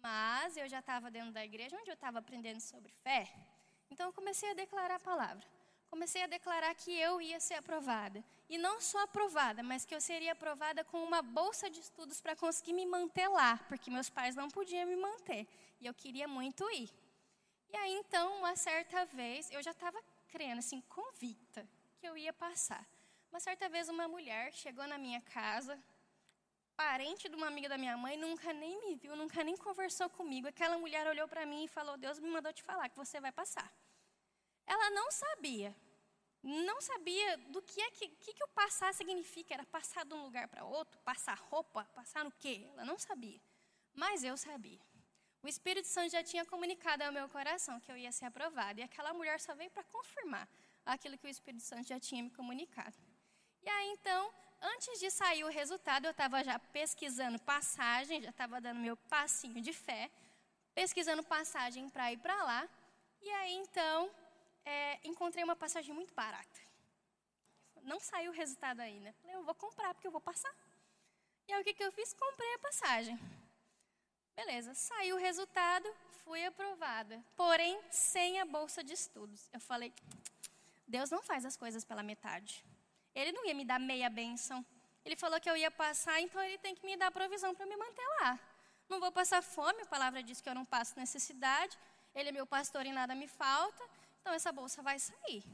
Mas 0.02 0.56
eu 0.56 0.68
já 0.68 0.80
estava 0.80 1.10
dentro 1.10 1.32
da 1.32 1.44
igreja 1.44 1.78
onde 1.78 1.90
eu 1.90 1.94
estava 1.94 2.18
aprendendo 2.18 2.60
sobre 2.60 2.92
fé. 2.92 3.32
Então, 3.90 4.06
eu 4.06 4.12
comecei 4.12 4.50
a 4.50 4.54
declarar 4.54 4.96
a 4.96 5.00
palavra. 5.00 5.46
Comecei 5.88 6.22
a 6.22 6.26
declarar 6.26 6.74
que 6.74 6.92
eu 6.92 7.20
ia 7.20 7.38
ser 7.40 7.54
aprovada. 7.54 8.22
E 8.48 8.58
não 8.58 8.80
só 8.80 8.98
aprovada, 9.04 9.62
mas 9.62 9.84
que 9.84 9.94
eu 9.94 10.00
seria 10.00 10.32
aprovada 10.32 10.84
com 10.84 11.02
uma 11.02 11.22
bolsa 11.22 11.70
de 11.70 11.80
estudos 11.80 12.20
para 12.20 12.36
conseguir 12.36 12.72
me 12.72 12.84
manter 12.84 13.28
lá, 13.28 13.58
porque 13.68 13.90
meus 13.90 14.10
pais 14.10 14.34
não 14.34 14.48
podiam 14.48 14.86
me 14.86 14.96
manter. 14.96 15.46
E 15.80 15.86
eu 15.86 15.94
queria 15.94 16.28
muito 16.28 16.68
ir. 16.70 16.90
E 17.70 17.76
aí, 17.76 17.92
então, 17.94 18.38
uma 18.38 18.54
certa 18.56 19.04
vez, 19.06 19.50
eu 19.50 19.62
já 19.62 19.70
estava 19.70 19.98
crendo, 20.28 20.58
assim, 20.58 20.80
convicta 20.82 21.66
que 21.96 22.06
eu 22.06 22.16
ia 22.16 22.32
passar. 22.32 22.86
Uma 23.34 23.40
certa 23.40 23.68
vez, 23.68 23.88
uma 23.88 24.06
mulher 24.06 24.52
chegou 24.52 24.86
na 24.86 24.96
minha 24.96 25.20
casa, 25.20 25.76
parente 26.76 27.28
de 27.28 27.34
uma 27.34 27.48
amiga 27.48 27.68
da 27.68 27.76
minha 27.76 27.96
mãe, 27.96 28.16
nunca 28.16 28.52
nem 28.52 28.80
me 28.82 28.94
viu, 28.94 29.16
nunca 29.16 29.42
nem 29.42 29.56
conversou 29.56 30.08
comigo. 30.08 30.46
Aquela 30.46 30.78
mulher 30.78 31.04
olhou 31.08 31.26
para 31.26 31.44
mim 31.44 31.64
e 31.64 31.66
falou: 31.66 31.96
Deus 31.96 32.20
me 32.20 32.30
mandou 32.30 32.52
te 32.52 32.62
falar 32.62 32.88
que 32.88 32.96
você 32.96 33.20
vai 33.20 33.32
passar. 33.32 33.68
Ela 34.64 34.88
não 34.90 35.10
sabia, 35.10 35.74
não 36.44 36.80
sabia 36.80 37.36
do 37.48 37.60
que 37.60 37.80
é 37.80 37.90
que, 37.90 38.06
que, 38.06 38.34
que 38.34 38.44
o 38.44 38.48
passar 38.50 38.94
significa. 38.94 39.52
Era 39.52 39.66
passar 39.66 40.04
de 40.04 40.14
um 40.14 40.22
lugar 40.22 40.46
para 40.46 40.64
outro, 40.64 40.96
passar 41.00 41.36
roupa, 41.36 41.84
passar 41.86 42.24
no 42.24 42.30
quê? 42.30 42.64
Ela 42.74 42.84
não 42.84 43.00
sabia. 43.00 43.40
Mas 43.92 44.22
eu 44.22 44.36
sabia. 44.36 44.80
O 45.42 45.48
Espírito 45.48 45.88
Santo 45.88 46.12
já 46.12 46.22
tinha 46.22 46.46
comunicado 46.46 47.02
ao 47.02 47.10
meu 47.10 47.28
coração 47.28 47.80
que 47.80 47.90
eu 47.90 47.96
ia 47.96 48.12
ser 48.12 48.26
aprovada. 48.26 48.78
E 48.78 48.84
aquela 48.84 49.12
mulher 49.12 49.40
só 49.40 49.56
veio 49.56 49.72
para 49.72 49.82
confirmar 49.82 50.48
aquilo 50.86 51.18
que 51.18 51.26
o 51.26 51.34
Espírito 51.36 51.64
Santo 51.64 51.88
já 51.88 51.98
tinha 51.98 52.22
me 52.22 52.30
comunicado. 52.30 53.13
E 53.64 53.68
aí, 53.68 53.88
então, 53.92 54.30
antes 54.60 55.00
de 55.00 55.10
sair 55.10 55.42
o 55.42 55.48
resultado, 55.48 56.04
eu 56.04 56.10
estava 56.10 56.44
já 56.44 56.58
pesquisando 56.58 57.38
passagem, 57.38 58.20
já 58.20 58.28
estava 58.28 58.60
dando 58.60 58.80
meu 58.80 58.96
passinho 58.96 59.60
de 59.62 59.72
fé, 59.72 60.10
pesquisando 60.74 61.22
passagem 61.22 61.88
para 61.88 62.12
ir 62.12 62.18
para 62.18 62.36
lá. 62.44 62.68
E 63.22 63.30
aí, 63.30 63.54
então, 63.54 64.10
é, 64.66 65.00
encontrei 65.02 65.42
uma 65.42 65.56
passagem 65.56 65.94
muito 65.94 66.12
barata. 66.12 66.60
Não 67.82 67.98
saiu 67.98 68.32
o 68.32 68.34
resultado 68.34 68.80
ainda. 68.80 69.14
Falei, 69.14 69.36
eu 69.36 69.44
vou 69.44 69.54
comprar 69.54 69.94
porque 69.94 70.06
eu 70.06 70.12
vou 70.12 70.20
passar. 70.20 70.54
E 71.48 71.52
aí, 71.52 71.60
o 71.62 71.64
que, 71.64 71.72
que 71.72 71.84
eu 71.84 71.92
fiz? 71.92 72.12
Comprei 72.12 72.54
a 72.54 72.58
passagem. 72.58 73.18
Beleza, 74.36 74.74
saiu 74.74 75.16
o 75.16 75.18
resultado, 75.18 75.88
fui 76.22 76.44
aprovada. 76.44 77.24
Porém, 77.34 77.80
sem 77.90 78.40
a 78.40 78.44
bolsa 78.44 78.84
de 78.84 78.92
estudos. 78.92 79.48
Eu 79.54 79.60
falei, 79.60 79.90
Deus 80.86 81.10
não 81.10 81.22
faz 81.22 81.46
as 81.46 81.56
coisas 81.56 81.82
pela 81.82 82.02
metade. 82.02 82.62
Ele 83.14 83.32
não 83.32 83.46
ia 83.46 83.54
me 83.54 83.64
dar 83.64 83.78
meia 83.78 84.10
bênção. 84.10 84.64
Ele 85.04 85.16
falou 85.16 85.40
que 85.40 85.48
eu 85.48 85.56
ia 85.56 85.70
passar, 85.70 86.20
então 86.20 86.42
ele 86.42 86.58
tem 86.58 86.74
que 86.74 86.84
me 86.84 86.96
dar 86.96 87.10
provisão 87.10 87.54
para 87.54 87.66
me 87.66 87.76
manter 87.76 88.06
lá. 88.20 88.38
Não 88.88 88.98
vou 89.00 89.12
passar 89.12 89.42
fome, 89.42 89.82
a 89.82 89.86
palavra 89.86 90.22
diz 90.22 90.40
que 90.40 90.48
eu 90.48 90.54
não 90.54 90.64
passo 90.64 90.98
necessidade. 90.98 91.78
Ele 92.14 92.28
é 92.30 92.32
meu 92.32 92.46
pastor 92.46 92.86
e 92.86 92.92
nada 92.92 93.14
me 93.14 93.26
falta, 93.26 93.82
então 94.20 94.32
essa 94.32 94.50
bolsa 94.52 94.82
vai 94.82 94.98
sair. 94.98 95.44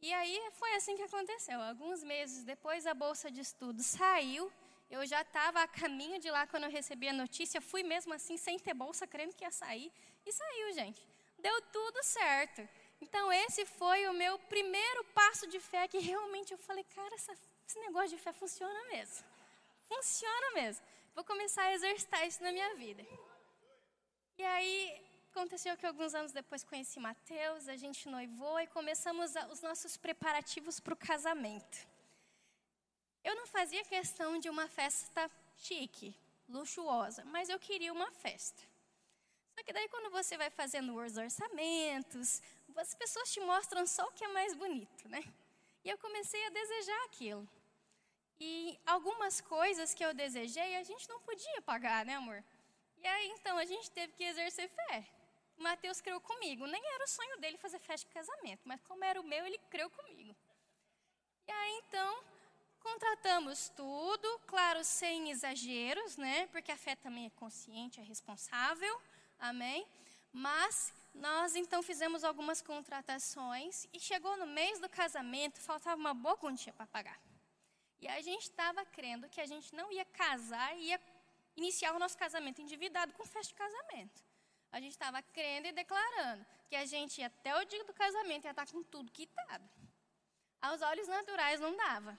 E 0.00 0.12
aí 0.12 0.50
foi 0.52 0.74
assim 0.76 0.96
que 0.96 1.02
aconteceu. 1.02 1.60
Alguns 1.60 2.02
meses 2.04 2.44
depois 2.44 2.86
a 2.86 2.94
bolsa 2.94 3.30
de 3.30 3.40
estudo 3.40 3.82
saiu. 3.82 4.50
Eu 4.90 5.04
já 5.06 5.22
estava 5.22 5.62
a 5.62 5.68
caminho 5.68 6.18
de 6.18 6.30
lá 6.30 6.46
quando 6.46 6.64
eu 6.64 6.70
recebi 6.70 7.08
a 7.08 7.12
notícia. 7.12 7.60
Fui 7.60 7.82
mesmo 7.82 8.14
assim, 8.14 8.36
sem 8.36 8.58
ter 8.58 8.74
bolsa, 8.74 9.06
crendo 9.06 9.34
que 9.34 9.44
ia 9.44 9.50
sair. 9.50 9.92
E 10.24 10.32
saiu, 10.32 10.72
gente. 10.72 11.02
Deu 11.38 11.60
tudo 11.62 12.02
certo. 12.02 12.66
Então, 13.00 13.32
esse 13.32 13.64
foi 13.64 14.06
o 14.08 14.12
meu 14.12 14.38
primeiro 14.54 15.04
passo 15.14 15.46
de 15.46 15.60
fé 15.60 15.86
que 15.86 15.98
realmente 15.98 16.52
eu 16.52 16.58
falei, 16.58 16.84
cara, 16.84 17.14
essa, 17.14 17.32
esse 17.66 17.78
negócio 17.80 18.10
de 18.10 18.18
fé 18.18 18.32
funciona 18.32 18.84
mesmo. 18.86 19.24
Funciona 19.88 20.50
mesmo. 20.54 20.84
Vou 21.14 21.24
começar 21.24 21.62
a 21.62 21.74
exercitar 21.74 22.26
isso 22.26 22.42
na 22.42 22.52
minha 22.52 22.74
vida. 22.74 23.04
E 24.36 24.44
aí, 24.44 25.02
aconteceu 25.30 25.76
que 25.76 25.86
alguns 25.86 26.14
anos 26.14 26.32
depois 26.32 26.64
conheci 26.64 26.98
Mateus, 26.98 27.68
a 27.68 27.76
gente 27.76 28.08
noivou 28.08 28.58
e 28.60 28.66
começamos 28.66 29.34
os 29.50 29.62
nossos 29.62 29.96
preparativos 29.96 30.80
para 30.80 30.94
o 30.94 30.96
casamento. 30.96 31.78
Eu 33.22 33.34
não 33.36 33.46
fazia 33.46 33.84
questão 33.84 34.38
de 34.38 34.48
uma 34.48 34.66
festa 34.68 35.30
chique, 35.56 36.14
luxuosa, 36.48 37.24
mas 37.26 37.48
eu 37.48 37.58
queria 37.58 37.92
uma 37.92 38.10
festa. 38.10 38.62
Só 39.54 39.62
que 39.64 39.72
daí 39.72 39.88
quando 39.88 40.10
você 40.10 40.36
vai 40.36 40.50
fazendo 40.50 40.94
os 40.94 41.16
orçamentos, 41.16 42.40
as 42.78 42.94
pessoas 42.94 43.32
te 43.32 43.40
mostram 43.40 43.86
só 43.86 44.04
o 44.06 44.12
que 44.12 44.24
é 44.24 44.28
mais 44.28 44.54
bonito, 44.54 45.08
né? 45.08 45.22
E 45.84 45.90
eu 45.90 45.98
comecei 45.98 46.44
a 46.46 46.50
desejar 46.50 47.04
aquilo. 47.04 47.48
E 48.40 48.78
algumas 48.86 49.40
coisas 49.40 49.94
que 49.94 50.04
eu 50.04 50.14
desejei, 50.14 50.76
a 50.76 50.82
gente 50.82 51.08
não 51.08 51.20
podia 51.20 51.62
pagar, 51.62 52.04
né, 52.04 52.14
amor? 52.14 52.42
E 53.02 53.06
aí, 53.06 53.28
então, 53.30 53.58
a 53.58 53.64
gente 53.64 53.90
teve 53.90 54.12
que 54.12 54.24
exercer 54.24 54.68
fé. 54.68 55.04
Mateus 55.56 56.00
creu 56.00 56.20
comigo. 56.20 56.66
Nem 56.66 56.82
era 56.94 57.04
o 57.04 57.08
sonho 57.08 57.38
dele 57.38 57.56
fazer 57.58 57.80
festa 57.80 58.06
de 58.06 58.14
casamento, 58.14 58.60
mas 58.64 58.80
como 58.82 59.04
era 59.04 59.20
o 59.20 59.24
meu, 59.24 59.44
ele 59.44 59.58
creu 59.70 59.90
comigo. 59.90 60.34
E 61.46 61.50
aí, 61.50 61.82
então, 61.86 62.22
contratamos 62.80 63.70
tudo, 63.70 64.38
claro, 64.46 64.84
sem 64.84 65.30
exageros, 65.30 66.16
né? 66.16 66.46
Porque 66.48 66.70
a 66.70 66.76
fé 66.76 66.94
também 66.94 67.26
é 67.26 67.30
consciente, 67.30 68.00
é 68.00 68.04
responsável. 68.04 69.00
Amém? 69.38 69.86
Mas 70.32 70.92
nós 71.14 71.56
então 71.56 71.82
fizemos 71.82 72.22
algumas 72.24 72.60
contratações 72.62 73.86
e 73.92 73.98
chegou 73.98 74.36
no 74.36 74.46
mês 74.46 74.78
do 74.78 74.88
casamento, 74.88 75.60
faltava 75.60 76.00
uma 76.00 76.14
boa 76.14 76.36
quantia 76.36 76.72
para 76.72 76.86
pagar. 76.86 77.20
E 78.00 78.06
a 78.06 78.20
gente 78.20 78.42
estava 78.42 78.84
crendo 78.86 79.28
que 79.28 79.40
a 79.40 79.46
gente 79.46 79.74
não 79.74 79.90
ia 79.90 80.04
casar 80.04 80.76
e 80.76 80.88
ia 80.90 81.00
iniciar 81.56 81.92
o 81.94 81.98
nosso 81.98 82.16
casamento 82.16 82.62
endividado 82.62 83.12
com 83.14 83.24
festa 83.24 83.48
de 83.48 83.54
casamento. 83.54 84.22
A 84.70 84.80
gente 84.80 84.92
estava 84.92 85.20
crendo 85.22 85.66
e 85.66 85.72
declarando 85.72 86.46
que 86.68 86.76
a 86.76 86.84
gente, 86.84 87.22
até 87.22 87.56
o 87.56 87.64
dia 87.64 87.82
do 87.84 87.94
casamento, 87.94 88.44
ia 88.44 88.50
estar 88.50 88.66
tá 88.66 88.72
com 88.72 88.82
tudo 88.82 89.10
quitado. 89.10 89.68
Aos 90.60 90.82
olhos 90.82 91.08
naturais 91.08 91.60
não 91.60 91.76
dava. 91.76 92.18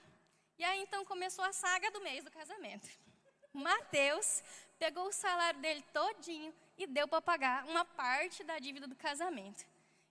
E 0.58 0.64
aí 0.64 0.82
então 0.82 1.04
começou 1.04 1.44
a 1.44 1.52
saga 1.52 1.90
do 1.90 2.02
mês 2.02 2.24
do 2.24 2.30
casamento. 2.30 2.88
Mateus 3.52 4.42
pegou 4.78 5.06
o 5.06 5.12
salário 5.12 5.60
dele 5.60 5.82
todinho 5.92 6.52
e 6.82 6.86
deu 6.86 7.06
para 7.06 7.20
pagar 7.20 7.64
uma 7.66 7.84
parte 7.84 8.42
da 8.42 8.58
dívida 8.58 8.86
do 8.86 8.96
casamento. 8.96 9.64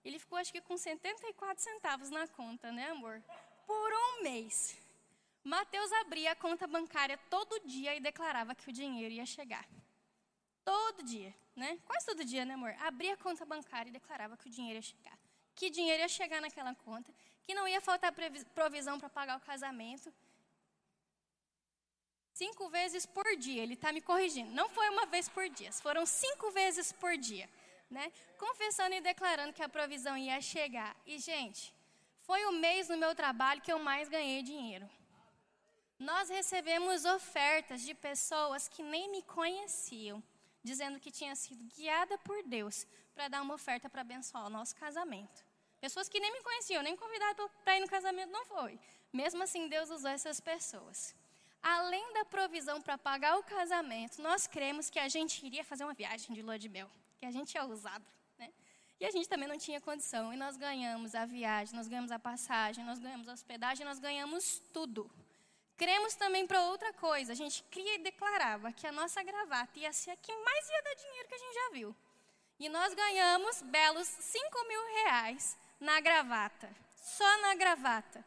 Ele 0.03 0.19
ficou, 0.19 0.37
acho 0.37 0.51
que, 0.51 0.61
com 0.61 0.77
74 0.77 1.63
centavos 1.63 2.09
na 2.09 2.27
conta, 2.27 2.71
né, 2.71 2.89
amor? 2.89 3.21
Por 3.65 3.91
um 3.93 4.23
mês. 4.23 4.77
Mateus 5.43 5.91
abria 5.93 6.31
a 6.31 6.35
conta 6.35 6.67
bancária 6.67 7.17
todo 7.29 7.67
dia 7.67 7.95
e 7.95 7.99
declarava 7.99 8.53
que 8.53 8.69
o 8.69 8.73
dinheiro 8.73 9.13
ia 9.13 9.25
chegar. 9.25 9.65
Todo 10.63 11.03
dia, 11.03 11.33
né? 11.55 11.79
Quase 11.85 12.05
todo 12.05 12.23
dia, 12.23 12.45
né, 12.45 12.53
amor? 12.53 12.75
Abria 12.81 13.13
a 13.13 13.17
conta 13.17 13.45
bancária 13.45 13.89
e 13.89 13.93
declarava 13.93 14.37
que 14.37 14.47
o 14.47 14.51
dinheiro 14.51 14.77
ia 14.77 14.81
chegar. 14.81 15.17
Que 15.55 15.69
dinheiro 15.69 16.01
ia 16.01 16.07
chegar 16.07 16.39
naquela 16.39 16.73
conta, 16.75 17.11
que 17.43 17.53
não 17.53 17.67
ia 17.67 17.81
faltar 17.81 18.13
provisão 18.53 18.99
para 18.99 19.09
pagar 19.09 19.37
o 19.37 19.41
casamento, 19.41 20.13
Cinco 22.39 22.69
vezes 22.69 23.05
por 23.05 23.27
dia, 23.35 23.61
ele 23.61 23.73
está 23.73 23.91
me 23.91 23.99
corrigindo. 23.99 24.51
Não 24.59 24.67
foi 24.69 24.87
uma 24.89 25.05
vez 25.13 25.27
por 25.27 25.45
dia, 25.49 25.71
foram 25.73 26.05
cinco 26.05 26.51
vezes 26.51 26.89
por 27.01 27.17
dia. 27.17 27.49
Né? 27.95 28.05
Confessando 28.37 28.95
e 28.95 29.01
declarando 29.01 29.51
que 29.51 29.61
a 29.61 29.67
provisão 29.67 30.15
ia 30.15 30.39
chegar. 30.39 30.95
E, 31.05 31.19
gente, 31.19 31.73
foi 32.21 32.45
o 32.45 32.53
mês 32.53 32.87
no 32.87 32.95
meu 32.95 33.13
trabalho 33.13 33.61
que 33.61 33.73
eu 33.73 33.77
mais 33.77 34.07
ganhei 34.07 34.41
dinheiro. 34.41 34.89
Nós 36.09 36.29
recebemos 36.29 37.03
ofertas 37.03 37.81
de 37.81 37.93
pessoas 37.93 38.69
que 38.69 38.81
nem 38.81 39.11
me 39.11 39.21
conheciam, 39.21 40.23
dizendo 40.63 40.97
que 40.97 41.11
tinha 41.11 41.35
sido 41.35 41.61
guiada 41.75 42.17
por 42.19 42.41
Deus 42.43 42.87
para 43.13 43.27
dar 43.27 43.41
uma 43.41 43.55
oferta 43.55 43.89
para 43.89 43.99
abençoar 43.99 44.45
o 44.45 44.55
nosso 44.57 44.77
casamento. 44.77 45.43
Pessoas 45.81 46.07
que 46.07 46.21
nem 46.21 46.31
me 46.31 46.41
conheciam, 46.41 46.81
nem 46.83 46.95
convidado 46.95 47.51
para 47.65 47.75
ir 47.75 47.81
no 47.81 47.89
casamento 47.89 48.31
não 48.31 48.45
foi. 48.45 48.79
Mesmo 49.11 49.43
assim, 49.43 49.67
Deus 49.67 49.89
usou 49.89 50.09
essas 50.09 50.39
pessoas 50.39 51.18
além 51.61 52.13
da 52.13 52.25
provisão 52.25 52.81
para 52.81 52.97
pagar 52.97 53.37
o 53.37 53.43
casamento, 53.43 54.21
nós 54.21 54.47
cremos 54.47 54.89
que 54.89 54.99
a 54.99 55.07
gente 55.07 55.45
iria 55.45 55.63
fazer 55.63 55.83
uma 55.83 55.93
viagem 55.93 56.33
de 56.33 56.41
lua 56.41 56.57
de 56.57 56.69
mel, 56.69 56.89
que 57.17 57.25
a 57.25 57.31
gente 57.31 57.57
é 57.57 57.63
ousado, 57.63 58.05
né? 58.37 58.49
E 58.99 59.05
a 59.05 59.11
gente 59.11 59.29
também 59.29 59.47
não 59.47 59.57
tinha 59.57 59.79
condição, 59.79 60.33
e 60.33 60.37
nós 60.37 60.57
ganhamos 60.57 61.15
a 61.15 61.25
viagem, 61.25 61.75
nós 61.75 61.87
ganhamos 61.87 62.11
a 62.11 62.19
passagem, 62.19 62.83
nós 62.83 62.99
ganhamos 62.99 63.27
a 63.27 63.33
hospedagem, 63.33 63.85
nós 63.85 63.99
ganhamos 63.99 64.61
tudo. 64.73 65.09
Cremos 65.77 66.15
também 66.15 66.45
para 66.45 66.61
outra 66.63 66.91
coisa, 66.93 67.31
a 67.31 67.35
gente 67.35 67.63
cria 67.63 67.95
e 67.95 67.99
declarava 67.99 68.71
que 68.73 68.85
a 68.85 68.91
nossa 68.91 69.23
gravata 69.23 69.79
ia 69.79 69.93
ser 69.93 70.11
a 70.11 70.17
que 70.17 70.35
mais 70.35 70.69
ia 70.69 70.81
dar 70.81 70.95
dinheiro 70.95 71.27
que 71.29 71.35
a 71.35 71.37
gente 71.37 71.53
já 71.53 71.69
viu. 71.71 71.95
E 72.59 72.67
nós 72.67 72.93
ganhamos 72.93 73.61
belos 73.61 74.07
5 74.07 74.67
mil 74.67 74.85
reais 75.03 75.57
na 75.79 76.01
gravata, 76.01 76.69
só 76.97 77.41
na 77.41 77.55
gravata 77.55 78.25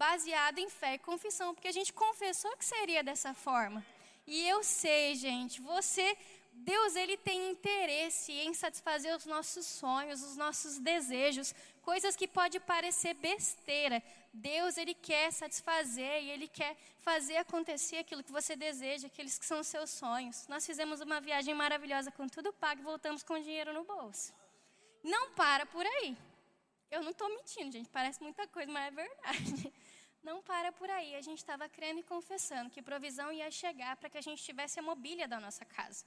baseado 0.00 0.58
em 0.58 0.70
fé 0.70 0.94
e 0.94 0.98
confissão, 1.10 1.54
porque 1.54 1.68
a 1.68 1.76
gente 1.78 1.92
confessou 1.92 2.56
que 2.56 2.64
seria 2.64 3.02
dessa 3.02 3.34
forma. 3.34 3.84
E 4.26 4.48
eu 4.48 4.62
sei, 4.64 5.14
gente, 5.14 5.60
você, 5.60 6.16
Deus, 6.52 6.96
ele 6.96 7.18
tem 7.18 7.50
interesse 7.50 8.32
em 8.32 8.54
satisfazer 8.54 9.14
os 9.14 9.26
nossos 9.26 9.66
sonhos, 9.66 10.22
os 10.22 10.36
nossos 10.38 10.78
desejos, 10.78 11.54
coisas 11.82 12.16
que 12.16 12.26
pode 12.26 12.58
parecer 12.60 13.12
besteira. 13.12 14.02
Deus, 14.32 14.78
Ele 14.78 14.94
quer 14.94 15.30
satisfazer 15.32 16.22
e 16.22 16.30
Ele 16.30 16.48
quer 16.48 16.74
fazer 16.98 17.36
acontecer 17.36 17.98
aquilo 17.98 18.22
que 18.22 18.32
você 18.32 18.56
deseja, 18.56 19.06
aqueles 19.06 19.38
que 19.38 19.44
são 19.44 19.60
os 19.60 19.66
seus 19.66 19.90
sonhos. 19.90 20.46
Nós 20.48 20.64
fizemos 20.64 21.02
uma 21.02 21.20
viagem 21.20 21.52
maravilhosa 21.52 22.10
com 22.12 22.26
tudo 22.26 22.54
pago 22.54 22.80
e 22.80 22.84
voltamos 22.84 23.22
com 23.22 23.38
dinheiro 23.38 23.74
no 23.74 23.84
bolso. 23.84 24.32
Não 25.02 25.24
para 25.32 25.66
por 25.66 25.84
aí. 25.84 26.16
Eu 26.90 27.02
não 27.02 27.10
estou 27.10 27.28
mentindo, 27.28 27.70
gente, 27.70 27.88
parece 27.90 28.22
muita 28.22 28.46
coisa, 28.48 28.70
mas 28.72 28.86
é 28.88 28.90
verdade. 28.90 29.72
Não 30.22 30.42
para 30.42 30.70
por 30.72 30.88
aí. 30.90 31.14
A 31.14 31.22
gente 31.22 31.38
estava 31.38 31.68
crendo 31.68 32.00
e 32.00 32.02
confessando 32.02 32.70
que 32.70 32.82
provisão 32.82 33.32
ia 33.32 33.50
chegar 33.50 33.96
para 33.96 34.10
que 34.10 34.18
a 34.18 34.20
gente 34.20 34.42
tivesse 34.42 34.78
a 34.78 34.82
mobília 34.82 35.26
da 35.26 35.40
nossa 35.40 35.64
casa. 35.64 36.04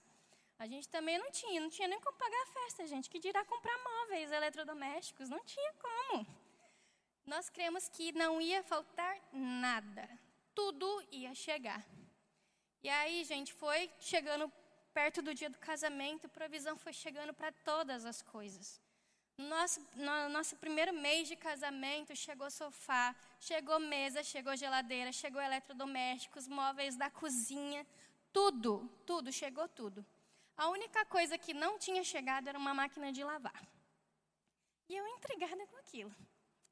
A 0.59 0.67
gente 0.67 0.87
também 0.87 1.17
não 1.17 1.31
tinha, 1.31 1.59
não 1.59 1.69
tinha 1.69 1.87
nem 1.87 1.99
como 1.99 2.17
pagar 2.17 2.41
a 2.43 2.51
festa, 2.57 2.87
gente. 2.87 3.09
Que 3.09 3.19
dirá 3.19 3.43
comprar 3.45 3.77
móveis 3.89 4.31
eletrodomésticos? 4.31 5.29
Não 5.29 5.43
tinha 5.43 5.73
como. 5.73 6.27
Nós 7.25 7.49
cremos 7.49 7.89
que 7.89 8.11
não 8.11 8.39
ia 8.39 8.61
faltar 8.63 9.15
nada. 9.31 10.07
Tudo 10.53 10.87
ia 11.11 11.33
chegar. 11.33 11.83
E 12.83 12.89
aí, 12.89 13.23
gente, 13.23 13.51
foi 13.53 13.89
chegando 13.99 14.51
perto 14.93 15.21
do 15.21 15.33
dia 15.33 15.49
do 15.49 15.57
casamento, 15.57 16.29
provisão 16.29 16.77
foi 16.77 16.93
chegando 16.93 17.33
para 17.33 17.51
todas 17.51 18.05
as 18.05 18.21
coisas. 18.21 18.79
No 19.37 19.47
nosso, 19.47 19.79
no 19.95 20.29
nosso 20.29 20.55
primeiro 20.57 20.93
mês 20.93 21.27
de 21.27 21.35
casamento, 21.35 22.15
chegou 22.15 22.49
sofá, 22.51 23.15
chegou 23.47 23.77
mesa, 23.79 24.23
chegou 24.23 24.55
geladeira, 24.55 25.11
chegou 25.11 25.41
eletrodomésticos, 25.41 26.47
móveis 26.47 26.95
da 26.95 27.09
cozinha, 27.09 27.85
tudo, 28.31 28.89
tudo, 29.05 29.31
chegou 29.31 29.67
tudo. 29.67 30.05
A 30.55 30.69
única 30.69 31.03
coisa 31.05 31.37
que 31.37 31.53
não 31.53 31.77
tinha 31.77 32.03
chegado 32.03 32.47
era 32.47 32.57
uma 32.57 32.73
máquina 32.73 33.11
de 33.11 33.23
lavar. 33.23 33.61
E 34.87 34.95
eu 34.95 35.05
intrigada 35.07 35.65
com 35.67 35.77
aquilo. 35.77 36.13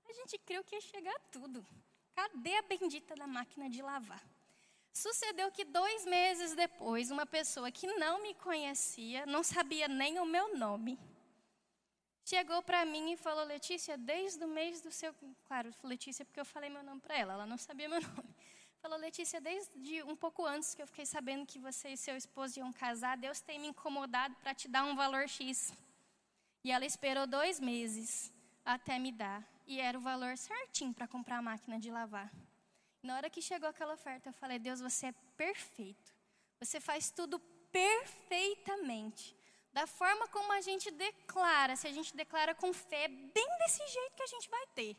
A 0.10 0.14
gente 0.14 0.38
creu 0.40 0.64
que 0.64 0.76
ia 0.76 0.82
chegar 0.82 1.18
tudo. 1.32 1.66
Cadê 2.16 2.56
a 2.58 2.62
bendita 2.62 3.16
da 3.16 3.28
máquina 3.28 3.70
de 3.70 3.82
lavar? 3.82 4.24
Sucedeu 4.94 5.52
que 5.52 5.66
dois 5.66 6.06
meses 6.06 6.54
depois, 6.54 7.12
uma 7.12 7.26
pessoa 7.26 7.72
que 7.72 7.88
não 7.88 8.22
me 8.22 8.34
conhecia, 8.36 9.26
não 9.26 9.44
sabia 9.44 9.88
nem 9.88 10.20
o 10.20 10.26
meu 10.26 10.58
nome, 10.58 11.00
chegou 12.26 12.62
para 12.62 12.86
mim 12.86 13.14
e 13.14 13.18
falou: 13.18 13.44
Letícia, 13.46 13.98
desde 13.98 14.44
o 14.44 14.48
mês 14.48 14.82
do 14.82 14.92
seu. 14.92 15.14
Claro, 15.46 15.72
Letícia, 15.84 16.26
porque 16.26 16.40
eu 16.40 16.46
falei 16.46 16.70
meu 16.70 16.84
nome 16.84 17.02
para 17.02 17.18
ela, 17.18 17.34
ela 17.34 17.46
não 17.46 17.58
sabia 17.58 17.90
meu 17.90 18.02
nome. 18.02 18.36
Falou, 18.82 18.98
Letícia, 18.98 19.40
desde 19.40 20.02
um 20.04 20.16
pouco 20.16 20.44
antes 20.44 20.74
que 20.74 20.82
eu 20.82 20.88
fiquei 20.88 21.06
sabendo 21.06 21.46
que 21.46 21.60
você 21.60 21.90
e 21.90 21.98
seu 21.98 22.18
esposo 22.18 22.58
iam 22.58 22.74
casar, 22.74 23.16
Deus 23.16 23.40
tem 23.40 23.60
me 23.60 23.68
incomodado 23.68 24.36
para 24.38 24.56
te 24.56 24.68
dar 24.68 24.84
um 24.86 24.96
valor 24.96 25.30
X. 25.30 25.72
E 26.64 26.72
ela 26.72 26.84
esperou 26.84 27.28
dois 27.28 27.60
meses 27.60 28.34
até 28.66 28.98
me 28.98 29.12
dar. 29.12 29.48
E 29.68 29.80
era 29.80 29.96
o 29.96 30.02
valor 30.02 30.36
certinho 30.36 30.94
para 30.96 31.08
comprar 31.08 31.38
a 31.38 31.42
máquina 31.44 31.80
de 31.80 31.92
lavar. 31.92 32.32
Na 33.04 33.16
hora 33.16 33.30
que 33.30 33.42
chegou 33.42 33.70
aquela 33.70 33.94
oferta, 33.94 34.30
eu 34.30 34.34
falei: 34.34 34.58
Deus, 34.58 34.82
você 34.82 35.08
é 35.08 35.12
perfeito. 35.38 36.12
Você 36.60 36.80
faz 36.80 37.12
tudo 37.12 37.40
perfeitamente. 37.72 39.36
Da 39.74 39.88
forma 39.88 40.28
como 40.28 40.52
a 40.52 40.62
gente 40.62 40.92
declara, 40.92 41.76
se 41.76 41.88
a 41.88 41.92
gente 41.92 42.16
declara 42.16 42.54
com 42.54 42.74
fé, 42.74 43.08
bem 43.08 43.48
desse 43.60 43.86
jeito 43.88 44.16
que 44.16 44.24
a 44.24 44.28
gente 44.28 44.50
vai 44.50 44.68
ter 44.76 44.98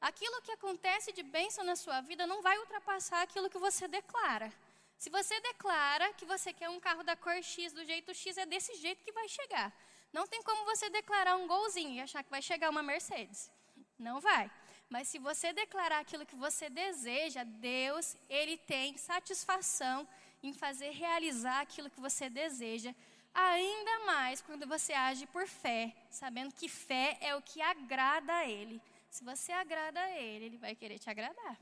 aquilo 0.00 0.40
que 0.42 0.52
acontece 0.52 1.12
de 1.12 1.22
bênção 1.22 1.62
na 1.64 1.76
sua 1.76 2.00
vida 2.00 2.26
não 2.26 2.40
vai 2.40 2.58
ultrapassar 2.58 3.22
aquilo 3.22 3.50
que 3.50 3.58
você 3.58 3.86
declara. 3.86 4.52
Se 4.96 5.10
você 5.10 5.38
declara 5.40 6.12
que 6.14 6.24
você 6.24 6.52
quer 6.52 6.68
um 6.70 6.80
carro 6.80 7.02
da 7.02 7.16
cor 7.16 7.42
X, 7.42 7.72
do 7.72 7.84
jeito 7.84 8.14
X, 8.14 8.36
é 8.36 8.46
desse 8.46 8.74
jeito 8.76 9.04
que 9.04 9.12
vai 9.12 9.28
chegar. 9.28 9.72
Não 10.12 10.26
tem 10.26 10.42
como 10.42 10.64
você 10.64 10.88
declarar 10.90 11.36
um 11.36 11.46
golzinho 11.46 11.94
e 11.94 12.00
achar 12.00 12.22
que 12.22 12.30
vai 12.30 12.42
chegar 12.42 12.70
uma 12.70 12.82
Mercedes. 12.82 13.50
Não 13.98 14.20
vai. 14.20 14.50
Mas 14.88 15.08
se 15.08 15.18
você 15.18 15.52
declarar 15.52 16.00
aquilo 16.00 16.26
que 16.26 16.34
você 16.34 16.68
deseja, 16.68 17.44
Deus, 17.44 18.16
Ele 18.28 18.56
tem 18.58 18.96
satisfação 18.96 20.06
em 20.42 20.52
fazer 20.52 20.90
realizar 20.90 21.60
aquilo 21.60 21.90
que 21.90 22.00
você 22.00 22.28
deseja. 22.28 22.94
Ainda 23.32 24.06
mais 24.06 24.40
quando 24.40 24.66
você 24.66 24.92
age 24.92 25.26
por 25.26 25.46
fé, 25.46 25.94
sabendo 26.10 26.54
que 26.54 26.68
fé 26.68 27.16
é 27.20 27.34
o 27.34 27.42
que 27.42 27.62
agrada 27.62 28.32
a 28.32 28.48
Ele. 28.48 28.80
Se 29.08 29.24
você 29.24 29.52
agrada 29.52 30.00
a 30.00 30.10
Ele, 30.10 30.46
Ele 30.46 30.58
vai 30.58 30.74
querer 30.74 30.98
te 30.98 31.08
agradar. 31.08 31.58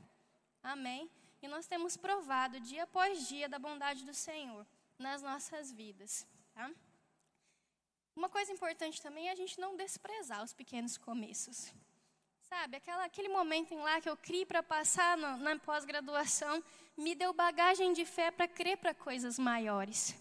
Amém? 0.63 1.09
E 1.41 1.47
nós 1.47 1.67
temos 1.67 1.95
provado 1.95 2.59
dia 2.59 2.83
após 2.83 3.27
dia 3.27 3.47
da 3.47 3.57
bondade 3.57 4.03
do 4.03 4.13
Senhor 4.13 4.65
nas 4.97 5.21
nossas 5.21 5.71
vidas. 5.71 6.27
Tá? 6.53 6.69
Uma 8.15 8.27
coisa 8.27 8.51
importante 8.51 9.01
também 9.01 9.29
é 9.29 9.31
a 9.31 9.35
gente 9.35 9.59
não 9.59 9.77
desprezar 9.77 10.43
os 10.43 10.53
pequenos 10.53 10.97
começos. 10.97 11.71
Sabe, 12.41 12.77
aquela, 12.77 13.05
aquele 13.05 13.29
momento 13.29 13.73
em 13.73 13.77
lá 13.77 14.01
que 14.01 14.09
eu 14.09 14.17
criei 14.17 14.45
para 14.45 14.63
passar 14.63 15.15
no, 15.15 15.37
na 15.37 15.57
pós-graduação, 15.59 16.63
me 16.97 17.15
deu 17.15 17.31
bagagem 17.31 17.93
de 17.93 18.03
fé 18.05 18.31
para 18.31 18.47
crer 18.47 18.77
para 18.77 18.93
coisas 18.93 19.37
maiores. 19.39 20.15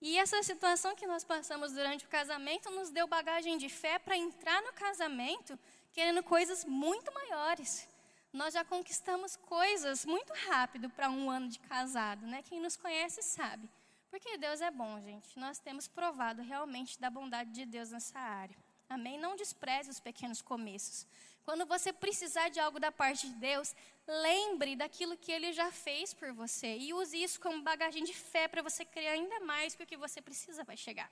E 0.00 0.16
essa 0.16 0.42
situação 0.42 0.94
que 0.94 1.06
nós 1.06 1.24
passamos 1.24 1.72
durante 1.72 2.04
o 2.04 2.08
casamento 2.08 2.70
nos 2.70 2.90
deu 2.90 3.06
bagagem 3.06 3.58
de 3.58 3.68
fé 3.68 3.98
para 3.98 4.16
entrar 4.16 4.62
no 4.62 4.72
casamento 4.72 5.58
querendo 5.92 6.22
coisas 6.22 6.64
muito 6.64 7.12
maiores. 7.12 7.88
Nós 8.32 8.54
já 8.54 8.64
conquistamos 8.64 9.36
coisas 9.36 10.04
muito 10.04 10.32
rápido 10.48 10.88
para 10.90 11.10
um 11.10 11.30
ano 11.30 11.48
de 11.48 11.58
casado, 11.58 12.26
né? 12.26 12.42
Quem 12.42 12.60
nos 12.60 12.76
conhece 12.76 13.22
sabe. 13.22 13.68
Porque 14.10 14.38
Deus 14.38 14.60
é 14.60 14.70
bom, 14.70 15.00
gente. 15.00 15.38
Nós 15.38 15.58
temos 15.58 15.88
provado 15.88 16.42
realmente 16.42 17.00
da 17.00 17.10
bondade 17.10 17.50
de 17.50 17.66
Deus 17.66 17.90
nessa 17.90 18.18
área. 18.18 18.56
Amém? 18.88 19.18
Não 19.18 19.36
despreze 19.36 19.90
os 19.90 20.00
pequenos 20.00 20.40
começos. 20.40 21.06
Quando 21.48 21.64
você 21.64 21.94
precisar 21.94 22.50
de 22.50 22.60
algo 22.60 22.78
da 22.78 22.92
parte 22.92 23.26
de 23.26 23.32
Deus, 23.36 23.74
lembre 24.06 24.76
daquilo 24.76 25.16
que 25.16 25.32
Ele 25.32 25.50
já 25.50 25.72
fez 25.72 26.12
por 26.12 26.30
você 26.30 26.76
e 26.76 26.92
use 26.92 27.16
isso 27.22 27.40
como 27.40 27.62
bagagem 27.62 28.04
de 28.04 28.12
fé 28.12 28.46
para 28.46 28.60
você 28.60 28.84
criar 28.84 29.12
ainda 29.12 29.40
mais 29.40 29.74
que 29.74 29.82
o 29.82 29.86
que 29.86 29.96
você 29.96 30.20
precisa 30.20 30.62
vai 30.62 30.76
chegar. 30.76 31.10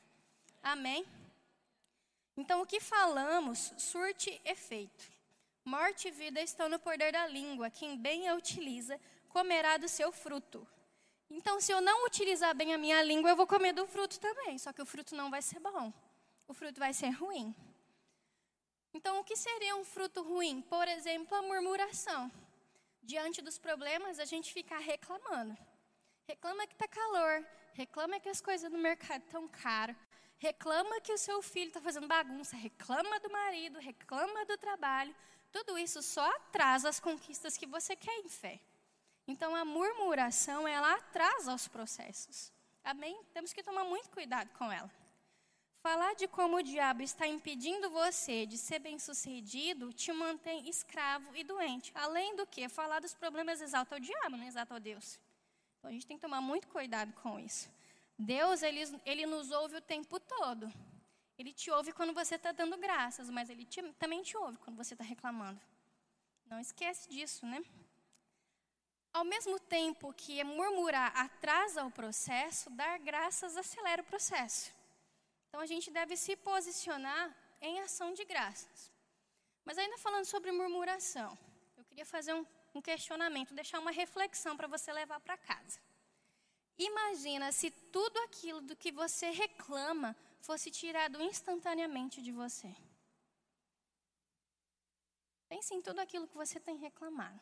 Amém? 0.63 1.07
Então, 2.37 2.61
o 2.61 2.67
que 2.67 2.81
falamos 2.81 3.73
surte 3.79 4.39
efeito. 4.45 5.11
Morte 5.65 6.09
e 6.09 6.11
vida 6.11 6.39
estão 6.43 6.69
no 6.69 6.79
poder 6.79 7.13
da 7.13 7.27
língua. 7.27 7.71
Quem 7.71 7.97
bem 7.97 8.29
a 8.29 8.35
utiliza, 8.35 9.01
comerá 9.31 9.79
do 9.79 9.89
seu 9.89 10.13
fruto. 10.13 10.69
Então, 11.31 11.63
se 11.63 11.73
eu 11.73 11.81
não 11.81 12.05
utilizar 12.05 12.55
bem 12.55 12.75
a 12.75 12.79
minha 12.79 13.03
língua, 13.03 13.31
eu 13.31 13.37
vou 13.37 13.47
comer 13.47 13.73
do 13.73 13.87
fruto 13.87 14.21
também. 14.21 14.59
Só 14.59 14.71
que 14.71 14.83
o 14.83 14.87
fruto 14.87 15.15
não 15.15 15.31
vai 15.31 15.41
ser 15.41 15.61
bom. 15.61 15.91
O 16.47 16.53
fruto 16.53 16.79
vai 16.79 16.93
ser 16.93 17.09
ruim. 17.09 17.55
Então, 18.97 19.21
o 19.21 19.25
que 19.25 19.37
seria 19.37 19.77
um 19.77 19.85
fruto 19.85 20.23
ruim? 20.23 20.63
Por 20.63 20.89
exemplo, 20.89 21.37
a 21.37 21.43
murmuração. 21.43 22.33
Diante 23.03 23.43
dos 23.43 23.59
problemas, 23.59 24.19
a 24.19 24.25
gente 24.25 24.51
fica 24.55 24.79
reclamando. 24.79 25.55
Reclama 26.27 26.67
que 26.67 26.73
está 26.73 26.89
calor, 26.89 27.47
reclama 27.75 28.19
que 28.19 28.31
as 28.31 28.41
coisas 28.41 28.73
no 28.73 28.79
mercado 28.79 29.23
estão 29.23 29.47
caras, 29.49 29.95
reclama 30.39 30.99
que 31.03 31.13
o 31.13 31.19
seu 31.19 31.43
filho 31.43 31.69
está 31.69 31.81
fazendo 31.81 32.09
bagunça, 32.09 32.57
reclama 32.57 33.21
do 33.21 33.31
marido, 33.31 33.79
reclama 33.79 34.47
do 34.47 34.57
trabalho. 34.57 35.15
Tudo 35.53 35.79
isso 35.79 36.01
só 36.03 36.27
atrasa 36.37 36.89
as 36.89 36.99
conquistas 36.99 37.55
que 37.59 37.67
você 37.67 37.95
quer 37.95 38.19
em 38.21 38.31
fé. 38.31 38.59
Então 39.29 39.55
a 39.55 39.63
murmuração, 39.63 40.67
ela 40.67 40.95
atrasa 40.95 41.55
os 41.55 41.69
processos. 41.69 42.51
Amém? 42.83 43.15
Temos 43.35 43.53
que 43.53 43.63
tomar 43.63 43.85
muito 43.85 44.09
cuidado 44.09 44.49
com 44.59 44.73
ela. 44.73 44.91
Falar 45.87 46.17
de 46.17 46.27
como 46.27 46.57
o 46.57 46.63
diabo 46.65 47.01
está 47.01 47.29
impedindo 47.29 47.89
você 47.89 48.45
de 48.45 48.59
ser 48.59 48.81
bem-sucedido 48.81 49.93
te 49.93 50.13
mantém 50.13 50.69
escravo 50.69 51.31
e 51.37 51.45
doente. 51.45 51.93
Além 51.95 52.35
do 52.35 52.45
que, 52.45 52.69
falar 52.69 52.99
dos 52.99 53.15
problemas 53.15 53.61
exalta 53.61 53.95
o 53.95 54.01
diabo, 54.01 54.37
não 54.37 54.45
exalta 54.45 54.75
o 54.75 54.81
Deus. 54.81 55.17
Então 55.79 55.89
a 55.89 55.93
gente 55.93 56.05
tem 56.05 56.17
que 56.17 56.23
tomar 56.23 56.41
muito 56.41 56.67
cuidado 56.67 57.13
com 57.23 57.39
isso. 57.39 57.71
Deus, 58.19 58.65
ele, 58.65 58.81
ele 59.05 59.27
nos 59.27 59.53
ouve 59.53 59.77
o 59.77 59.81
tempo 59.81 60.19
todo. 60.19 60.73
Ele 61.39 61.53
te 61.53 61.71
ouve 61.71 61.93
quando 61.93 62.13
você 62.13 62.35
está 62.35 62.51
dando 62.51 62.77
graças, 62.77 63.31
mas 63.31 63.49
ele 63.49 63.65
te, 63.65 63.81
também 63.93 64.25
te 64.25 64.37
ouve 64.37 64.59
quando 64.59 64.77
você 64.77 64.95
está 64.95 65.05
reclamando. 65.05 65.61
Não 66.47 66.59
esquece 66.59 67.09
disso, 67.09 67.47
né? 67.47 67.65
Ao 69.13 69.25
mesmo 69.25 69.61
tempo 69.61 70.13
que 70.15 70.43
murmurar 70.43 71.17
atrasa 71.17 71.85
o 71.85 71.93
processo, 71.93 72.71
dar 72.71 72.99
graças 72.99 73.57
acelera 73.57 74.03
o 74.03 74.05
processo. 74.05 74.75
Então 75.57 75.65
a 75.65 75.75
gente 75.75 75.91
deve 75.91 76.19
se 76.19 76.37
posicionar 76.37 77.35
em 77.63 77.81
ação 77.81 78.13
de 78.13 78.27
graças. 78.27 78.93
Mas 79.65 79.79
ainda 79.79 79.97
falando 79.97 80.27
sobre 80.27 80.53
murmuração, 80.53 81.31
eu 81.79 81.85
queria 81.87 82.05
fazer 82.05 82.35
um, 82.35 82.45
um 82.75 82.83
questionamento, 82.83 83.55
deixar 83.55 83.79
uma 83.79 83.91
reflexão 83.91 84.55
para 84.55 84.69
você 84.69 84.93
levar 84.93 85.19
para 85.19 85.39
casa. 85.39 85.81
Imagina 86.77 87.53
se 87.53 87.71
tudo 87.71 88.19
aquilo 88.25 88.61
do 88.61 88.77
que 88.77 88.93
você 88.93 89.31
reclama 89.31 90.15
fosse 90.43 90.71
tirado 90.71 91.23
instantaneamente 91.23 92.21
de 92.21 92.33
você. 92.33 92.77
Pense 95.49 95.73
em 95.73 95.81
tudo 95.81 96.01
aquilo 96.01 96.29
que 96.29 96.37
você 96.37 96.61
tem 96.61 96.77
reclamado. 96.77 97.41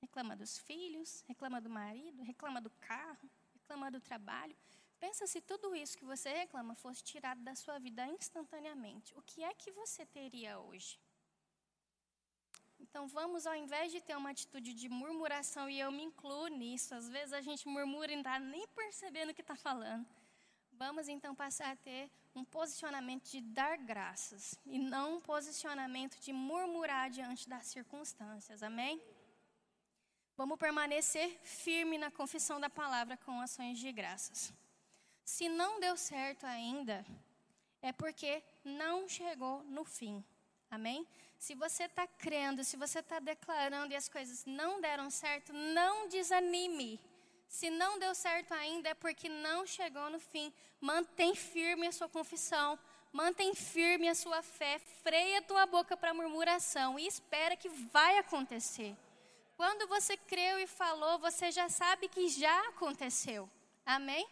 Reclama 0.00 0.36
dos 0.36 0.56
filhos, 0.56 1.24
reclama 1.26 1.60
do 1.60 1.68
marido, 1.68 2.22
reclama 2.22 2.60
do 2.60 2.70
carro, 2.70 3.28
reclama 3.54 3.90
do 3.90 4.00
trabalho. 4.00 4.56
Pensa 4.98 5.26
se 5.26 5.40
tudo 5.40 5.74
isso 5.74 5.98
que 5.98 6.04
você 6.04 6.30
reclama 6.30 6.74
fosse 6.74 7.02
tirado 7.02 7.42
da 7.42 7.54
sua 7.54 7.78
vida 7.78 8.06
instantaneamente. 8.06 9.14
O 9.16 9.22
que 9.22 9.42
é 9.44 9.52
que 9.54 9.70
você 9.72 10.06
teria 10.06 10.58
hoje? 10.58 10.98
Então 12.78 13.06
vamos, 13.08 13.46
ao 13.46 13.54
invés 13.54 13.92
de 13.92 14.00
ter 14.00 14.16
uma 14.16 14.30
atitude 14.30 14.74
de 14.74 14.88
murmuração, 14.88 15.68
e 15.68 15.80
eu 15.80 15.90
me 15.90 16.02
incluo 16.02 16.48
nisso, 16.48 16.94
às 16.94 17.08
vezes 17.08 17.32
a 17.32 17.40
gente 17.40 17.66
murmura 17.68 18.12
e 18.12 18.16
não 18.16 18.22
está 18.22 18.38
nem 18.38 18.66
percebendo 18.68 19.30
o 19.30 19.34
que 19.34 19.40
está 19.40 19.56
falando. 19.56 20.06
Vamos 20.72 21.08
então 21.08 21.34
passar 21.34 21.70
a 21.72 21.76
ter 21.76 22.10
um 22.34 22.44
posicionamento 22.44 23.30
de 23.30 23.40
dar 23.40 23.76
graças 23.78 24.58
e 24.66 24.78
não 24.78 25.16
um 25.16 25.20
posicionamento 25.20 26.18
de 26.20 26.32
murmurar 26.32 27.10
diante 27.10 27.48
das 27.48 27.66
circunstâncias. 27.66 28.62
Amém? 28.62 29.00
Vamos 30.36 30.58
permanecer 30.58 31.38
firme 31.42 31.96
na 31.96 32.10
confissão 32.10 32.58
da 32.58 32.68
palavra 32.68 33.16
com 33.16 33.40
ações 33.40 33.78
de 33.78 33.92
graças. 33.92 34.52
Se 35.24 35.48
não 35.48 35.80
deu 35.80 35.96
certo 35.96 36.44
ainda, 36.44 37.04
é 37.80 37.92
porque 37.92 38.42
não 38.64 39.08
chegou 39.08 39.62
no 39.64 39.84
fim. 39.84 40.24
Amém? 40.70 41.06
Se 41.38 41.54
você 41.54 41.84
está 41.84 42.06
crendo, 42.06 42.64
se 42.64 42.76
você 42.76 43.00
está 43.00 43.18
declarando 43.18 43.92
e 43.92 43.96
as 43.96 44.08
coisas 44.08 44.44
não 44.44 44.80
deram 44.80 45.10
certo, 45.10 45.52
não 45.52 46.08
desanime. 46.08 47.00
Se 47.48 47.70
não 47.70 47.98
deu 47.98 48.14
certo 48.14 48.52
ainda, 48.52 48.88
é 48.88 48.94
porque 48.94 49.28
não 49.28 49.66
chegou 49.66 50.10
no 50.10 50.18
fim. 50.18 50.52
Mantém 50.80 51.34
firme 51.34 51.86
a 51.86 51.92
sua 51.92 52.08
confissão. 52.08 52.78
Mantém 53.12 53.54
firme 53.54 54.08
a 54.08 54.14
sua 54.14 54.42
fé. 54.42 54.78
Freia 54.78 55.38
a 55.38 55.42
tua 55.42 55.64
boca 55.66 55.96
para 55.96 56.14
murmuração 56.14 56.98
e 56.98 57.06
espera 57.06 57.56
que 57.56 57.68
vai 57.68 58.18
acontecer. 58.18 58.96
Quando 59.56 59.86
você 59.86 60.16
creu 60.16 60.58
e 60.58 60.66
falou, 60.66 61.18
você 61.18 61.50
já 61.52 61.68
sabe 61.68 62.08
que 62.08 62.28
já 62.28 62.68
aconteceu. 62.68 63.48
Amém? 63.86 64.26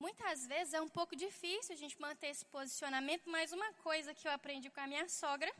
Muitas 0.00 0.46
vezes 0.46 0.74
é 0.74 0.80
um 0.80 0.88
pouco 0.88 1.16
difícil 1.16 1.74
a 1.74 1.78
gente 1.78 2.00
manter 2.00 2.28
esse 2.28 2.44
posicionamento, 2.46 3.28
mas 3.28 3.52
uma 3.52 3.72
coisa 3.74 4.14
que 4.14 4.28
eu 4.28 4.32
aprendi 4.32 4.70
com 4.70 4.80
a 4.80 4.86
minha 4.86 5.08
sogra, 5.08 5.52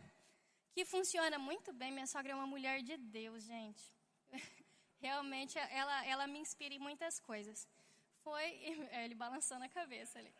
que 0.73 0.85
funciona 0.85 1.39
muito 1.39 1.73
bem, 1.73 1.91
minha 1.91 2.07
sogra 2.07 2.33
é 2.33 2.35
uma 2.35 2.47
mulher 2.47 2.81
de 2.83 2.97
Deus, 2.97 3.43
gente. 3.43 3.85
Realmente 5.01 5.59
ela, 5.59 6.07
ela 6.07 6.27
me 6.29 6.39
inspira 6.39 6.73
em 6.75 6.79
muitas 6.79 7.19
coisas. 7.19 7.67
Foi 8.23 8.47
ele 9.03 9.15
balançando 9.15 9.65
a 9.65 9.69
cabeça 9.69 10.21
ali. 10.21 10.33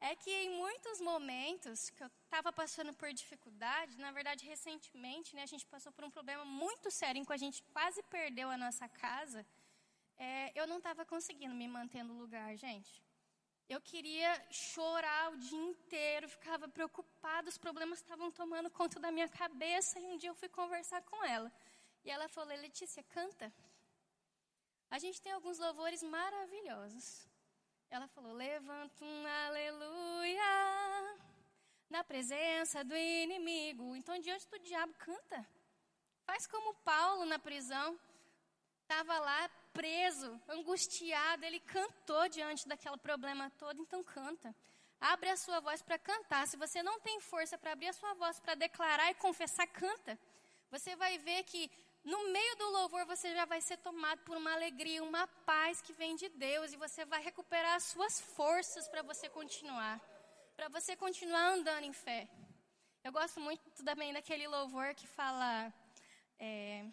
É 0.00 0.16
que 0.16 0.30
em 0.30 0.50
muitos 0.56 0.98
momentos 0.98 1.90
que 1.90 2.02
eu 2.02 2.10
estava 2.24 2.50
passando 2.50 2.94
por 2.94 3.12
dificuldade, 3.12 3.98
na 3.98 4.10
verdade 4.12 4.46
recentemente, 4.46 5.36
né, 5.36 5.42
a 5.42 5.52
gente 5.52 5.66
passou 5.66 5.92
por 5.92 6.04
um 6.06 6.10
problema 6.10 6.42
muito 6.42 6.90
sério 6.90 7.20
em 7.20 7.24
que 7.24 7.34
a 7.34 7.36
gente 7.36 7.62
quase 7.64 8.02
perdeu 8.04 8.48
a 8.48 8.56
nossa 8.56 8.88
casa. 8.88 9.44
É, 10.16 10.58
eu 10.58 10.66
não 10.66 10.78
estava 10.78 11.04
conseguindo 11.04 11.54
me 11.54 11.68
manter 11.68 12.02
no 12.02 12.14
lugar, 12.14 12.56
gente. 12.56 13.09
Eu 13.74 13.80
queria 13.80 14.30
chorar 14.50 15.32
o 15.32 15.36
dia 15.36 15.64
inteiro, 15.72 16.28
ficava 16.28 16.66
preocupada, 16.68 17.48
os 17.48 17.56
problemas 17.56 18.00
estavam 18.00 18.28
tomando 18.28 18.68
conta 18.68 18.98
da 18.98 19.12
minha 19.12 19.28
cabeça. 19.28 20.00
E 20.00 20.06
um 20.08 20.16
dia 20.16 20.30
eu 20.30 20.34
fui 20.34 20.48
conversar 20.48 21.00
com 21.02 21.24
ela. 21.24 21.52
E 22.04 22.10
ela 22.10 22.26
falou: 22.28 22.52
Letícia, 22.56 23.00
canta. 23.04 23.46
A 24.90 24.98
gente 24.98 25.22
tem 25.22 25.30
alguns 25.30 25.60
louvores 25.60 26.02
maravilhosos. 26.02 27.28
Ela 27.88 28.08
falou: 28.08 28.32
levanta 28.32 29.04
um 29.04 29.26
aleluia 29.46 30.50
na 31.88 32.02
presença 32.02 32.82
do 32.82 32.96
inimigo. 32.96 33.94
Então, 33.94 34.18
diante 34.18 34.48
do 34.48 34.58
diabo, 34.58 34.92
canta. 34.94 35.46
Faz 36.24 36.44
como 36.44 36.74
Paulo 36.92 37.24
na 37.24 37.38
prisão. 37.38 37.96
Estava 38.82 39.16
lá 39.20 39.48
preso, 39.72 40.40
angustiado, 40.48 41.44
ele 41.44 41.60
cantou 41.60 42.28
diante 42.28 42.68
daquele 42.68 42.96
problema 42.96 43.50
todo, 43.58 43.80
então 43.80 44.02
canta. 44.02 44.54
Abre 45.00 45.30
a 45.30 45.36
sua 45.36 45.60
voz 45.60 45.80
para 45.82 45.98
cantar. 45.98 46.46
Se 46.46 46.56
você 46.56 46.82
não 46.82 47.00
tem 47.00 47.20
força 47.20 47.56
para 47.56 47.72
abrir 47.72 47.88
a 47.88 47.92
sua 47.92 48.12
voz 48.14 48.38
para 48.38 48.54
declarar 48.54 49.10
e 49.10 49.14
confessar, 49.14 49.66
canta. 49.66 50.18
Você 50.70 50.94
vai 50.94 51.18
ver 51.18 51.42
que 51.44 51.70
no 52.04 52.28
meio 52.30 52.56
do 52.56 52.70
louvor 52.70 53.04
você 53.06 53.34
já 53.34 53.44
vai 53.44 53.60
ser 53.60 53.78
tomado 53.78 54.20
por 54.20 54.36
uma 54.36 54.52
alegria, 54.52 55.02
uma 55.02 55.26
paz 55.26 55.80
que 55.80 55.92
vem 55.92 56.16
de 56.16 56.28
Deus 56.28 56.72
e 56.72 56.76
você 56.76 57.04
vai 57.04 57.22
recuperar 57.22 57.74
as 57.76 57.84
suas 57.84 58.20
forças 58.20 58.88
para 58.88 59.02
você 59.02 59.28
continuar, 59.28 60.00
para 60.56 60.68
você 60.68 60.94
continuar 60.96 61.54
andando 61.54 61.84
em 61.84 61.92
fé. 61.92 62.28
Eu 63.02 63.12
gosto 63.12 63.40
muito 63.40 63.62
também 63.82 64.12
daquele 64.12 64.46
louvor 64.46 64.94
que 64.94 65.06
fala. 65.06 65.72
É, 66.38 66.84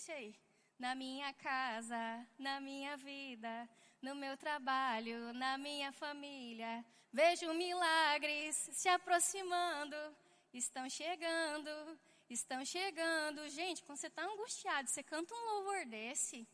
Esse 0.00 0.12
aí. 0.12 0.34
Na 0.78 0.94
minha 0.94 1.30
casa, 1.34 2.26
na 2.38 2.58
minha 2.58 2.96
vida, 2.96 3.68
no 4.00 4.14
meu 4.14 4.34
trabalho, 4.34 5.34
na 5.34 5.58
minha 5.58 5.92
família, 5.92 6.82
vejo 7.12 7.52
milagres 7.52 8.56
se 8.72 8.88
aproximando, 8.88 9.94
estão 10.54 10.88
chegando, 10.88 12.00
estão 12.30 12.64
chegando. 12.64 13.46
Gente, 13.50 13.82
quando 13.84 13.98
você 13.98 14.06
está 14.06 14.24
angustiado, 14.24 14.88
você 14.88 15.02
canta 15.02 15.34
um 15.34 15.44
louvor 15.50 15.84
desse, 15.84 16.48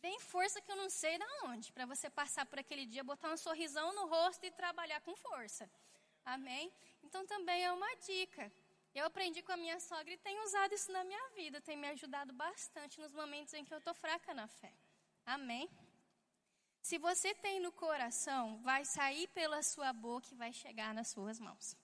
vem 0.00 0.18
força 0.18 0.62
que 0.62 0.72
eu 0.72 0.76
não 0.76 0.88
sei 0.88 1.18
de 1.18 1.26
onde, 1.44 1.70
para 1.74 1.84
você 1.84 2.08
passar 2.08 2.46
por 2.46 2.58
aquele 2.58 2.86
dia, 2.86 3.04
botar 3.04 3.30
um 3.30 3.36
sorrisão 3.36 3.94
no 3.94 4.06
rosto 4.06 4.46
e 4.46 4.50
trabalhar 4.50 5.02
com 5.02 5.14
força. 5.14 5.70
Amém? 6.24 6.72
Então 7.02 7.26
também 7.26 7.62
é 7.62 7.70
uma 7.70 7.94
dica. 7.96 8.50
Eu 8.94 9.06
aprendi 9.06 9.42
com 9.42 9.52
a 9.52 9.56
minha 9.56 9.80
sogra 9.80 10.12
e 10.12 10.18
tenho 10.18 10.44
usado 10.44 10.74
isso 10.74 10.92
na 10.92 11.02
minha 11.02 11.30
vida. 11.30 11.60
Tem 11.62 11.76
me 11.76 11.88
ajudado 11.88 12.32
bastante 12.32 13.00
nos 13.00 13.12
momentos 13.12 13.54
em 13.54 13.64
que 13.64 13.72
eu 13.72 13.78
estou 13.78 13.94
fraca 13.94 14.34
na 14.34 14.46
fé. 14.46 14.72
Amém? 15.24 15.70
Se 16.82 16.98
você 16.98 17.34
tem 17.34 17.58
no 17.58 17.72
coração, 17.72 18.60
vai 18.62 18.84
sair 18.84 19.28
pela 19.28 19.62
sua 19.62 19.92
boca 19.94 20.28
e 20.30 20.36
vai 20.36 20.52
chegar 20.52 20.92
nas 20.92 21.08
suas 21.08 21.40
mãos. 21.40 21.76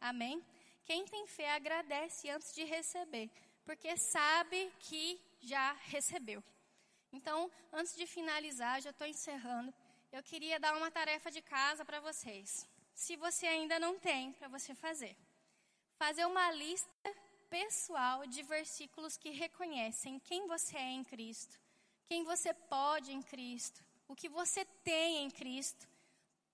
Amém? 0.00 0.44
Quem 0.84 1.04
tem 1.04 1.26
fé 1.28 1.52
agradece 1.52 2.28
antes 2.28 2.52
de 2.52 2.64
receber, 2.64 3.30
porque 3.64 3.96
sabe 3.96 4.72
que 4.80 5.20
já 5.40 5.72
recebeu. 5.94 6.42
Então, 7.12 7.52
antes 7.72 7.94
de 7.94 8.06
finalizar, 8.06 8.82
já 8.82 8.90
estou 8.90 9.06
encerrando, 9.06 9.72
eu 10.10 10.22
queria 10.24 10.58
dar 10.58 10.76
uma 10.76 10.90
tarefa 10.90 11.30
de 11.30 11.40
casa 11.40 11.84
para 11.84 12.00
vocês. 12.00 12.68
Se 12.94 13.16
você 13.16 13.46
ainda 13.46 13.78
não 13.78 13.96
tem, 13.98 14.32
para 14.32 14.48
você 14.48 14.74
fazer 14.74 15.16
fazer 15.98 16.24
uma 16.26 16.50
lista 16.52 17.14
pessoal 17.48 18.26
de 18.26 18.42
versículos 18.42 19.16
que 19.16 19.30
reconhecem 19.30 20.18
quem 20.20 20.46
você 20.46 20.76
é 20.76 20.90
em 20.90 21.04
Cristo, 21.04 21.60
quem 22.06 22.24
você 22.24 22.54
pode 22.54 23.12
em 23.12 23.22
Cristo, 23.22 23.84
o 24.08 24.14
que 24.14 24.28
você 24.28 24.64
tem 24.82 25.24
em 25.24 25.30
Cristo. 25.30 25.86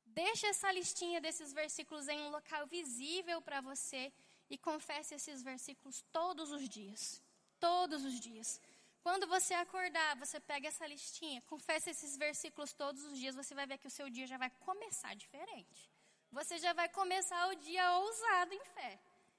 Deixe 0.06 0.46
essa 0.46 0.72
listinha 0.72 1.20
desses 1.20 1.52
versículos 1.52 2.08
em 2.08 2.20
um 2.22 2.30
local 2.30 2.66
visível 2.66 3.40
para 3.40 3.60
você 3.60 4.12
e 4.50 4.58
confesse 4.58 5.14
esses 5.14 5.42
versículos 5.42 6.02
todos 6.12 6.50
os 6.50 6.68
dias. 6.68 7.22
Todos 7.60 8.04
os 8.04 8.18
dias. 8.18 8.60
Quando 9.02 9.26
você 9.26 9.54
acordar, 9.54 10.16
você 10.16 10.40
pega 10.40 10.68
essa 10.68 10.86
listinha, 10.86 11.40
confessa 11.42 11.90
esses 11.90 12.16
versículos 12.16 12.72
todos 12.72 13.04
os 13.04 13.16
dias, 13.18 13.36
você 13.36 13.54
vai 13.54 13.66
ver 13.66 13.78
que 13.78 13.86
o 13.86 13.96
seu 13.98 14.10
dia 14.10 14.26
já 14.26 14.36
vai 14.36 14.50
começar 14.68 15.14
diferente. 15.14 15.88
Você 16.32 16.58
já 16.58 16.72
vai 16.72 16.88
começar 16.88 17.48
o 17.48 17.54
dia 17.54 17.98
ousado 17.98 18.52
em 18.52 18.64
fé 18.76 18.98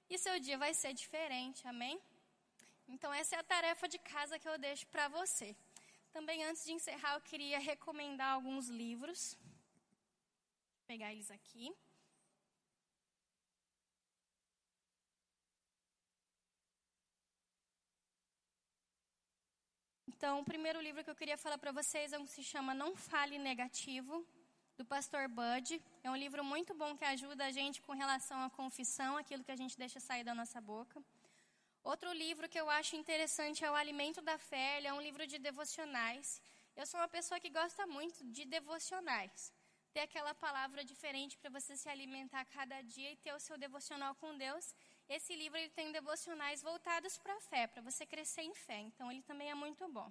e 0.09 0.17
seu 0.17 0.39
dia 0.39 0.57
vai 0.57 0.73
ser 0.73 0.93
diferente, 0.93 1.67
amém? 1.67 2.01
Então, 2.87 3.13
essa 3.13 3.35
é 3.35 3.39
a 3.39 3.43
tarefa 3.43 3.87
de 3.87 3.99
casa 3.99 4.39
que 4.39 4.49
eu 4.49 4.57
deixo 4.57 4.87
para 4.87 5.07
você. 5.07 5.55
Também, 6.11 6.43
antes 6.43 6.65
de 6.65 6.71
encerrar, 6.71 7.13
eu 7.15 7.21
queria 7.21 7.59
recomendar 7.59 8.33
alguns 8.33 8.67
livros. 8.67 9.37
Vou 10.77 10.87
pegar 10.87 11.11
eles 11.13 11.29
aqui. 11.29 11.71
Então, 20.07 20.39
o 20.39 20.43
primeiro 20.43 20.81
livro 20.81 21.03
que 21.03 21.09
eu 21.09 21.15
queria 21.15 21.37
falar 21.37 21.57
para 21.57 21.71
vocês 21.71 22.11
é 22.11 22.19
um 22.19 22.25
que 22.25 22.31
se 22.31 22.43
chama 22.43 22.73
Não 22.73 22.93
Fale 22.93 23.37
Negativo, 23.37 24.27
do 24.79 24.85
pastor 24.85 25.27
Bud. 25.27 25.67
É 26.05 26.09
um 26.09 26.15
livro 26.15 26.41
muito 26.41 26.73
bom 26.73 26.95
que 26.97 27.03
ajuda 27.03 27.43
a 27.47 27.51
gente 27.51 27.81
com 27.81 27.93
relação 28.03 28.37
à 28.45 28.49
confissão, 28.49 29.17
aquilo 29.17 29.43
que 29.43 29.51
a 29.51 29.59
gente 29.61 29.77
deixa 29.77 29.99
sair 29.99 30.23
da 30.23 30.33
nossa 30.33 30.61
boca. 30.61 31.03
Outro 31.83 32.09
livro 32.13 32.47
que 32.47 32.59
eu 32.63 32.69
acho 32.69 32.95
interessante 32.95 33.65
é 33.65 33.69
O 33.69 33.75
Alimento 33.75 34.21
da 34.21 34.37
Fé. 34.37 34.77
Ele 34.77 34.87
é 34.87 34.93
um 34.93 35.01
livro 35.07 35.27
de 35.27 35.37
devocionais. 35.37 36.41
Eu 36.77 36.85
sou 36.85 36.97
uma 36.97 37.09
pessoa 37.09 37.41
que 37.41 37.49
gosta 37.49 37.85
muito 37.87 38.23
de 38.35 38.45
devocionais. 38.45 39.51
Ter 39.91 40.03
aquela 40.07 40.33
palavra 40.33 40.81
diferente 40.85 41.37
para 41.37 41.49
você 41.49 41.75
se 41.75 41.89
alimentar 41.89 42.45
cada 42.45 42.81
dia 42.81 43.11
e 43.11 43.17
ter 43.17 43.33
o 43.33 43.39
seu 43.47 43.57
devocional 43.57 44.15
com 44.15 44.37
Deus. 44.37 44.73
Esse 45.09 45.35
livro 45.35 45.57
ele 45.57 45.71
tem 45.79 45.91
devocionais 45.91 46.61
voltados 46.61 47.17
para 47.17 47.35
a 47.35 47.41
fé, 47.41 47.67
para 47.67 47.81
você 47.81 48.05
crescer 48.05 48.43
em 48.43 48.55
fé. 48.55 48.79
Então 48.79 49.11
ele 49.11 49.23
também 49.23 49.49
é 49.49 49.55
muito 49.55 49.85
bom. 49.89 50.09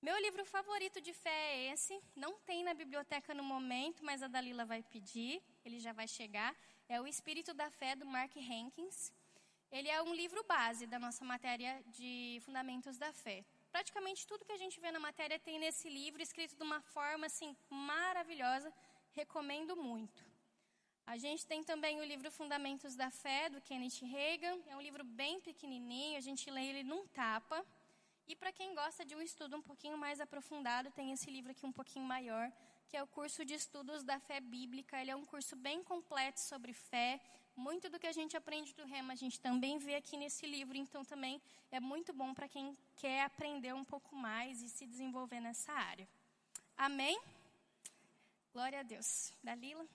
Meu 0.00 0.16
livro 0.22 0.44
favorito 0.44 1.00
de 1.00 1.12
fé 1.12 1.28
é 1.28 1.72
esse. 1.72 2.00
Não 2.14 2.38
tem 2.46 2.62
na 2.62 2.72
biblioteca 2.72 3.34
no 3.34 3.42
momento, 3.42 4.04
mas 4.04 4.22
a 4.22 4.28
Dalila 4.28 4.64
vai 4.64 4.80
pedir, 4.80 5.42
ele 5.64 5.80
já 5.80 5.92
vai 5.92 6.06
chegar. 6.06 6.54
É 6.88 7.00
O 7.00 7.06
Espírito 7.06 7.52
da 7.52 7.68
Fé, 7.68 7.96
do 7.96 8.06
Mark 8.06 8.36
Hankins. 8.36 9.12
Ele 9.72 9.88
é 9.88 10.00
um 10.00 10.14
livro 10.14 10.44
base 10.44 10.86
da 10.86 11.00
nossa 11.00 11.24
matéria 11.24 11.82
de 11.88 12.40
Fundamentos 12.44 12.96
da 12.96 13.12
Fé. 13.12 13.44
Praticamente 13.72 14.24
tudo 14.24 14.44
que 14.44 14.52
a 14.52 14.56
gente 14.56 14.78
vê 14.78 14.92
na 14.92 15.00
matéria 15.00 15.36
tem 15.36 15.58
nesse 15.58 15.88
livro, 15.88 16.22
escrito 16.22 16.56
de 16.56 16.62
uma 16.62 16.80
forma 16.80 17.26
assim 17.26 17.56
maravilhosa, 17.68 18.72
recomendo 19.14 19.76
muito. 19.76 20.24
A 21.04 21.18
gente 21.18 21.44
tem 21.44 21.64
também 21.64 22.00
o 22.00 22.04
livro 22.04 22.30
Fundamentos 22.30 22.94
da 22.94 23.10
Fé, 23.10 23.48
do 23.50 23.60
Kenneth 23.60 24.00
Reagan. 24.02 24.60
É 24.68 24.76
um 24.76 24.80
livro 24.80 25.02
bem 25.02 25.40
pequenininho, 25.40 26.16
a 26.16 26.20
gente 26.20 26.48
lê 26.48 26.66
ele 26.66 26.84
num 26.84 27.04
tapa. 27.08 27.66
E 28.28 28.36
para 28.36 28.52
quem 28.52 28.74
gosta 28.74 29.06
de 29.06 29.14
um 29.16 29.22
estudo 29.22 29.56
um 29.56 29.62
pouquinho 29.62 29.96
mais 29.96 30.20
aprofundado, 30.20 30.90
tem 30.90 31.12
esse 31.12 31.30
livro 31.30 31.50
aqui 31.50 31.64
um 31.64 31.72
pouquinho 31.72 32.04
maior, 32.04 32.52
que 32.86 32.94
é 32.94 33.02
o 33.02 33.06
curso 33.06 33.42
de 33.42 33.54
estudos 33.54 34.04
da 34.04 34.20
fé 34.20 34.38
bíblica. 34.38 35.00
Ele 35.00 35.10
é 35.10 35.16
um 35.16 35.24
curso 35.24 35.56
bem 35.56 35.82
completo 35.82 36.38
sobre 36.38 36.74
fé. 36.74 37.18
Muito 37.56 37.88
do 37.88 37.98
que 37.98 38.06
a 38.06 38.12
gente 38.12 38.36
aprende 38.36 38.74
do 38.74 38.84
Rema, 38.84 39.14
a 39.14 39.16
gente 39.16 39.40
também 39.40 39.78
vê 39.78 39.94
aqui 39.94 40.16
nesse 40.18 40.46
livro, 40.46 40.76
então 40.76 41.04
também 41.04 41.40
é 41.70 41.80
muito 41.80 42.12
bom 42.12 42.34
para 42.34 42.46
quem 42.48 42.76
quer 42.96 43.22
aprender 43.22 43.72
um 43.74 43.84
pouco 43.84 44.14
mais 44.14 44.60
e 44.60 44.68
se 44.68 44.86
desenvolver 44.86 45.40
nessa 45.40 45.72
área. 45.72 46.06
Amém? 46.76 47.18
Glória 48.52 48.78
a 48.80 48.82
Deus. 48.82 49.32
Dalila? 49.42 49.86